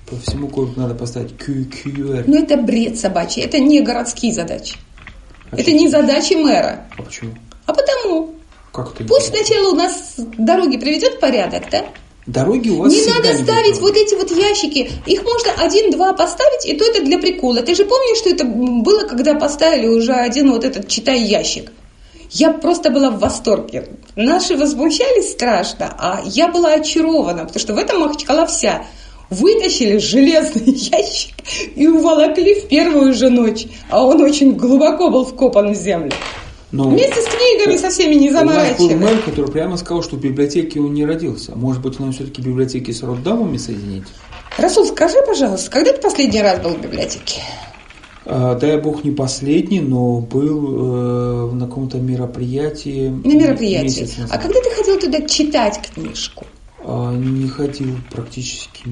по 0.09 0.15
всему 0.17 0.47
городу 0.47 0.79
надо 0.79 0.95
поставить 0.95 1.37
Q- 1.37 1.65
QR. 1.65 2.23
Ну 2.27 2.41
это 2.41 2.55
бред 2.57 2.97
собачий, 2.99 3.41
это 3.41 3.59
не 3.59 3.81
городские 3.81 4.33
задачи. 4.33 4.77
А 5.51 5.55
Это 5.55 5.63
что- 5.63 5.71
не 5.73 5.89
задачи 5.89 6.33
мэра. 6.35 6.85
А 6.97 7.01
почему? 7.01 7.31
А 7.65 7.73
потому, 7.73 8.33
Как 8.71 8.93
это 8.93 9.03
пусть 9.03 9.31
так? 9.31 9.45
сначала 9.45 9.71
у 9.71 9.75
нас 9.75 10.15
дороги 10.37 10.77
приведет 10.77 11.15
в 11.15 11.19
порядок, 11.19 11.63
да? 11.71 11.85
Дороги 12.27 12.69
у 12.69 12.77
вас 12.77 12.93
Не 12.93 13.05
надо 13.05 13.33
ставить 13.33 13.79
будет. 13.79 13.81
вот 13.81 13.97
эти 13.97 14.15
вот 14.15 14.31
ящики. 14.31 14.91
Их 15.05 15.23
можно 15.23 15.51
один-два 15.57 16.13
поставить, 16.13 16.65
и 16.65 16.73
то 16.73 16.85
это 16.85 17.03
для 17.03 17.17
прикола. 17.17 17.61
Ты 17.61 17.75
же 17.75 17.83
помнишь, 17.85 18.19
что 18.19 18.29
это 18.29 18.45
было, 18.45 19.03
когда 19.07 19.33
поставили 19.33 19.87
уже 19.87 20.13
один 20.13 20.51
вот 20.51 20.63
этот 20.63 20.87
читай 20.87 21.19
ящик? 21.19 21.71
Я 22.29 22.51
просто 22.51 22.91
была 22.91 23.09
в 23.09 23.19
восторге. 23.19 23.89
Наши 24.15 24.55
возмущались 24.55 25.31
страшно, 25.31 25.93
а 25.97 26.21
я 26.25 26.47
была 26.47 26.73
очарована, 26.73 27.45
потому 27.45 27.59
что 27.59 27.73
в 27.73 27.77
этом 27.77 27.99
Махачкала 28.01 28.45
вся. 28.45 28.85
Вытащили 29.29 29.97
железный 29.97 30.71
ящик 30.73 31.35
и 31.75 31.87
уволокли 31.87 32.53
в 32.61 32.67
первую 32.67 33.13
же 33.13 33.29
ночь. 33.29 33.65
А 33.89 34.05
он 34.05 34.21
очень 34.21 34.53
глубоко 34.53 35.09
был 35.09 35.25
вкопан 35.25 35.73
в 35.73 35.75
землю. 35.75 36.11
Но 36.71 36.89
Вместе 36.89 37.21
с 37.21 37.25
книгами 37.25 37.77
со 37.77 37.89
всеми 37.89 38.15
не 38.15 38.29
у 38.29 38.33
нас 38.33 38.77
был 38.77 38.89
мэр, 38.91 39.21
который 39.23 39.51
прямо 39.51 39.75
сказал, 39.77 40.01
что 40.01 40.15
в 40.15 40.19
библиотеке 40.19 40.79
он 40.79 40.93
не 40.93 41.05
родился. 41.05 41.53
Может 41.55 41.81
быть, 41.81 41.99
нам 41.99 42.13
все-таки 42.13 42.41
библиотеки 42.41 42.91
с 42.91 43.03
роддомами 43.03 43.57
соединить? 43.57 44.05
Расул, 44.57 44.85
скажи, 44.85 45.17
пожалуйста, 45.25 45.69
когда 45.69 45.91
ты 45.91 46.01
последний 46.01 46.41
раз 46.41 46.59
был 46.59 46.71
в 46.71 46.81
библиотеке? 46.81 47.41
А, 48.25 48.55
дай 48.55 48.79
бог 48.79 49.03
не 49.03 49.11
последний, 49.11 49.79
но 49.81 50.19
был 50.19 51.49
э, 51.49 51.51
на 51.53 51.67
каком-то 51.67 51.97
мероприятии. 51.97 53.09
На 53.09 53.33
мероприятии. 53.33 54.07
А 54.29 54.37
когда 54.37 54.61
ты 54.61 54.69
ходил 54.69 54.99
туда 54.99 55.21
читать 55.27 55.81
книжку? 55.93 56.45
А, 56.83 57.13
не 57.13 57.49
ходил 57.49 57.95
практически 58.11 58.83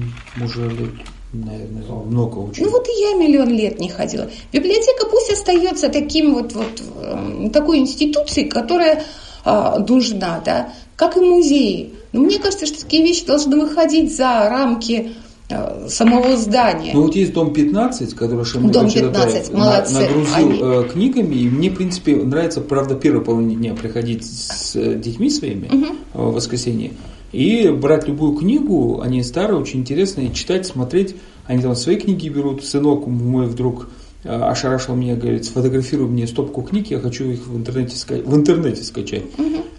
уже 0.42 0.68
лет, 0.68 0.92
наверное, 1.32 1.82
много 2.06 2.38
очень. 2.38 2.64
Ну 2.64 2.70
вот 2.70 2.88
и 2.88 3.00
я 3.00 3.14
миллион 3.14 3.50
лет 3.50 3.78
не 3.80 3.88
ходила. 3.88 4.28
Библиотека 4.52 5.06
пусть 5.10 5.32
остается 5.32 5.88
таким 5.88 6.34
вот, 6.34 6.52
вот 6.52 6.82
эм, 7.02 7.50
такой 7.50 7.78
институцией, 7.78 8.48
которая 8.48 9.04
а, 9.44 9.78
нужна, 9.78 10.42
да, 10.44 10.72
как 10.96 11.16
и 11.16 11.20
музеи. 11.20 11.94
Но 12.12 12.20
мне 12.20 12.38
кажется, 12.38 12.66
что 12.66 12.80
такие 12.80 13.02
вещи 13.02 13.24
должны 13.24 13.58
выходить 13.58 14.14
за 14.14 14.48
рамки 14.50 15.12
э, 15.48 15.88
самого 15.88 16.36
здания. 16.36 16.90
Ну 16.92 17.02
вот 17.02 17.16
есть 17.16 17.32
дом 17.32 17.52
15, 17.52 18.14
который 18.14 18.44
Шамиль 18.44 18.70
Дом 18.70 18.90
15, 18.90 19.52
на- 19.52 19.84
нагрузил 19.90 20.34
Они- 20.34 20.58
э, 20.60 20.84
книгами, 20.92 21.34
и 21.36 21.48
мне, 21.48 21.70
в 21.70 21.76
принципе, 21.76 22.16
нравится, 22.16 22.60
правда, 22.60 22.94
первой 22.96 23.24
половине 23.24 23.54
дня 23.56 23.74
приходить 23.74 24.24
с 24.26 24.76
э, 24.76 24.96
детьми 24.96 25.30
своими 25.30 25.68
э, 25.68 26.18
в 26.18 26.32
воскресенье 26.34 26.92
и 27.32 27.68
брать 27.68 28.06
любую 28.08 28.34
книгу, 28.36 29.00
они 29.00 29.22
старые, 29.22 29.60
очень 29.60 29.80
интересные, 29.80 30.32
читать, 30.32 30.66
смотреть. 30.66 31.14
Они 31.46 31.62
там 31.62 31.74
свои 31.74 31.96
книги 31.96 32.28
берут. 32.28 32.64
Сынок 32.64 33.06
мой 33.06 33.46
вдруг 33.46 33.88
э, 34.24 34.28
ошарашил 34.28 34.94
меня, 34.94 35.16
говорит, 35.16 35.44
сфотографируй 35.44 36.08
мне 36.08 36.26
стопку 36.26 36.62
книг, 36.62 36.90
я 36.90 37.00
хочу 37.00 37.24
их 37.30 37.46
в 37.46 37.56
интернете, 37.56 37.94
ска- 37.96 38.22
в 38.22 38.34
интернете 38.36 38.82
скачать. 38.84 39.22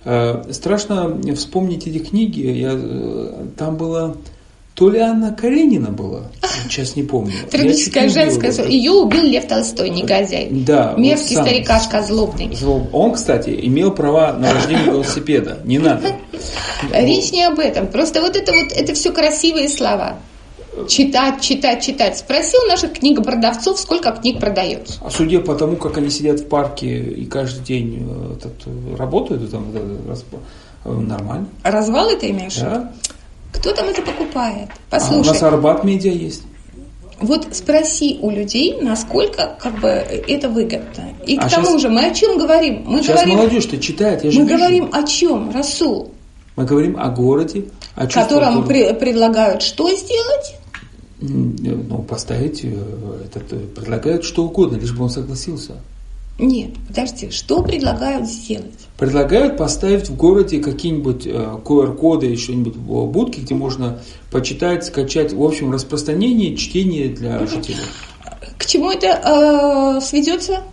Э, 0.04 0.43
Страшно 0.52 1.18
вспомнить 1.36 1.88
эти 1.88 1.99
книги. 1.99 2.41
Я, 2.41 2.72
э, 2.74 3.45
там 3.58 3.78
было 3.78 4.18
то 4.74 4.89
ли 4.89 4.99
Анна 4.99 5.36
Каренина 5.39 5.91
была, 5.91 6.24
сейчас 6.68 6.95
не 6.95 7.04
помню. 7.04 7.34
Трагическая 7.52 8.08
женская... 8.10 8.52
его. 8.52 8.64
Ее 8.64 8.91
убил 8.91 9.24
Лев 9.24 9.45
Толстой, 9.45 9.89
негодяй. 9.89 10.47
Да, 10.49 10.95
Мерзкий 10.97 11.36
вот 11.36 11.45
старикашка 11.45 12.02
злобный. 12.02 12.47
Зло- 12.47 12.88
Он, 12.93 13.14
кстати, 13.14 13.58
имел 13.64 13.91
права 13.91 14.34
на 14.34 14.54
вождение 14.54 14.86
велосипеда. 14.86 15.60
Не 15.66 15.78
надо. 15.78 16.16
Речь 16.92 17.32
не 17.32 17.44
об 17.44 17.60
этом. 17.60 17.88
Просто 17.88 18.22
вот 18.22 18.36
это 18.36 18.52
вот, 18.54 18.72
это 18.72 18.94
все 18.94 19.12
красивые 19.12 19.70
слова. 19.70 20.18
Читать, 20.88 21.42
читать, 21.42 21.84
читать. 21.84 22.18
Спроси 22.18 22.56
у 22.64 22.68
наших 22.68 22.94
книгопродавцов, 22.94 23.78
сколько 23.78 24.12
книг 24.14 24.39
продается. 24.39 25.00
А 25.04 25.10
судя 25.10 25.42
по 25.42 25.54
тому, 25.56 25.76
как 25.76 25.98
они 25.98 26.10
сидят 26.10 26.39
в 26.39 26.48
парке 26.48 26.98
и 26.98 27.26
каждый 27.26 27.64
день 27.64 28.08
э, 28.10 28.36
этот, 28.38 28.98
работают, 28.98 29.52
там, 29.52 29.66
э, 29.74 30.89
нормально. 30.89 31.48
Развал 31.64 32.10
это 32.10 32.30
имеешь? 32.30 32.56
Да. 32.56 32.89
Кто 33.52 33.74
там 33.74 33.89
это 33.89 34.02
покупает? 34.02 34.70
Послушай. 34.89 35.28
А 35.28 35.32
у 35.32 35.34
нас 35.34 35.44
Арбат 35.44 35.84
Медиа 35.84 36.12
есть. 36.12 36.44
Вот 37.20 37.50
спроси 37.52 38.18
у 38.22 38.32
людей, 38.32 38.78
насколько 38.82 39.56
как 39.60 39.80
бы 39.80 39.89
это 39.89 40.50
выгодно. 40.50 41.14
И 41.28 41.38
а 41.38 41.48
к 41.48 41.52
тому 41.52 41.68
сейчас, 41.68 41.82
же 41.82 41.89
мы 41.89 42.06
о 42.06 42.14
чем 42.14 42.38
говорим? 42.38 42.84
Мы 42.86 43.04
сейчас 43.04 43.18
говорим, 43.18 43.38
молодежь-то 43.38 43.78
читает, 43.78 44.24
я 44.24 44.32
же 44.32 44.39
Мы 44.39 44.46
вижу. 44.46 44.58
говорим 44.58 44.89
о 44.92 45.04
чем, 45.04 45.52
Расул? 45.52 46.12
Мы 46.56 46.66
говорим 46.66 46.97
о 46.99 47.10
городе, 47.10 47.66
о 47.95 48.08
которому 48.08 48.64
при, 48.64 48.93
предлагают 48.93 49.62
что 49.62 49.89
сделать? 49.95 50.56
Ну, 51.20 51.99
поставить, 51.99 52.62
э, 52.64 52.78
этот, 53.26 53.54
э, 53.54 53.60
предлагают 53.76 54.24
что 54.24 54.45
угодно, 54.45 54.78
лишь 54.78 54.91
бы 54.91 55.04
он 55.04 55.10
согласился. 55.10 55.74
Нет, 56.39 56.72
подожди, 56.88 57.30
что 57.30 57.62
предлагают 57.62 58.28
сделать? 58.28 58.88
Предлагают 58.97 59.58
поставить 59.58 60.10
в 60.10 60.16
городе 60.16 60.60
какие-нибудь 60.60 61.28
QR-коды 61.28 62.28
или 62.28 62.36
что-нибудь 62.36 62.76
в 62.76 63.06
будке, 63.06 63.41
где 63.41 63.54
можно 63.54 64.02
почитать, 64.32 64.86
скачать, 64.86 65.34
в 65.34 65.43
общем, 65.43 65.72
распространение, 65.72 66.56
чтение 66.58 67.10
для 67.10 67.45
жителей. 67.45 67.78
К 68.58 68.66
чему 68.66 68.91
это 68.91 69.97
э, 69.97 70.02
сведется? 70.02 70.64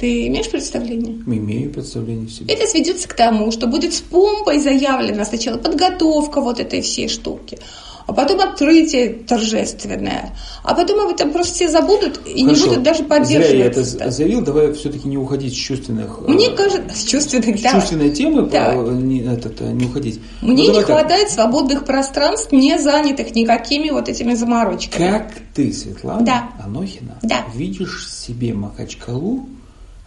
Ты 0.00 0.28
имеешь 0.28 0.50
представление? 0.50 1.16
Имею 1.26 1.70
представление 1.70 2.26
себе. 2.30 2.54
Это 2.54 2.66
сведется 2.66 3.06
к 3.06 3.12
тому, 3.12 3.52
что 3.52 3.66
будет 3.66 3.92
с 3.92 4.00
помпой 4.00 4.58
заявлена 4.58 5.26
сначала 5.26 5.58
подготовка 5.58 6.40
вот 6.40 6.58
этой 6.58 6.80
всей 6.80 7.06
штуки, 7.06 7.58
а 8.06 8.14
потом 8.14 8.40
открытие 8.40 9.10
торжественное, 9.10 10.34
а 10.64 10.74
потом 10.74 11.00
об 11.00 11.10
этом 11.10 11.32
просто 11.32 11.52
все 11.52 11.68
забудут 11.68 12.18
и 12.26 12.44
Хорошо. 12.44 12.62
не 12.62 12.68
будут 12.68 12.82
даже 12.82 13.04
поддерживать. 13.04 13.48
Зря 13.50 13.58
я 13.58 13.66
это 13.66 14.10
заявил, 14.10 14.40
давай 14.40 14.72
все-таки 14.72 15.06
не 15.06 15.18
уходить 15.18 15.52
с 15.52 15.56
чувственных... 15.56 16.26
Мне 16.26 16.46
э, 16.46 16.56
кажется, 16.56 16.96
с 16.96 17.04
чувственных, 17.04 17.60
да. 17.60 17.72
чувственной 17.72 18.10
темы 18.10 18.48
да. 18.48 18.74
не, 18.74 19.20
этот, 19.20 19.60
не 19.60 19.84
уходить. 19.84 20.18
Мне 20.40 20.66
ну, 20.66 20.78
не 20.78 20.82
хватает 20.82 21.26
так. 21.26 21.34
свободных 21.34 21.84
пространств, 21.84 22.52
не 22.52 22.78
занятых 22.78 23.34
никакими 23.34 23.90
вот 23.90 24.08
этими 24.08 24.32
заморочками. 24.32 25.10
Как 25.10 25.32
ты, 25.54 25.70
Светлана 25.74 26.24
да. 26.24 26.48
Анохина, 26.64 27.18
да. 27.22 27.44
видишь 27.54 28.10
себе 28.10 28.54
Махачкалу 28.54 29.46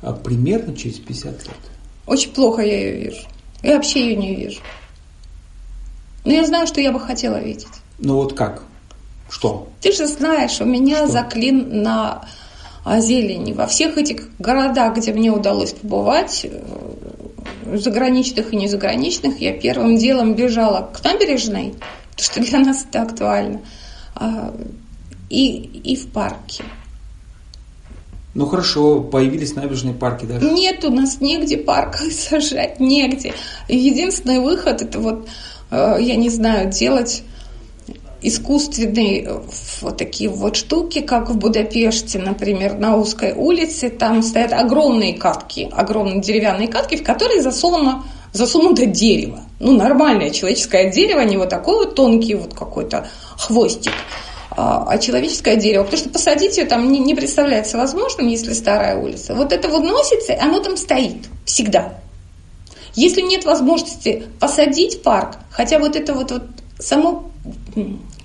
а, 0.03 0.13
примерно 0.13 0.75
через 0.75 0.99
50 0.99 1.25
лет? 1.25 1.57
Очень 2.05 2.31
плохо 2.31 2.61
я 2.61 2.77
ее 2.77 3.03
вижу. 3.05 3.27
Я 3.61 3.75
вообще 3.75 4.09
ее 4.09 4.15
не 4.15 4.35
вижу. 4.35 4.59
Но 6.25 6.33
я 6.33 6.45
знаю, 6.45 6.67
что 6.67 6.81
я 6.81 6.91
бы 6.91 6.99
хотела 6.99 7.37
видеть. 7.37 7.67
Ну 7.99 8.15
вот 8.15 8.33
как? 8.33 8.63
Что? 9.29 9.69
Ты 9.81 9.91
же 9.91 10.05
знаешь, 10.07 10.59
у 10.61 10.65
меня 10.65 10.97
что? 10.97 11.07
заклин 11.07 11.81
на 11.81 12.25
зелени. 12.99 13.53
Во 13.53 13.67
всех 13.67 13.97
этих 13.97 14.29
городах, 14.39 14.97
где 14.97 15.13
мне 15.13 15.31
удалось 15.31 15.71
побывать, 15.71 16.45
э, 16.45 17.77
заграничных 17.77 18.53
и 18.53 18.57
незаграничных, 18.57 19.39
я 19.39 19.53
первым 19.53 19.97
делом 19.97 20.35
бежала 20.35 20.89
к 20.93 21.03
набережной, 21.03 21.73
потому 22.11 22.25
что 22.25 22.41
для 22.41 22.59
нас 22.59 22.85
это 22.87 23.01
актуально, 23.01 23.61
а, 24.15 24.53
и, 25.29 25.55
и 25.55 25.95
в 25.95 26.07
парке. 26.11 26.63
Ну 28.33 28.47
хорошо, 28.47 28.99
появились 28.99 29.55
набережные 29.55 29.93
парки 29.93 30.25
даже. 30.25 30.49
Нет, 30.49 30.83
у 30.85 30.89
нас 30.89 31.21
негде 31.21 31.57
парк 31.57 31.97
сажать, 32.11 32.79
негде. 32.79 33.33
Единственный 33.67 34.39
выход 34.39 34.81
это 34.81 34.99
вот, 34.99 35.27
э, 35.69 35.97
я 35.99 36.15
не 36.15 36.29
знаю, 36.29 36.71
делать 36.71 37.23
искусственные 38.23 39.23
э, 39.23 39.39
вот 39.81 39.97
такие 39.97 40.29
вот 40.29 40.55
штуки, 40.55 41.01
как 41.01 41.29
в 41.29 41.37
Будапеште, 41.37 42.17
например, 42.17 42.79
на 42.79 42.95
узкой 42.95 43.33
улице, 43.33 43.89
там 43.89 44.23
стоят 44.23 44.53
огромные 44.53 45.13
катки, 45.13 45.69
огромные 45.71 46.21
деревянные 46.21 46.67
катки, 46.67 46.97
в 46.97 47.03
которые 47.03 47.41
засовано, 47.41 48.03
засунуто 48.31 48.87
дерево. 48.87 49.41
Ну, 49.59 49.77
нормальное 49.77 50.31
человеческое 50.31 50.89
дерево, 50.91 51.21
не 51.21 51.37
вот 51.37 51.49
такой 51.49 51.85
вот 51.85 51.95
тонкий 51.95 52.33
вот 52.33 52.55
какой-то 52.55 53.07
хвостик, 53.37 53.93
а, 54.55 54.85
а 54.87 54.97
человеческое 54.97 55.55
дерево. 55.55 55.83
Потому 55.83 56.01
что 56.01 56.09
посадить 56.09 56.57
ее 56.57 56.65
там 56.65 56.91
не, 56.91 56.99
не 56.99 57.15
представляется 57.15 57.77
возможным, 57.77 58.27
если 58.27 58.53
старая 58.53 58.97
улица. 58.97 59.33
Вот 59.35 59.51
это 59.51 59.67
вот 59.69 59.83
носится, 59.83 60.37
оно 60.39 60.59
там 60.59 60.77
стоит 60.77 61.27
всегда. 61.45 61.99
Если 62.95 63.21
нет 63.21 63.45
возможности 63.45 64.23
посадить 64.39 65.01
парк, 65.01 65.37
хотя 65.49 65.79
вот 65.79 65.95
это 65.95 66.13
вот, 66.13 66.31
вот 66.31 66.43
само 66.79 67.31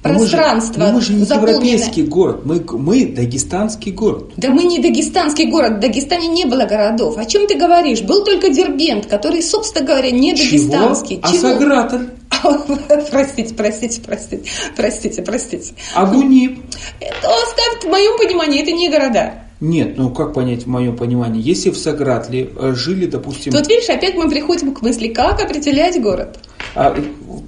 пространство. 0.03 0.91
Мы 0.93 1.01
же, 1.01 1.13
мы 1.13 1.27
же 1.27 1.35
не 1.35 1.37
европейский 1.37 2.03
город, 2.03 2.41
мы, 2.45 2.65
мы 2.73 3.07
дагестанский 3.07 3.93
город. 3.93 4.31
Да 4.37 4.51
мы 4.51 4.65
не 4.65 4.79
дагестанский 4.79 5.47
город, 5.47 5.79
в 5.79 5.81
Дагестане 5.81 6.29
не 6.29 6.45
было 6.45 6.65
городов. 6.65 7.17
О 7.17 7.25
чем 7.25 7.47
ты 7.47 7.57
говоришь? 7.57 8.03
Был 8.03 8.25
только 8.25 8.51
Дербент, 8.51 9.07
который, 9.07 9.43
собственно 9.43 9.87
говоря, 9.87 10.11
не 10.11 10.33
дагестанский. 10.33 11.17
Чего? 11.17 11.29
А 11.29 11.33
Саграталь? 11.35 12.11
Простите, 13.11 13.55
простите, 13.55 14.01
простите, 14.01 14.51
простите, 14.77 15.23
простите. 15.23 15.75
А 15.95 16.07
Гунип? 16.07 16.63
Это 17.01 17.29
в 17.83 17.91
моем 17.91 18.19
понимании, 18.19 18.63
это 18.63 18.73
не 18.73 18.89
города. 18.89 19.35
Нет, 19.61 19.97
ну 19.97 20.11
как 20.11 20.35
понять 20.35 20.65
в 20.65 20.67
моем 20.69 20.97
понимании? 20.97 21.43
Если 21.43 21.71
в 21.71 21.77
Сагратле 21.77 22.51
э, 22.57 22.75
жили, 22.77 23.07
допустим... 23.07 23.53
Тут 23.53 23.67
видишь, 23.69 23.89
опять 23.89 24.15
мы 24.15 24.29
приходим 24.29 24.73
к 24.73 24.83
мысли, 24.83 25.09
как 25.09 25.43
определять 25.43 26.01
город. 26.01 26.39
А, 26.75 26.95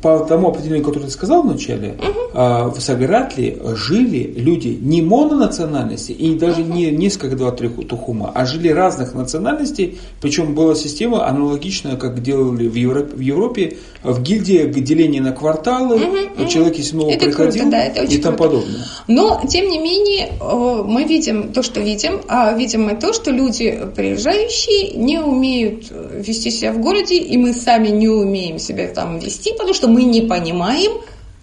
по 0.02 0.20
тому 0.20 0.48
определению, 0.48 0.84
которое 0.84 1.06
ты 1.06 1.12
сказал 1.12 1.42
вначале, 1.42 1.94
угу. 1.98 2.70
в 2.70 2.80
Сагратле 2.80 3.58
жили 3.74 4.32
люди 4.36 4.78
не 4.80 5.02
мононациональности 5.02 6.12
и 6.12 6.34
даже 6.34 6.62
угу. 6.62 6.72
не 6.72 6.90
несколько 6.90 7.36
два-три 7.36 7.68
тухума, 7.68 8.32
а 8.34 8.46
жили 8.46 8.68
разных 8.68 9.14
национальностей, 9.14 9.98
причем 10.20 10.54
была 10.54 10.74
система 10.74 11.26
аналогичная, 11.26 11.96
как 11.96 12.22
делали 12.22 12.66
в 12.66 12.74
Европе, 12.74 13.16
в, 13.16 13.20
Европе, 13.20 13.76
в 14.02 14.22
гильдии 14.22 14.66
деление 14.80 15.22
на 15.22 15.32
кварталы, 15.32 15.96
угу, 15.96 16.46
человек 16.48 16.78
из 16.78 16.90
снова 16.90 17.10
это 17.10 17.26
приходил 17.26 17.62
круто, 17.62 17.70
да, 17.70 17.84
это 17.84 18.02
и 18.02 18.18
тому 18.18 18.36
подобное. 18.36 18.84
Но, 19.06 19.42
тем 19.48 19.68
не 19.68 19.78
менее, 19.78 20.32
мы 20.40 21.04
видим 21.04 21.52
то, 21.52 21.62
что 21.62 21.80
видим, 21.80 22.20
а 22.28 22.52
видим 22.52 22.84
мы 22.84 22.96
то, 22.96 23.12
что 23.12 23.30
люди, 23.30 23.78
приезжающие, 23.94 24.92
не 24.96 25.18
умеют 25.20 25.92
вести 26.14 26.50
себя 26.50 26.72
в 26.72 26.78
городе, 26.80 27.18
и 27.18 27.36
мы 27.36 27.52
сами 27.52 27.88
не 27.88 28.08
умеем 28.08 28.58
себя 28.58 28.88
там 29.00 29.18
вести, 29.18 29.52
потому 29.52 29.72
что 29.72 29.88
мы 29.88 30.04
не 30.04 30.20
понимаем, 30.22 30.92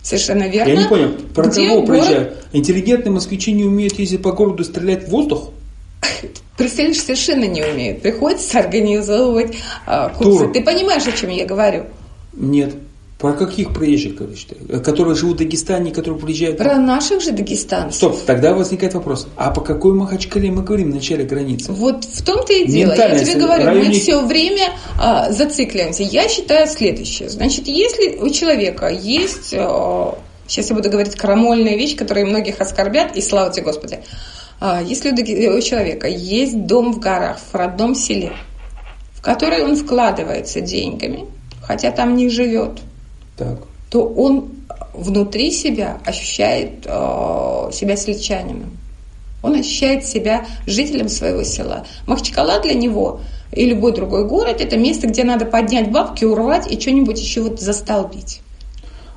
совершенно 0.03 0.47
верно. 0.47 0.70
Я 0.70 0.84
не 0.84 0.88
понял, 0.88 1.12
про 1.34 1.49
кого 1.49 1.82
проезжают? 1.84 2.38
Интеллигентные 2.53 3.12
москвичи 3.12 3.51
не 3.51 3.64
умеют 3.64 3.97
ездить 3.97 4.22
по 4.22 4.32
городу 4.32 4.64
стрелять 4.64 5.08
в 5.08 5.10
воздух? 5.10 5.49
Представляешь, 6.55 7.01
совершенно 7.01 7.45
не 7.45 7.64
умеют. 7.64 8.03
Приходится 8.03 8.60
организовывать 8.60 9.58
а, 9.88 10.10
курсы. 10.10 10.39
Тур. 10.39 10.53
Ты 10.53 10.64
понимаешь, 10.64 11.05
о 11.08 11.12
чем 11.12 11.32
я 11.32 11.45
говорю? 11.45 11.86
Нет. 12.34 12.76
Про 13.18 13.34
каких 13.34 13.74
приезжих 13.74 14.15
говоришь 14.15 14.45
ты? 14.45 14.80
Которые 14.80 15.15
живут 15.15 15.36
в 15.36 15.39
Дагестане, 15.39 15.91
которые 15.91 16.20
приезжают? 16.22 16.59
Про 16.59 16.78
наших 16.78 17.22
же 17.22 17.32
дагестанцев. 17.32 17.95
Стоп, 17.95 18.20
тогда 18.26 18.53
возникает 18.53 18.93
вопрос. 18.93 19.28
А 19.36 19.49
по 19.49 19.61
какой 19.61 19.93
Махачкале 19.93 20.51
мы 20.51 20.61
говорим 20.61 20.91
в 20.91 20.95
начале 20.95 21.26
границы? 21.26 21.72
Вот 21.72 22.05
в 22.05 22.24
том-то 22.24 22.53
и 22.53 22.68
дело. 22.68 22.93
Я 22.93 23.18
тебе 23.18 23.39
говорю, 23.39 23.65
районе... 23.65 23.88
мы 23.88 23.93
все 23.95 24.24
время 24.24 24.70
а, 24.99 25.32
зацикливаемся. 25.32 26.03
Я 26.03 26.30
считаю 26.30 26.68
следующее. 26.68 27.30
Значит, 27.30 27.68
если 27.68 28.18
у 28.18 28.30
человека 28.30 28.88
есть... 28.88 29.51
А, 29.57 30.15
сейчас 30.45 30.70
я 30.70 30.76
буду 30.76 30.91
говорить 30.91 31.15
крамольная 31.15 31.76
вещь, 31.76 31.95
которая 31.95 32.24
многих 32.24 32.61
оскорбят, 32.61 33.18
и 33.18 33.22
слава 33.22 33.51
тебе, 33.51 33.63
Господи. 33.63 33.99
А, 34.59 34.80
если 34.84 35.09
у 35.09 35.61
человека 35.61 36.07
есть 36.07 36.68
дом 36.68 36.93
в 36.93 36.99
горах, 36.99 37.39
в 37.51 37.55
родном 37.55 37.95
селе, 37.95 38.34
в 39.15 39.24
который 39.24 39.63
он 39.63 39.76
вкладывается 39.76 40.61
деньгами, 40.61 41.26
хотя 41.63 41.89
там 41.89 42.15
не 42.15 42.30
живет, 42.30 42.80
так. 43.38 43.59
то 43.89 44.03
он 44.03 44.49
внутри 44.93 45.51
себя 45.51 45.99
ощущает 46.05 46.85
э, 46.85 47.69
себя 47.71 47.95
сельчанином. 47.95 48.77
Он 49.43 49.53
ощущает 49.53 50.05
себя 50.05 50.45
жителем 50.65 51.07
своего 51.07 51.43
села. 51.43 51.85
Махачкала 52.07 52.59
для 52.59 52.73
него 52.73 53.21
и 53.51 53.65
любой 53.65 53.93
другой 53.93 54.27
город– 54.27 54.57
это 54.59 54.77
место, 54.77 55.07
где 55.07 55.23
надо 55.23 55.45
поднять 55.45 55.91
бабки, 55.91 56.25
урвать 56.25 56.69
и 56.69 56.79
что-нибудь 56.79 57.19
еще 57.19 57.41
вот 57.41 57.61
застолбить. 57.61 58.41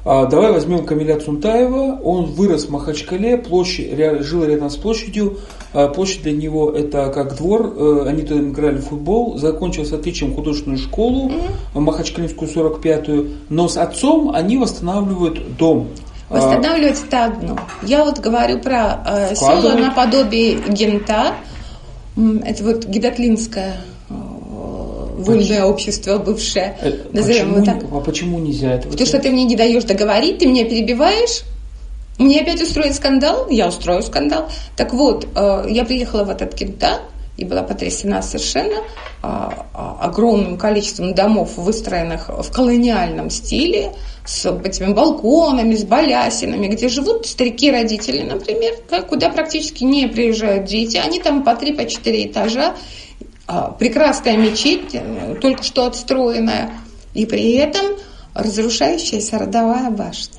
А, 0.05 0.27
давай 0.27 0.51
возьмем 0.53 0.87
Камиля 0.87 1.21
Цунтаева. 1.21 2.01
Он 2.03 2.27
вырос 2.27 2.65
в 2.65 2.71
Махачкале, 2.71 3.37
площадь, 3.37 3.93
жил 4.23 4.45
рядом 4.45 4.71
с 4.71 4.77
площадью. 4.77 5.39
А, 5.75 5.89
площадь 5.89 6.23
для 6.23 6.33
него 6.33 6.71
это 6.71 7.11
как 7.11 7.37
двор. 7.37 7.75
Э, 7.77 8.05
они 8.09 8.23
туда 8.23 8.41
играли 8.41 8.79
в 8.79 8.87
футбол. 8.87 9.37
Закончил 9.37 9.85
с 9.85 9.93
отличием 9.93 10.35
художественную 10.35 10.79
школу, 10.79 11.29
mm-hmm. 11.29 11.81
Махачкалинскую 11.81 12.51
45-ю. 12.51 13.29
Но 13.51 13.69
с 13.69 13.77
отцом 13.77 14.31
они 14.35 14.57
восстанавливают 14.57 15.57
дом. 15.57 15.89
А, 16.31 16.37
восстанавливать 16.37 17.03
это 17.07 17.25
одно. 17.27 17.59
Я 17.83 18.05
вот 18.05 18.21
говорю 18.21 18.59
про 18.61 19.03
э, 19.07 19.35
село 19.35 19.75
наподобие 19.75 20.61
Гента. 20.69 21.35
Это 22.17 22.65
вот 22.65 22.87
Гидатлинская 22.87 23.77
вольное 25.21 25.65
общество 25.65 26.19
бывшее, 26.19 26.77
Э, 26.81 26.93
назовем 27.13 27.55
почему, 27.55 27.57
его 27.57 27.65
так. 27.65 27.85
а 27.93 28.01
почему 28.01 28.39
нельзя 28.39 28.75
этого 28.75 28.93
Потому 28.93 29.07
что 29.07 29.19
ты 29.19 29.31
мне 29.31 29.45
не 29.45 29.57
даешь 29.57 29.85
договорить, 29.85 30.39
ты 30.39 30.47
меня 30.47 30.65
перебиваешь. 30.65 31.43
Мне 32.19 32.41
опять 32.41 32.61
устроить 32.61 32.95
скандал, 32.95 33.49
я 33.49 33.69
устрою 33.69 34.03
скандал. 34.03 34.49
Так 34.77 34.93
вот, 34.93 35.27
э, 35.35 35.65
я 35.69 35.85
приехала 35.85 36.25
в 36.25 36.31
этот 36.31 36.55
Кентан 36.55 37.01
и 37.39 37.45
была 37.45 37.63
потрясена 37.63 38.21
совершенно 38.21 38.83
а, 39.23 39.67
а, 39.73 39.97
огромным 40.01 40.59
количеством 40.59 41.15
домов, 41.15 41.57
выстроенных 41.57 42.29
в 42.29 42.53
колониальном 42.53 43.31
стиле, 43.31 43.93
с 44.27 44.47
этими 44.65 44.93
балконами, 44.93 45.75
с 45.75 45.85
балясинами, 45.85 46.69
где 46.69 46.89
живут 46.89 47.27
старики-родители, 47.27 48.23
например, 48.23 48.75
да, 48.91 49.01
куда 49.03 49.31
практически 49.31 49.85
не 49.85 50.07
приезжают 50.07 50.67
дети. 50.67 50.99
Они 50.99 51.19
там 51.19 51.43
по 51.43 51.55
три, 51.57 51.73
по 51.73 51.87
четыре 51.87 52.27
этажа. 52.27 52.75
А, 53.53 53.73
Прекрасная 53.73 54.37
мечеть, 54.37 54.91
э, 54.93 55.35
только 55.41 55.65
что 55.65 55.87
отстроенная. 55.87 56.71
И 57.15 57.27
при 57.27 57.55
этом 57.55 57.85
разрушающаяся 58.33 59.39
родовая 59.39 59.91
башня. 59.91 60.39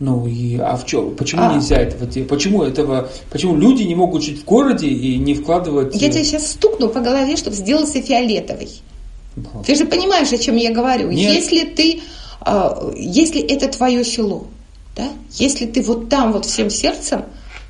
Ну 0.00 0.26
и 0.26 0.58
а 0.58 0.76
в 0.76 0.84
чем? 0.84 1.16
Почему 1.16 1.44
А. 1.44 1.54
нельзя 1.54 1.76
этого 1.76 2.04
делать? 2.06 2.28
Почему 2.28 2.62
этого? 2.62 3.08
Почему 3.30 3.56
люди 3.56 3.84
не 3.84 3.94
могут 3.94 4.22
жить 4.22 4.42
в 4.42 4.44
городе 4.44 4.86
и 4.88 5.16
не 5.16 5.32
вкладывать? 5.32 5.94
Я 5.94 6.08
э, 6.08 6.10
тебя 6.10 6.24
сейчас 6.24 6.50
стукну 6.50 6.90
по 6.90 7.00
голове, 7.00 7.36
чтобы 7.36 7.56
сделался 7.56 8.02
фиолетовый. 8.02 8.68
ну, 9.34 9.62
Ты 9.66 9.74
же 9.74 9.86
понимаешь, 9.86 10.30
о 10.30 10.36
чем 10.36 10.56
я 10.56 10.74
говорю. 10.74 11.10
Нет. 11.10 11.32
Если 11.32 11.64
ты, 11.64 12.02
а, 12.42 12.92
если 12.94 13.40
это 13.40 13.68
твое 13.68 14.04
село, 14.04 14.48
да, 14.94 15.08
если 15.38 15.64
ты 15.64 15.80
вот 15.80 16.10
там 16.10 16.32
вот 16.32 16.44
всем 16.44 16.68
сердцем, 16.68 17.24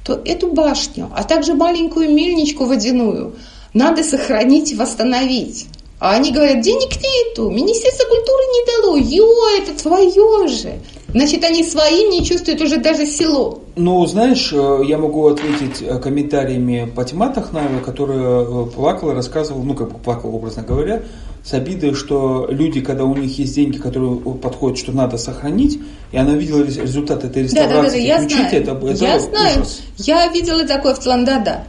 то 0.05 0.21
эту 0.25 0.49
башню, 0.53 1.11
а 1.15 1.25
также 1.25 1.55
маленькую 1.55 2.15
мельничку 2.15 2.65
водяную 2.65 3.35
надо 3.73 4.03
сохранить 4.03 4.73
и 4.73 4.77
восстановить. 4.77 5.67
А 5.99 6.17
они 6.17 6.33
говорят, 6.33 6.61
денег 6.63 6.91
нету, 6.97 7.49
Министерство 7.49 8.05
культуры 8.05 8.43
не 8.53 8.83
дало, 8.83 8.97
ё, 8.97 9.63
это 9.63 9.81
твое 9.81 10.49
же. 10.49 10.81
Значит, 11.15 11.45
они 11.45 11.63
своим 11.63 12.11
не 12.11 12.25
чувствуют 12.25 12.61
уже 12.61 12.79
даже 12.79 13.07
село. 13.07 13.61
Ну, 13.77 14.05
знаешь, 14.07 14.53
э, 14.53 14.81
я 14.85 14.99
могу 14.99 15.29
ответить 15.29 15.81
э, 15.81 15.99
комментариями 15.99 16.91
Патима 16.93 17.29
Тахнаева, 17.29 17.81
которая 17.81 18.43
э, 18.43 18.67
плакала, 18.75 19.15
рассказывала, 19.15 19.63
ну, 19.63 19.75
как 19.75 19.93
бы 19.93 19.99
плакала, 19.99 20.33
образно 20.33 20.63
говоря, 20.63 21.03
с 21.45 21.53
обидой, 21.55 21.95
что 21.95 22.47
люди, 22.51 22.81
когда 22.81 23.05
у 23.05 23.17
них 23.17 23.37
есть 23.39 23.55
деньги, 23.55 23.79
которые 23.79 24.17
подходят, 24.37 24.79
что 24.79 24.93
надо 24.93 25.19
сохранить, 25.19 25.81
и 26.13 26.17
она 26.17 26.35
видела 26.35 26.63
рез- 26.63 26.77
результат 26.79 27.25
этой 27.25 27.49
Да, 27.49 27.55
да, 27.55 27.61
да, 27.67 27.83
да, 27.83 27.89
реставрации, 27.89 28.03
я 28.07 28.19
мечети, 28.19 28.37
знаю. 28.39 28.63
это, 28.63 28.71
это 28.73 29.05
я 29.05 29.19
знаю. 29.21 29.61
ужас. 29.63 29.81
Я 29.99 30.29
видела 30.29 30.65
такое 30.67 30.95
в 30.95 31.01
Тландада, 31.01 31.65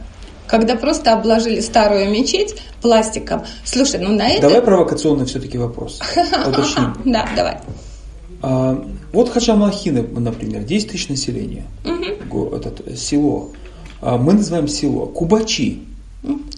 когда 0.46 0.76
просто 0.76 1.12
обложили 1.12 1.60
старую 1.60 2.08
мечеть 2.10 2.54
пластиком. 2.82 3.42
Слушай, 3.64 4.00
ну 4.00 4.14
на 4.14 4.28
это... 4.28 4.42
Давай 4.42 4.62
провокационный 4.62 5.26
все-таки 5.26 5.58
вопрос. 5.58 6.00
Уточним. 6.46 6.96
Да, 7.04 7.28
давай. 7.34 7.58
А, 8.42 8.84
вот 9.12 9.30
Хачамахина, 9.30 10.02
например, 10.02 10.62
10 10.62 10.90
тысяч 10.90 11.08
населения, 11.08 11.64
этот, 12.54 12.98
село. 12.98 13.50
А, 14.00 14.18
мы 14.18 14.34
называем 14.34 14.68
село 14.68 15.06
Кубачи. 15.06 15.82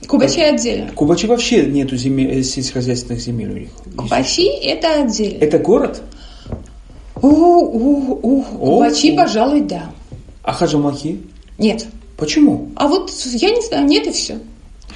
Кубачи 0.07 0.41
отдельно. 0.41 0.93
Кубачи 0.93 1.27
вообще 1.27 1.67
нету 1.67 1.97
земель, 1.97 2.39
э, 2.39 2.43
сельскохозяйственных 2.43 3.21
земель 3.21 3.51
у 3.51 3.59
них. 3.59 3.71
Кубачи 3.97 4.47
это 4.47 5.03
отдельно. 5.03 5.39
Это 5.43 5.59
город? 5.59 6.03
У, 7.21 7.29
у, 7.29 8.19
у, 8.23 8.43
Кубачи, 8.43 9.13
О. 9.13 9.17
пожалуй, 9.17 9.63
да. 9.63 9.91
А 10.43 10.53
Хаджамахи? 10.53 11.21
Нет. 11.59 11.87
Почему? 12.17 12.71
А 12.77 12.87
вот 12.87 13.11
я 13.25 13.51
не 13.51 13.61
знаю, 13.63 13.87
нет 13.87 14.07
и 14.07 14.13
все. 14.13 14.39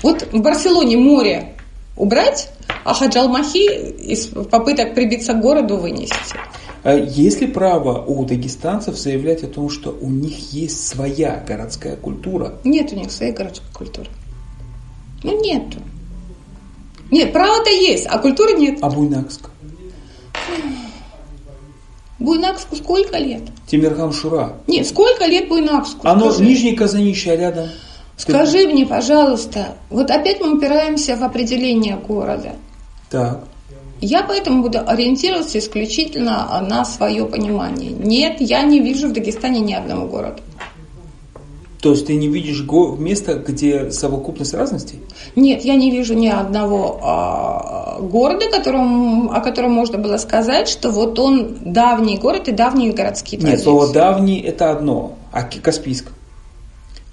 Вот 0.02 0.26
в 0.32 0.40
Барселоне 0.40 0.96
море 0.96 1.54
убрать, 1.96 2.50
а 2.84 2.94
Хаджалмахи 2.94 4.02
из 4.12 4.26
попыток 4.26 4.94
прибиться 4.94 5.34
к 5.34 5.40
городу 5.40 5.76
вынести. 5.76 6.14
А 6.82 6.94
Есть 6.94 7.42
ли 7.42 7.46
право 7.46 8.02
у 8.02 8.24
дагестанцев 8.24 8.96
заявлять 8.96 9.42
о 9.42 9.48
том, 9.48 9.68
что 9.68 9.90
у 10.00 10.08
них 10.08 10.52
есть 10.52 10.86
своя 10.86 11.44
городская 11.46 11.96
культура? 11.96 12.54
Нет 12.64 12.92
у 12.92 12.96
них 12.96 13.10
своей 13.10 13.32
городской 13.32 13.68
культуры. 13.74 14.08
Ну, 15.22 15.40
нету. 15.40 15.78
Нет, 17.10 17.32
право-то 17.32 17.70
есть, 17.70 18.06
а 18.08 18.18
культуры 18.18 18.52
нет. 18.54 18.78
А 18.82 18.90
Буйнакск? 18.90 19.50
Буйнакску 22.18 22.76
сколько 22.76 23.18
лет? 23.18 23.42
Тимирхан 23.66 24.12
Шура? 24.12 24.54
Нет, 24.66 24.86
сколько 24.86 25.26
лет 25.26 25.48
Буйнакску? 25.48 26.06
Оно 26.06 26.30
Скажи. 26.30 26.48
Нижний 26.48 26.76
Казанище, 26.76 27.32
а 27.32 27.36
рядом? 27.36 27.68
Скажи 28.16 28.66
мне, 28.66 28.84
пожалуйста, 28.84 29.76
вот 29.88 30.10
опять 30.10 30.40
мы 30.40 30.56
упираемся 30.56 31.16
в 31.16 31.22
определение 31.24 31.96
города. 31.96 32.52
Так. 33.08 33.44
Я 34.02 34.22
поэтому 34.22 34.62
буду 34.62 34.78
ориентироваться 34.86 35.58
исключительно 35.58 36.62
на 36.68 36.84
свое 36.84 37.24
понимание. 37.26 37.90
Нет, 37.90 38.36
я 38.40 38.62
не 38.62 38.80
вижу 38.80 39.08
в 39.08 39.12
Дагестане 39.12 39.60
ни 39.60 39.72
одного 39.72 40.06
города. 40.06 40.40
То 41.80 41.92
есть 41.92 42.06
ты 42.06 42.14
не 42.14 42.28
видишь 42.28 42.62
места, 42.98 43.34
где 43.34 43.90
совокупность 43.90 44.52
разностей? 44.52 45.00
Нет, 45.34 45.64
я 45.64 45.76
не 45.76 45.90
вижу 45.90 46.14
ни 46.14 46.28
одного 46.28 47.00
а, 47.02 47.98
города, 48.00 48.50
котором, 48.50 49.30
о 49.30 49.40
котором 49.40 49.72
можно 49.72 49.96
было 49.96 50.18
сказать, 50.18 50.68
что 50.68 50.90
вот 50.90 51.18
он 51.18 51.56
давний 51.64 52.18
город 52.18 52.48
и 52.48 52.52
давние 52.52 52.92
городские 52.92 53.38
Нет, 53.38 53.46
традиции. 53.46 53.64
слово 53.64 53.92
«давний» 53.92 54.40
это 54.40 54.70
одно, 54.70 55.12
а 55.32 55.42
Каспийск? 55.42 56.06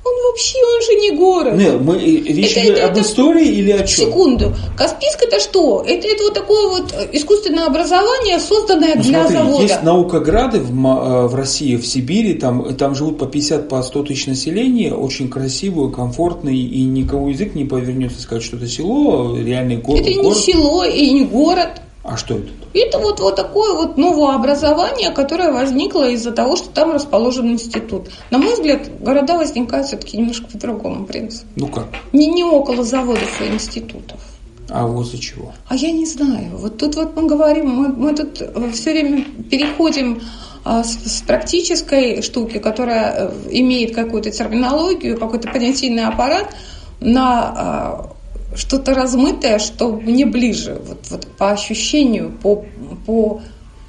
Он 0.08 0.30
вообще, 0.30 0.58
он 0.76 0.82
же 0.82 0.94
не 1.02 1.12
город. 1.12 1.58
Нет, 1.58 1.82
мы, 1.82 1.98
речь 2.00 2.56
Это- 2.58 2.68
это- 2.72 2.86
об 2.86 2.92
это- 2.92 3.02
истории 3.02 3.48
или 3.48 3.72
о 3.72 3.80
чем? 3.86 4.06
Секунду. 4.08 4.54
Каспийск 4.78 5.22
это 5.24 5.40
что? 5.40 5.84
Это, 5.86 6.08
это 6.08 6.24
вот 6.24 6.34
такое 6.34 6.70
вот 6.70 6.94
искусственное 7.12 7.66
образование, 7.66 8.40
созданное 8.40 8.96
Ну, 8.96 9.02
для 9.04 9.20
смотри, 9.22 9.38
завода. 9.38 9.64
есть 9.64 9.84
наукограды 9.84 10.60
в, 10.60 10.70
э, 10.72 11.28
в 11.28 11.36
России, 11.36 11.76
в 11.76 11.86
Сибири, 11.86 12.34
там, 12.36 12.74
там 12.76 12.96
живут 12.96 13.18
по 13.18 13.26
50, 13.26 13.68
по 13.70 13.82
100 13.84 14.04
тысяч 14.04 14.28
населения, 14.28 14.94
очень 14.94 15.30
красивые, 15.30 15.92
комфортные, 15.92 16.58
и 16.58 16.84
никому 16.84 17.30
язык 17.30 17.56
не 17.56 17.66
повернется 17.66 18.22
сказать, 18.22 18.44
что 18.44 18.58
это 18.58 18.68
село, 18.68 19.38
реальный 19.38 19.78
го- 19.78 19.96
Это 19.98 20.10
не 20.10 20.16
город. 20.22 20.38
село 20.38 20.84
и 20.86 21.12
не 21.12 21.26
город. 21.26 21.70
А 22.08 22.16
что 22.16 22.36
это? 22.36 22.48
Это 22.74 23.00
вот, 23.00 23.20
вот 23.20 23.36
такое 23.36 23.74
вот 23.74 23.98
новое 23.98 24.36
образование, 24.36 25.12
которое 25.12 25.52
возникло 25.52 26.10
из-за 26.12 26.32
того, 26.32 26.56
что 26.56 26.70
там 26.70 26.94
расположен 26.94 27.52
институт. 27.52 28.10
На 28.32 28.38
мой 28.38 28.54
взгляд, 28.54 28.90
города 29.02 29.36
возникают 29.36 29.88
все-таки 29.88 30.18
немножко 30.18 30.48
по 30.48 30.58
другому 30.58 31.06
принципу. 31.06 31.48
Ну 31.58 31.68
как? 31.68 31.88
Не, 32.14 32.28
не 32.28 32.46
около 32.46 32.86
заводов 32.86 33.42
и 33.42 33.48
институтов. 33.54 34.22
А 34.70 34.86
возле 34.86 35.20
чего? 35.20 35.54
А 35.68 35.76
я 35.76 35.92
не 35.92 36.06
знаю. 36.06 36.56
Вот 36.56 36.78
тут 36.78 36.96
вот 36.96 37.14
мы 37.16 37.28
говорим, 37.28 37.70
мы, 37.70 37.90
мы 37.90 38.16
тут 38.16 38.42
все 38.74 38.92
время 38.92 39.26
переходим 39.50 40.22
а, 40.64 40.86
с, 40.86 40.96
с 40.96 41.22
практической 41.24 42.22
штуки, 42.22 42.60
которая 42.60 43.14
э, 43.16 43.32
имеет 43.52 43.94
какую-то 43.94 44.32
терминологию, 44.32 45.20
какой-то 45.20 45.50
понятийный 45.50 46.06
аппарат, 46.06 46.56
на 47.00 47.54
а, 47.56 48.17
что-то 48.58 48.94
размытое, 48.94 49.60
что 49.60 49.90
мне 49.92 50.26
ближе, 50.26 50.82
вот, 50.86 51.06
вот 51.10 51.28
по 51.38 51.52
ощущению, 51.52 52.32
по, 52.32 52.66
по... 53.06 53.42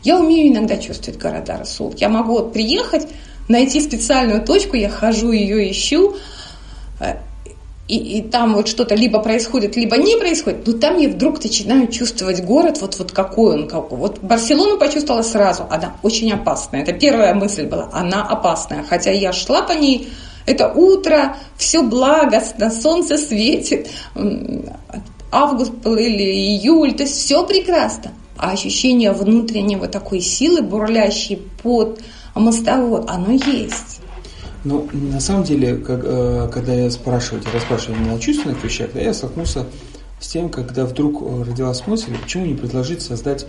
Я 0.05 0.19
умею 0.19 0.53
иногда 0.53 0.77
чувствовать 0.77 1.19
города, 1.19 1.57
Расул. 1.59 1.93
Я 1.97 2.09
могу 2.09 2.33
вот 2.33 2.53
приехать, 2.53 3.09
найти 3.49 3.81
специальную 3.81 4.45
точку, 4.45 4.77
я 4.77 4.91
хожу 4.91 5.33
ее 5.33 5.71
ищу, 5.71 6.17
э, 7.01 7.17
и, 7.89 8.19
и 8.19 8.23
там 8.23 8.55
вот 8.55 8.69
что-то 8.69 8.95
либо 8.95 9.19
происходит, 9.19 9.75
либо 9.75 9.97
не 9.97 10.17
происходит, 10.17 10.67
но 10.67 10.75
там 10.75 10.99
я 10.99 11.09
вдруг 11.09 11.43
начинаю 11.43 11.89
чувствовать 11.89 12.45
город, 12.45 12.79
вот, 12.83 12.99
вот 12.99 13.13
какой 13.13 13.55
он. 13.55 13.69
Какой. 13.69 13.99
Вот 13.99 14.19
Барселону 14.21 14.79
почувствовала 14.79 15.23
сразу, 15.23 15.67
она 15.71 15.95
очень 16.03 16.31
опасная. 16.31 16.83
Это 16.83 16.93
первая 16.93 17.35
мысль 17.35 17.67
была, 17.67 17.89
она 17.93 18.23
опасная. 18.23 18.85
Хотя 18.87 19.11
я 19.11 19.33
шла 19.33 19.63
по 19.63 19.73
ней, 19.73 20.11
это 20.49 20.73
утро, 20.73 21.37
все 21.57 21.83
благостно, 21.83 22.71
солнце 22.71 23.19
светит, 23.19 23.89
август 25.31 25.73
был 25.73 25.97
или 25.97 26.23
июль, 26.23 26.95
то 26.95 27.03
есть 27.03 27.17
все 27.17 27.47
прекрасно. 27.47 28.13
А 28.37 28.53
ощущение 28.53 29.13
внутреннего 29.13 29.89
такой 29.89 30.21
силы, 30.21 30.63
бурлящей 30.63 31.37
под 31.63 32.01
мостовой, 32.35 33.03
оно 33.07 33.33
есть. 33.33 34.01
Ну, 34.65 34.89
на 34.93 35.21
самом 35.21 35.45
деле, 35.45 35.77
как, 35.77 36.01
э, 36.05 36.49
когда 36.53 36.73
я 36.73 36.91
спрашиваю, 36.91 37.43
тебя 37.43 37.53
расспрашиваю 37.55 38.01
меня 38.01 38.15
о 38.15 38.19
чувственных 38.19 38.63
вещах, 38.65 38.91
да, 38.95 39.01
я 39.01 39.15
столкнулся 39.15 39.67
с 40.21 40.29
тем, 40.29 40.49
когда 40.49 40.85
вдруг 40.85 41.23
э, 41.23 41.43
родилась 41.43 41.87
мысль, 41.87 42.13
почему 42.21 42.47
не 42.47 42.55
предложить 42.55 43.03
создать, 43.03 43.47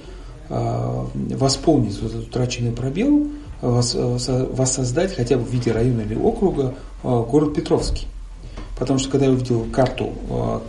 э, 0.50 1.06
восполнить 1.14 2.00
вот 2.02 2.12
этот 2.12 2.28
утраченный 2.28 2.72
пробел, 2.72 3.28
воссоздать 3.62 5.16
хотя 5.16 5.38
бы 5.38 5.44
в 5.44 5.50
виде 5.52 5.72
района 5.72 6.02
или 6.02 6.16
округа 6.16 6.76
э, 7.04 7.24
город 7.30 7.54
Петровский. 7.54 8.08
Потому 8.80 8.98
что 8.98 9.10
когда 9.10 9.26
я 9.26 9.34
увидел 9.34 9.66
карту 9.74 10.14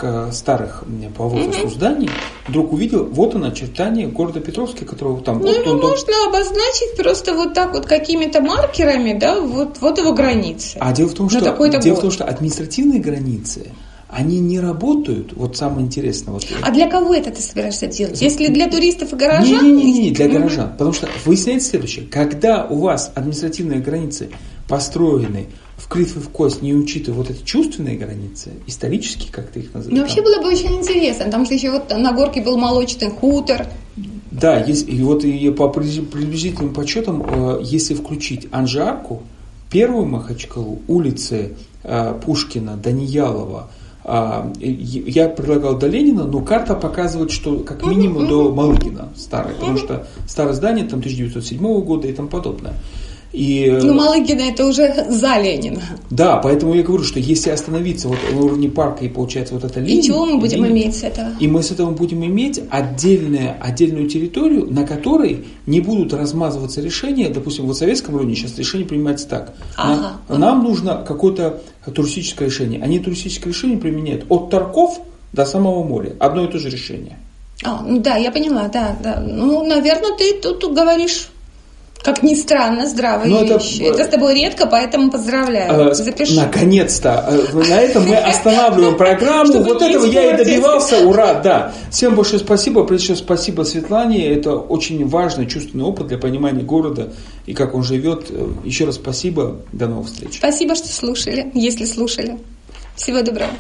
э, 0.00 0.30
старых 0.32 0.82
по 1.16 1.28
возрасту 1.28 1.68
зданий, 1.68 2.10
вдруг 2.48 2.72
увидел, 2.72 3.04
вот 3.04 3.36
он 3.36 3.44
очертание 3.44 4.08
города 4.08 4.40
Петровский, 4.40 4.84
которого 4.84 5.20
там... 5.20 5.38
Ну, 5.38 5.46
вот 5.46 5.56
его 5.56 5.70
он- 5.70 5.80
можно 5.80 6.12
обозначить 6.26 6.96
просто 6.96 7.34
вот 7.34 7.54
так 7.54 7.72
вот 7.72 7.86
какими-то 7.86 8.40
маркерами, 8.40 9.16
да, 9.16 9.40
вот, 9.40 9.78
вот 9.80 9.98
его 9.98 10.12
границы. 10.12 10.76
А 10.80 10.92
дело 10.92 11.08
в 11.08 11.14
том, 11.14 11.26
На 11.26 11.38
что, 11.38 11.78
дело 11.78 11.96
в 11.96 12.00
том, 12.00 12.10
что 12.10 12.24
административные 12.24 12.98
границы, 12.98 13.70
они 14.12 14.40
не 14.40 14.60
работают, 14.60 15.32
вот 15.34 15.56
самое 15.56 15.86
интересное. 15.86 16.34
Вот, 16.34 16.46
а 16.62 16.70
для 16.70 16.88
кого 16.88 17.14
это 17.14 17.30
ты 17.30 17.40
собираешься 17.40 17.86
делать? 17.86 18.20
Если 18.20 18.48
для 18.48 18.68
туристов 18.68 19.12
и 19.12 19.16
горожан? 19.16 19.64
Не, 19.64 19.72
не, 19.72 19.92
не, 19.92 20.02
не 20.04 20.10
для 20.10 20.28
горожан. 20.28 20.72
Потому 20.72 20.92
что 20.92 21.08
выясняется 21.24 21.70
следующее. 21.70 22.06
Когда 22.06 22.66
у 22.66 22.78
вас 22.78 23.12
административные 23.14 23.80
границы 23.80 24.30
построены 24.68 25.46
в 25.76 25.88
критвы 25.88 26.20
в 26.20 26.28
кость, 26.28 26.62
не 26.62 26.74
учитывая 26.74 27.18
вот 27.18 27.30
эти 27.30 27.42
чувственные 27.44 27.96
границы, 27.96 28.52
исторические, 28.66 29.32
как 29.32 29.50
ты 29.50 29.60
их 29.60 29.74
называешь. 29.74 29.96
Ну, 29.96 30.02
вообще 30.02 30.22
было 30.22 30.42
бы 30.42 30.48
очень 30.48 30.76
интересно, 30.76 31.24
потому 31.26 31.44
что 31.44 31.54
еще 31.54 31.70
вот 31.70 31.90
на 31.90 32.12
горке 32.12 32.42
был 32.42 32.56
молочный 32.56 33.10
хутор. 33.10 33.66
Да, 34.30 34.60
есть, 34.60 34.88
и 34.88 35.02
вот 35.02 35.24
и 35.24 35.50
по 35.50 35.68
приблизительным 35.68 36.72
подсчетам, 36.72 37.24
э, 37.26 37.60
если 37.62 37.94
включить 37.94 38.46
Анжарку, 38.52 39.22
первую 39.70 40.06
Махачкалу, 40.06 40.82
улицы 40.86 41.56
э, 41.82 42.14
Пушкина, 42.24 42.76
Даниялова, 42.76 43.70
я 44.04 45.28
предлагал 45.28 45.78
до 45.78 45.86
Ленина, 45.86 46.24
но 46.24 46.40
карта 46.40 46.74
показывает, 46.74 47.30
что 47.30 47.58
как 47.58 47.84
минимум 47.84 48.28
до 48.28 48.52
Малыгина 48.52 49.10
старое, 49.16 49.54
потому 49.54 49.76
что 49.76 50.06
старое 50.26 50.54
здание 50.54 50.86
там 50.86 51.00
1907 51.00 51.80
года 51.82 52.08
и 52.08 52.12
тому 52.12 52.28
подобное. 52.28 52.74
И, 53.32 53.78
ну, 53.82 53.94
Малыгина 53.94 54.40
это 54.40 54.66
уже 54.66 55.06
за 55.08 55.38
Ленина. 55.38 55.80
Да, 56.10 56.38
поэтому 56.38 56.74
я 56.74 56.82
говорю, 56.82 57.04
что 57.04 57.20
если 57.20 57.50
остановиться 57.50 58.08
вот 58.08 58.18
на 58.32 58.40
уровне 58.40 58.68
парка 58.68 59.04
и 59.04 59.08
получается 59.08 59.54
вот 59.54 59.62
это 59.62 59.78
линия. 59.78 60.00
И 60.00 60.02
чего 60.02 60.26
мы 60.26 60.38
будем 60.38 60.64
линия, 60.64 60.86
иметь 60.86 60.96
с 60.96 61.04
этого? 61.04 61.28
И 61.38 61.46
мы 61.46 61.62
с 61.62 61.70
этого 61.70 61.92
будем 61.92 62.24
иметь 62.24 62.60
отдельную, 62.70 63.54
отдельную 63.60 64.08
территорию, 64.08 64.66
на 64.68 64.84
которой 64.84 65.44
не 65.66 65.80
будут 65.80 66.12
размазываться 66.12 66.80
решения. 66.80 67.28
Допустим, 67.28 67.66
вот 67.66 67.76
в 67.76 67.78
советском 67.78 68.16
районе 68.16 68.34
сейчас 68.34 68.58
решение 68.58 68.88
принимается 68.88 69.28
так. 69.28 69.54
Ага. 69.76 70.14
Нам, 70.28 70.40
нам 70.40 70.64
нужно 70.64 71.04
какое-то 71.06 71.62
туристическое 71.94 72.48
решение. 72.48 72.82
Они 72.82 72.98
туристическое 72.98 73.52
решение 73.52 73.78
применяют 73.78 74.24
от 74.28 74.50
Тарков 74.50 75.00
до 75.32 75.44
самого 75.44 75.84
моря. 75.84 76.14
Одно 76.18 76.44
и 76.44 76.48
то 76.48 76.58
же 76.58 76.70
решение. 76.70 77.18
А, 77.62 77.82
ну 77.86 78.00
да, 78.00 78.16
я 78.16 78.32
поняла, 78.32 78.68
да, 78.68 78.96
да. 79.02 79.20
Ну, 79.20 79.66
наверное, 79.66 80.16
ты 80.16 80.40
тут 80.40 80.74
говоришь 80.74 81.28
как 82.02 82.22
ни 82.22 82.34
странно, 82.34 82.86
здравая 82.86 83.28
Но 83.28 83.40
ну, 83.40 83.58
вещь. 83.58 83.78
Это... 83.80 83.94
это 83.94 84.04
с 84.04 84.08
тобой 84.08 84.34
редко, 84.34 84.66
поэтому 84.66 85.10
поздравляю. 85.10 85.90
Э, 85.90 85.94
Запиши. 85.94 86.34
Наконец-то. 86.34 87.26
Э, 87.28 87.56
на 87.68 87.80
этом 87.80 88.08
мы 88.08 88.16
останавливаем 88.16 88.96
программу. 88.96 89.52
Вот 89.62 89.82
этого 89.82 90.06
я 90.06 90.34
и 90.34 90.36
добивался. 90.36 91.06
Ура, 91.06 91.34
да. 91.34 91.74
Всем 91.90 92.14
большое 92.14 92.40
спасибо. 92.40 92.84
Прежде 92.84 93.14
всего, 93.14 93.16
спасибо 93.18 93.62
Светлане. 93.64 94.26
Это 94.28 94.54
очень 94.54 95.06
важный 95.06 95.46
чувственный 95.46 95.84
опыт 95.84 96.06
для 96.06 96.18
понимания 96.18 96.62
города 96.62 97.12
и 97.44 97.52
как 97.52 97.74
он 97.74 97.82
живет. 97.82 98.26
Э, 98.30 98.48
Еще 98.64 98.86
раз 98.86 98.94
спасибо. 98.94 99.58
До 99.72 99.86
новых 99.86 100.06
встреч. 100.06 100.38
Спасибо, 100.38 100.74
что 100.74 100.88
слушали, 100.88 101.50
если 101.54 101.84
слушали. 101.84 102.38
Всего 102.96 103.22
доброго. 103.22 103.50